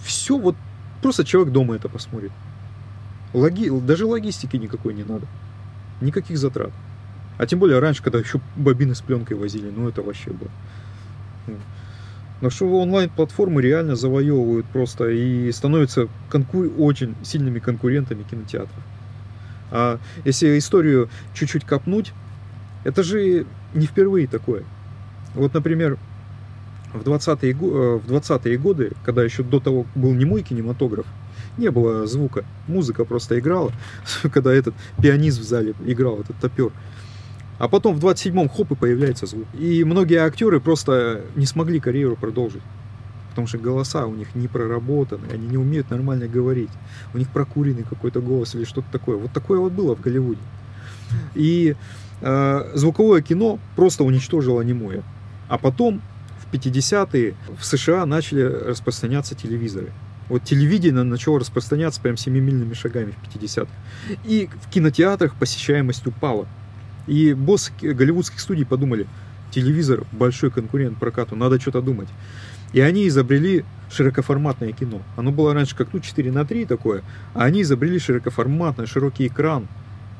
Все 0.03 0.37
вот 0.37 0.55
просто 1.01 1.23
человек 1.23 1.53
дома 1.53 1.75
это 1.75 1.87
посмотрит. 1.87 2.31
Логи... 3.33 3.69
Даже 3.69 4.05
логистики 4.05 4.55
никакой 4.55 4.95
не 4.95 5.03
надо. 5.03 5.27
Никаких 6.01 6.37
затрат. 6.37 6.71
А 7.37 7.45
тем 7.45 7.59
более 7.59 7.77
раньше, 7.77 8.01
когда 8.01 8.17
еще 8.17 8.41
бобины 8.55 8.95
с 8.95 9.01
пленкой 9.01 9.37
возили, 9.37 9.69
ну 9.69 9.87
это 9.87 10.01
вообще 10.01 10.31
было. 10.31 10.49
Но 12.41 12.49
что 12.49 12.65
онлайн-платформы 12.67 13.61
реально 13.61 13.95
завоевывают 13.95 14.65
просто 14.67 15.09
и 15.09 15.51
становятся 15.51 16.07
конкур... 16.29 16.71
очень 16.77 17.15
сильными 17.23 17.59
конкурентами 17.59 18.23
кинотеатров. 18.23 18.83
А 19.71 19.99
если 20.25 20.57
историю 20.57 21.09
чуть-чуть 21.33 21.65
копнуть, 21.65 22.13
это 22.83 23.03
же 23.03 23.45
не 23.73 23.85
впервые 23.85 24.27
такое. 24.27 24.63
Вот, 25.33 25.53
например, 25.53 25.97
в 26.93 27.01
20-е, 27.01 27.51
э, 27.51 27.97
в 27.97 28.07
20 28.07 28.61
годы, 28.61 28.91
когда 29.05 29.23
еще 29.23 29.43
до 29.43 29.59
того 29.59 29.85
был 29.95 30.13
не 30.13 30.25
мой 30.25 30.41
кинематограф, 30.41 31.05
не 31.57 31.69
было 31.69 32.07
звука, 32.07 32.45
музыка 32.67 33.05
просто 33.05 33.39
играла, 33.39 33.71
когда 34.31 34.53
этот 34.53 34.75
пианист 35.01 35.39
в 35.39 35.43
зале 35.43 35.73
играл, 35.85 36.21
этот 36.21 36.37
топер. 36.37 36.71
А 37.59 37.67
потом 37.67 37.95
в 37.95 38.05
27-м 38.05 38.49
хоп 38.49 38.71
и 38.71 38.75
появляется 38.75 39.25
звук. 39.25 39.47
И 39.57 39.83
многие 39.83 40.17
актеры 40.17 40.59
просто 40.59 41.21
не 41.35 41.47
смогли 41.47 41.79
карьеру 41.79 42.15
продолжить. 42.15 42.61
Потому 43.37 43.49
что 43.49 43.59
голоса 43.59 44.07
у 44.07 44.15
них 44.15 44.33
не 44.33 44.47
проработаны, 44.47 45.27
они 45.31 45.45
не 45.45 45.57
умеют 45.57 45.91
нормально 45.91 46.27
говорить. 46.27 46.71
У 47.13 47.19
них 47.19 47.29
прокуренный 47.29 47.83
какой-то 47.83 48.19
голос 48.19 48.55
или 48.55 48.63
что-то 48.63 48.87
такое. 48.91 49.15
Вот 49.15 49.31
такое 49.31 49.59
вот 49.59 49.73
было 49.73 49.95
в 49.95 50.01
Голливуде. 50.01 50.41
И 51.35 51.75
э, 52.21 52.71
звуковое 52.73 53.21
кино 53.21 53.59
просто 53.75 54.03
уничтожило 54.03 54.61
немое. 54.61 55.03
А 55.49 55.59
потом 55.59 56.01
в 56.39 56.51
50-е 56.51 57.35
в 57.59 57.63
США 57.63 58.07
начали 58.07 58.41
распространяться 58.41 59.35
телевизоры. 59.35 59.91
Вот 60.29 60.43
телевидение 60.43 61.03
начало 61.03 61.39
распространяться 61.39 62.01
прям 62.01 62.17
семимильными 62.17 62.73
шагами 62.73 63.11
в 63.11 63.35
50-х. 63.35 63.69
И 64.25 64.49
в 64.63 64.67
кинотеатрах 64.71 65.35
посещаемость 65.35 66.07
упала. 66.07 66.47
И 67.05 67.35
боссы 67.35 67.71
голливудских 67.81 68.39
студий 68.39 68.65
подумали, 68.65 69.05
телевизор 69.51 70.05
большой 70.11 70.49
конкурент 70.49 70.97
прокату, 70.97 71.35
надо 71.35 71.59
что-то 71.59 71.83
думать. 71.83 72.09
И 72.73 72.79
они 72.79 73.07
изобрели 73.07 73.63
широкоформатное 73.91 74.71
кино. 74.71 75.01
Оно 75.15 75.31
было 75.31 75.53
раньше 75.53 75.75
как 75.75 75.93
ну 75.93 75.99
4 75.99 76.31
на 76.31 76.45
3 76.45 76.65
такое, 76.65 77.03
а 77.33 77.45
они 77.45 77.61
изобрели 77.61 77.99
широкоформатный 77.99 78.85
широкий 78.85 79.27
экран, 79.27 79.67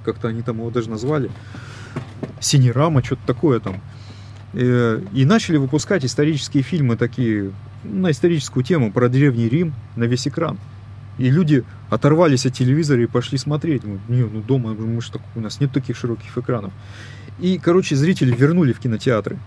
как-то 0.05 0.29
они 0.29 0.41
там 0.41 0.57
его 0.57 0.69
даже 0.69 0.89
назвали, 0.89 1.29
синерама, 2.39 3.03
что-то 3.03 3.21
такое 3.25 3.59
там. 3.59 3.81
Э, 4.53 5.01
и 5.13 5.25
начали 5.25 5.57
выпускать 5.57 6.05
исторические 6.05 6.63
фильмы 6.63 6.95
такие 6.95 7.51
на 7.83 8.11
историческую 8.11 8.63
тему 8.63 8.91
про 8.91 9.09
Древний 9.09 9.49
Рим 9.49 9.73
на 9.95 10.05
весь 10.05 10.27
экран. 10.27 10.57
И 11.17 11.29
люди 11.29 11.63
оторвались 11.89 12.45
от 12.45 12.53
телевизора 12.53 13.01
и 13.01 13.07
пошли 13.07 13.37
смотреть. 13.37 13.83
Ну, 13.83 13.99
не, 14.07 14.23
ну 14.23 14.41
дома 14.41 14.73
мы 14.73 15.01
ж 15.01 15.09
так, 15.09 15.21
у 15.35 15.41
нас 15.41 15.59
нет 15.59 15.71
таких 15.71 15.97
широких 15.97 16.37
экранов. 16.37 16.71
И, 17.39 17.59
короче, 17.59 17.95
зрители 17.95 18.35
вернули 18.35 18.73
в 18.73 18.79
кинотеатры. 18.79 19.37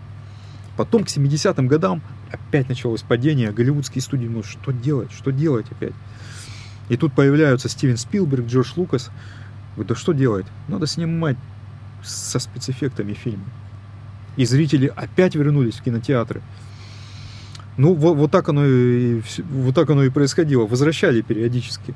Потом 0.76 1.04
к 1.04 1.08
70-м 1.08 1.66
годам 1.66 2.02
опять 2.30 2.68
началось 2.68 3.02
падение. 3.02 3.52
Голливудские 3.52 4.02
студии, 4.02 4.26
ну 4.26 4.42
что 4.42 4.72
делать, 4.72 5.12
что 5.12 5.30
делать 5.30 5.66
опять? 5.70 5.94
И 6.88 6.96
тут 6.96 7.12
появляются 7.12 7.68
Стивен 7.68 7.96
Спилберг, 7.96 8.46
Джордж 8.46 8.72
Лукас. 8.76 9.10
Говорят, 9.74 9.88
да 9.88 9.94
что 9.94 10.12
делать? 10.12 10.46
Надо 10.68 10.86
снимать 10.86 11.36
со 12.02 12.38
спецэффектами 12.38 13.12
фильмы. 13.12 13.44
И 14.36 14.44
зрители 14.44 14.92
опять 14.94 15.34
вернулись 15.34 15.76
в 15.76 15.82
кинотеатры. 15.82 16.42
Ну, 17.76 17.94
вот, 17.94 18.16
вот, 18.16 18.30
так 18.30 18.48
оно 18.48 18.66
и, 18.66 19.22
вот 19.50 19.74
так 19.74 19.88
оно 19.90 20.02
и 20.04 20.10
происходило. 20.10 20.66
Возвращали 20.66 21.20
периодически. 21.22 21.94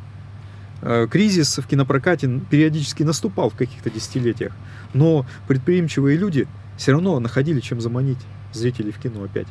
Э, 0.82 1.06
кризис 1.10 1.58
в 1.58 1.66
кинопрокате 1.66 2.40
периодически 2.50 3.02
наступал 3.02 3.50
в 3.50 3.54
каких-то 3.54 3.90
десятилетиях. 3.90 4.52
Но 4.92 5.26
предприимчивые 5.48 6.16
люди 6.16 6.46
все 6.76 6.92
равно 6.92 7.18
находили 7.20 7.60
чем 7.60 7.80
заманить 7.80 8.18
зрителей 8.54 8.92
в 8.92 8.98
кино 8.98 9.24
опять. 9.24 9.48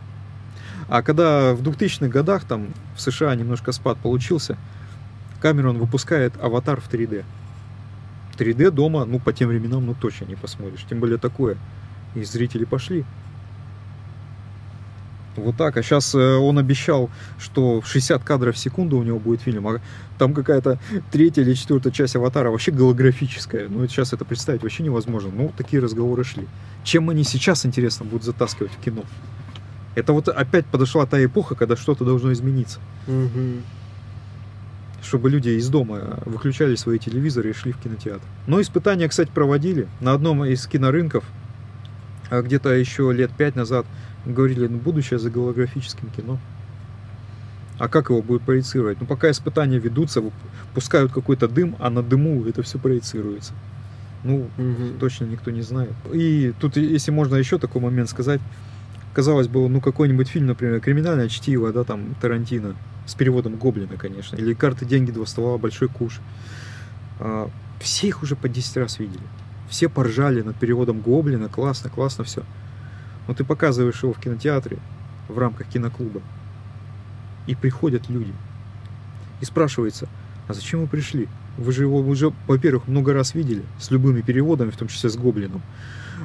А 0.88 1.02
когда 1.02 1.54
в 1.54 1.62
2000-х 1.62 2.08
годах 2.08 2.44
там 2.46 2.68
в 2.96 3.02
США 3.02 3.36
немножко 3.36 3.72
спад 3.72 3.98
получился, 3.98 4.58
Камерон 5.42 5.78
выпускает 5.78 6.34
«Аватар» 6.42 6.80
в 6.80 6.90
3D. 6.90 7.24
3D 8.38 8.72
дома, 8.72 9.06
ну, 9.06 9.20
по 9.20 9.34
тем 9.34 9.50
временам, 9.50 9.86
ну, 9.86 9.94
точно 9.94 10.26
не 10.26 10.36
посмотришь. 10.36 10.86
Тем 10.90 11.00
более 11.00 11.18
такое. 11.18 11.58
И 12.16 12.24
зрители 12.24 12.66
пошли. 12.66 13.06
Вот 15.36 15.58
так. 15.58 15.78
А 15.78 15.84
сейчас 15.84 16.14
э, 16.16 16.36
он 16.36 16.58
обещал, 16.60 17.10
что 17.40 17.82
60 17.82 18.24
кадров 18.24 18.56
в 18.56 18.58
секунду 18.58 18.98
у 18.98 19.04
него 19.04 19.20
будет 19.20 19.42
фильм. 19.42 19.68
А 19.68 19.82
там 20.18 20.34
какая-то 20.34 20.80
третья 21.12 21.42
или 21.42 21.54
четвертая 21.54 21.92
часть 21.92 22.16
аватара 22.16 22.50
вообще 22.50 22.72
голографическая. 22.72 23.68
Ну, 23.68 23.86
сейчас 23.88 24.14
это 24.14 24.26
представить 24.26 24.64
вообще 24.64 24.84
невозможно. 24.84 25.32
Ну, 25.34 25.52
такие 25.56 25.82
разговоры 25.82 26.24
шли. 26.24 26.48
Чем 26.84 27.10
они 27.10 27.24
сейчас, 27.24 27.66
интересно, 27.66 28.06
будут 28.06 28.24
затаскивать 28.24 28.72
в 28.72 28.84
кино? 28.84 29.04
Это 29.96 30.14
вот 30.14 30.28
опять 30.28 30.66
подошла 30.66 31.06
та 31.06 31.24
эпоха, 31.24 31.56
когда 31.56 31.76
что-то 31.76 32.04
должно 32.04 32.34
измениться. 32.34 32.80
Угу. 33.08 33.62
Чтобы 35.04 35.30
люди 35.30 35.50
из 35.50 35.70
дома 35.70 36.20
выключали 36.26 36.76
свои 36.76 36.98
телевизоры 36.98 37.52
и 37.52 37.54
шли 37.54 37.74
в 37.74 37.78
кинотеатр. 37.78 38.24
Но 38.48 38.62
испытания, 38.62 39.08
кстати, 39.08 39.30
проводили 39.30 39.88
на 40.00 40.14
одном 40.14 40.46
из 40.46 40.66
кинорынков. 40.66 41.24
А 42.30 42.42
где-то 42.42 42.70
еще 42.70 43.12
лет 43.12 43.32
пять 43.32 43.56
назад 43.56 43.86
говорили, 44.26 44.68
ну, 44.68 44.78
будущее 44.78 45.20
за 45.20 45.30
голографическим 45.30 46.10
кино. 46.10 46.40
А 47.80 47.88
как 47.88 48.10
его 48.10 48.22
будет 48.22 48.44
проецировать? 48.44 49.00
Ну, 49.02 49.08
пока 49.08 49.30
испытания 49.32 49.80
ведутся, 49.80 50.24
пускают 50.74 51.12
какой-то 51.12 51.48
дым, 51.48 51.76
а 51.80 51.90
на 51.90 52.04
дыму 52.04 52.46
это 52.46 52.62
все 52.64 52.78
проецируется. 52.78 53.54
Ну, 54.24 54.48
угу. 54.58 55.00
точно 55.00 55.26
никто 55.26 55.52
не 55.52 55.62
знает. 55.62 55.92
И 56.14 56.54
тут, 56.60 56.78
если 56.78 57.12
можно 57.12 57.36
еще 57.36 57.58
такой 57.58 57.82
момент 57.82 58.10
сказать, 58.10 58.40
казалось 59.14 59.48
бы, 59.48 59.68
ну, 59.68 59.82
какой-нибудь 59.82 60.30
фильм, 60.30 60.48
например, 60.48 60.80
«Криминальное 60.80 61.28
чтиво», 61.28 61.74
да, 61.74 61.84
там, 61.84 62.16
Тарантино, 62.22 62.76
с 63.06 63.16
переводом 63.16 63.56
Гоблина, 63.56 63.98
конечно, 63.98 64.38
или 64.38 64.54
«Карты, 64.54 64.86
деньги, 64.86 65.12
два 65.12 65.26
ствола, 65.26 65.58
большой 65.58 65.90
куш». 65.90 66.22
А, 67.20 67.50
все 67.82 68.08
их 68.08 68.24
уже 68.24 68.36
по 68.36 68.48
10 68.48 68.78
раз 68.78 69.00
видели. 69.00 69.24
Все 69.70 69.90
поржали 69.90 70.42
над 70.42 70.56
переводом 70.56 71.02
Гоблина, 71.02 71.50
классно, 71.50 71.90
классно 71.90 72.24
все. 72.24 72.44
Но 73.28 73.34
ты 73.34 73.44
показываешь 73.44 74.04
его 74.04 74.14
в 74.14 74.20
кинотеатре 74.20 74.80
в 75.28 75.38
рамках 75.38 75.68
киноклуба, 75.68 76.22
и 77.48 77.56
приходят 77.56 78.10
люди. 78.10 78.34
И 79.42 79.46
спрашивается, 79.46 80.08
а 80.48 80.54
зачем 80.54 80.82
вы 80.82 80.88
пришли? 80.88 81.28
Вы 81.58 81.72
же 81.72 81.84
его 81.84 82.00
уже, 82.00 82.34
во-первых, 82.48 82.88
много 82.88 83.14
раз 83.14 83.36
видели, 83.36 83.64
с 83.80 83.92
любыми 83.92 84.22
переводами, 84.22 84.72
в 84.72 84.78
том 84.78 84.88
числе 84.88 85.10
с 85.10 85.16
Гоблином. 85.16 85.62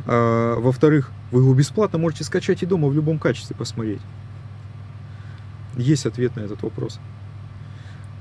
А, 0.06 0.58
во-вторых, 0.58 1.10
вы 1.30 1.42
его 1.42 1.54
бесплатно 1.54 1.98
можете 1.98 2.24
скачать 2.24 2.62
и 2.62 2.66
дома 2.66 2.88
в 2.88 2.94
любом 2.94 3.18
качестве 3.18 3.54
посмотреть. 3.54 4.00
Есть 5.76 6.06
ответ 6.06 6.34
на 6.36 6.40
этот 6.40 6.62
вопрос. 6.62 6.98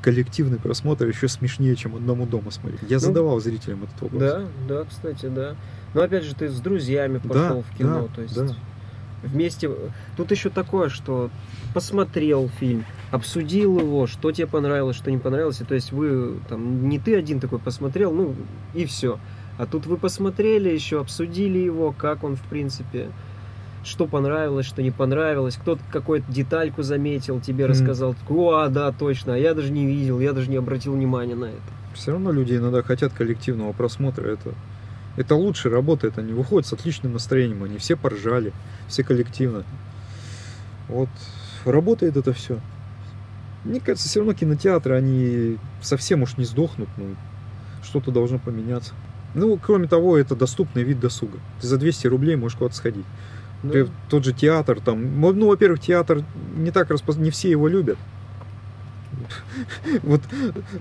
Коллективный 0.01 0.57
просмотр 0.57 1.07
еще 1.07 1.27
смешнее, 1.27 1.75
чем 1.75 1.95
одному 1.95 2.25
дома 2.25 2.51
смотреть. 2.51 2.81
Я 2.89 2.97
ну, 2.97 2.99
задавал 2.99 3.39
зрителям 3.39 3.83
этот 3.83 4.01
вопрос. 4.01 4.21
Да, 4.21 4.41
да, 4.67 4.83
кстати, 4.83 5.25
да. 5.25 5.55
Но 5.93 6.01
опять 6.01 6.23
же, 6.23 6.35
ты 6.35 6.49
с 6.49 6.59
друзьями 6.59 7.17
пошел 7.17 7.57
да, 7.57 7.61
в 7.61 7.77
кино, 7.77 8.07
да, 8.07 8.15
то 8.15 8.21
есть 8.21 8.35
да. 8.35 8.47
вместе. 9.23 9.71
Тут 10.15 10.31
еще 10.31 10.49
такое, 10.49 10.89
что 10.89 11.29
посмотрел 11.73 12.49
фильм, 12.59 12.85
обсудил 13.11 13.79
его, 13.79 14.07
что 14.07 14.31
тебе 14.31 14.47
понравилось, 14.47 14.95
что 14.95 15.11
не 15.11 15.17
понравилось. 15.17 15.61
И, 15.61 15.63
то 15.63 15.75
есть 15.75 15.91
вы 15.91 16.39
там 16.49 16.87
не 16.89 16.99
ты 16.99 17.15
один 17.15 17.39
такой 17.39 17.59
посмотрел, 17.59 18.11
ну 18.11 18.35
и 18.73 18.85
все. 18.85 19.19
А 19.57 19.65
тут 19.65 19.87
вы 19.87 19.97
посмотрели 19.97 20.69
еще, 20.69 20.99
обсудили 20.99 21.57
его, 21.57 21.91
как 21.91 22.23
он 22.23 22.35
в 22.35 22.43
принципе, 22.43 23.09
что 23.87 24.05
понравилось, 24.05 24.65
что 24.65 24.81
не 24.83 24.91
понравилось, 24.91 25.55
кто-то 25.55 25.81
какую-то 25.91 26.31
детальку 26.31 26.83
заметил, 26.83 27.39
тебе 27.39 27.65
mm. 27.65 27.67
рассказал, 27.67 28.15
о, 28.29 28.67
да, 28.67 28.91
точно, 28.91 29.35
а 29.35 29.37
я 29.37 29.53
даже 29.53 29.71
не 29.71 29.85
видел, 29.85 30.19
я 30.19 30.33
даже 30.33 30.49
не 30.49 30.57
обратил 30.57 30.93
внимания 30.93 31.35
на 31.35 31.45
это. 31.45 31.61
Все 31.93 32.11
равно 32.11 32.31
люди 32.31 32.55
иногда 32.55 32.83
хотят 32.83 33.13
коллективного 33.13 33.71
просмотра, 33.71 34.27
это 34.27 34.53
это 35.17 35.33
лучше 35.33 35.69
работает, 35.69 36.19
они 36.19 36.31
выходят 36.31 36.67
с 36.67 36.73
отличным 36.73 37.13
настроением, 37.13 37.63
они 37.63 37.79
все 37.79 37.95
поржали, 37.95 38.53
все 38.87 39.03
коллективно. 39.03 39.63
Вот, 40.87 41.09
работает 41.65 42.15
это 42.17 42.33
все. 42.33 42.59
Мне 43.65 43.79
кажется, 43.79 44.07
все 44.07 44.19
равно 44.19 44.33
кинотеатры, 44.33 44.95
они 44.95 45.57
совсем 45.81 46.21
уж 46.21 46.37
не 46.37 46.45
сдохнут, 46.45 46.87
ну, 46.97 47.15
что-то 47.83 48.11
должно 48.11 48.37
поменяться. 48.37 48.93
Ну, 49.33 49.57
кроме 49.57 49.87
того, 49.87 50.17
это 50.17 50.35
доступный 50.35 50.83
вид 50.83 50.99
досуга. 50.99 51.39
Ты 51.61 51.67
за 51.67 51.77
200 51.77 52.07
рублей 52.07 52.35
можешь 52.35 52.57
куда-то 52.57 52.75
сходить. 52.75 53.05
Да. 53.63 53.87
Тот 54.09 54.23
же 54.23 54.33
театр, 54.33 54.79
там, 54.79 55.19
ну, 55.19 55.47
во-первых, 55.47 55.79
театр 55.79 56.23
не 56.55 56.71
так 56.71 56.89
распознан, 56.89 57.25
не 57.25 57.31
все 57.31 57.49
его 57.49 57.67
любят. 57.67 57.97
Вот 60.03 60.21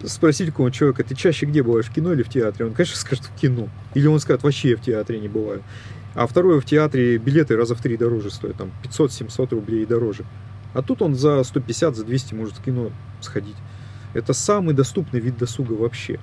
спросить 0.05 0.51
какого 0.51 0.71
человека, 0.71 1.03
ты 1.05 1.15
чаще 1.15 1.47
где 1.47 1.63
бываешь, 1.63 1.87
в 1.87 1.93
кино 1.93 2.13
или 2.13 2.23
в 2.23 2.29
театре? 2.29 2.67
Он, 2.67 2.75
конечно, 2.75 2.97
скажет 2.97 3.25
в 3.25 3.41
кино. 3.41 3.69
Или 3.95 4.07
он 4.07 4.21
скажет, 4.21 4.43
вообще 4.43 4.71
я 4.71 4.77
в 4.77 4.83
театре 4.83 5.19
не 5.21 5.29
бываю. 5.29 5.63
А 6.15 6.27
второе, 6.27 6.61
в 6.61 6.65
театре 6.65 7.19
билеты 7.19 7.57
раза 7.57 7.75
в 7.75 7.81
три 7.81 7.97
дороже 7.97 8.31
стоят, 8.31 8.57
там 8.57 8.71
500-700 8.85 9.51
рублей 9.51 9.83
и 9.83 9.87
дороже. 9.87 10.25
А 10.75 10.83
тут 10.83 11.03
он 11.03 11.15
за 11.15 11.43
150, 11.43 11.97
за 11.97 12.05
200 12.05 12.35
может 12.35 12.57
в 12.57 12.63
кино 12.63 12.91
сходить. 13.21 13.57
Это 14.15 14.33
самый 14.33 14.75
доступный 14.75 15.21
вид 15.21 15.37
досуга 15.37 15.73
вообще. 15.73 16.19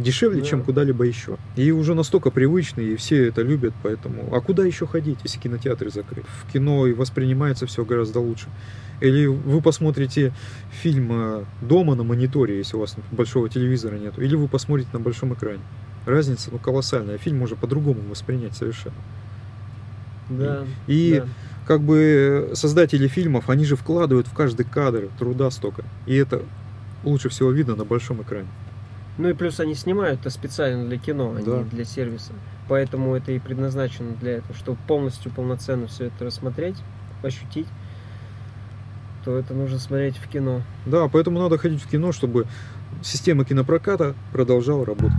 Дешевле, 0.00 0.40
да. 0.40 0.46
чем 0.46 0.62
куда-либо 0.62 1.04
еще. 1.04 1.36
И 1.56 1.70
уже 1.70 1.94
настолько 1.94 2.30
привычный, 2.30 2.92
и 2.92 2.96
все 2.96 3.26
это 3.26 3.42
любят, 3.42 3.74
поэтому... 3.82 4.34
А 4.34 4.40
куда 4.40 4.64
еще 4.64 4.86
ходить, 4.86 5.18
если 5.22 5.38
кинотеатры 5.38 5.90
закрыты? 5.90 6.26
В 6.44 6.52
кино 6.52 6.86
и 6.86 6.92
воспринимается 6.92 7.66
все 7.66 7.84
гораздо 7.84 8.20
лучше. 8.20 8.48
Или 9.00 9.26
вы 9.26 9.62
посмотрите 9.62 10.32
фильм 10.70 11.08
э, 11.12 11.44
дома 11.62 11.94
на 11.94 12.04
мониторе, 12.04 12.58
если 12.58 12.76
у 12.76 12.80
вас 12.80 12.96
большого 13.10 13.48
телевизора 13.48 13.96
нет, 13.96 14.18
или 14.18 14.36
вы 14.36 14.46
посмотрите 14.46 14.90
на 14.92 15.00
большом 15.00 15.32
экране. 15.34 15.62
Разница 16.04 16.50
ну, 16.52 16.58
колоссальная. 16.58 17.18
Фильм 17.18 17.38
можно 17.38 17.56
по-другому 17.56 18.00
воспринять 18.08 18.54
совершенно. 18.54 18.96
Да. 20.28 20.64
И, 20.86 21.22
да. 21.22 21.28
как 21.66 21.82
бы 21.82 22.50
создатели 22.54 23.08
фильмов, 23.08 23.48
они 23.50 23.64
же 23.64 23.76
вкладывают 23.76 24.26
в 24.26 24.34
каждый 24.34 24.64
кадр 24.64 25.08
труда 25.18 25.50
столько. 25.50 25.84
И 26.06 26.14
это 26.14 26.42
лучше 27.02 27.28
всего 27.30 27.50
видно 27.50 27.76
на 27.76 27.84
большом 27.84 28.22
экране. 28.22 28.48
Ну 29.18 29.28
и 29.28 29.32
плюс 29.32 29.60
они 29.60 29.74
снимают 29.74 30.20
это 30.20 30.30
специально 30.30 30.86
для 30.86 30.98
кино, 30.98 31.34
а 31.36 31.42
да. 31.42 31.58
не 31.58 31.64
для 31.64 31.84
сервиса. 31.84 32.32
Поэтому 32.68 33.14
это 33.14 33.32
и 33.32 33.38
предназначено 33.38 34.12
для 34.20 34.38
этого, 34.38 34.54
чтобы 34.54 34.78
полностью, 34.86 35.32
полноценно 35.32 35.88
все 35.88 36.06
это 36.06 36.24
рассмотреть, 36.24 36.76
ощутить 37.22 37.66
то 39.24 39.36
это 39.36 39.54
нужно 39.54 39.78
смотреть 39.78 40.16
в 40.16 40.28
кино. 40.28 40.62
Да, 40.86 41.08
поэтому 41.08 41.38
надо 41.38 41.58
ходить 41.58 41.82
в 41.82 41.88
кино, 41.88 42.12
чтобы 42.12 42.46
система 43.02 43.44
кинопроката 43.44 44.14
продолжала 44.32 44.84
работать. 44.84 45.18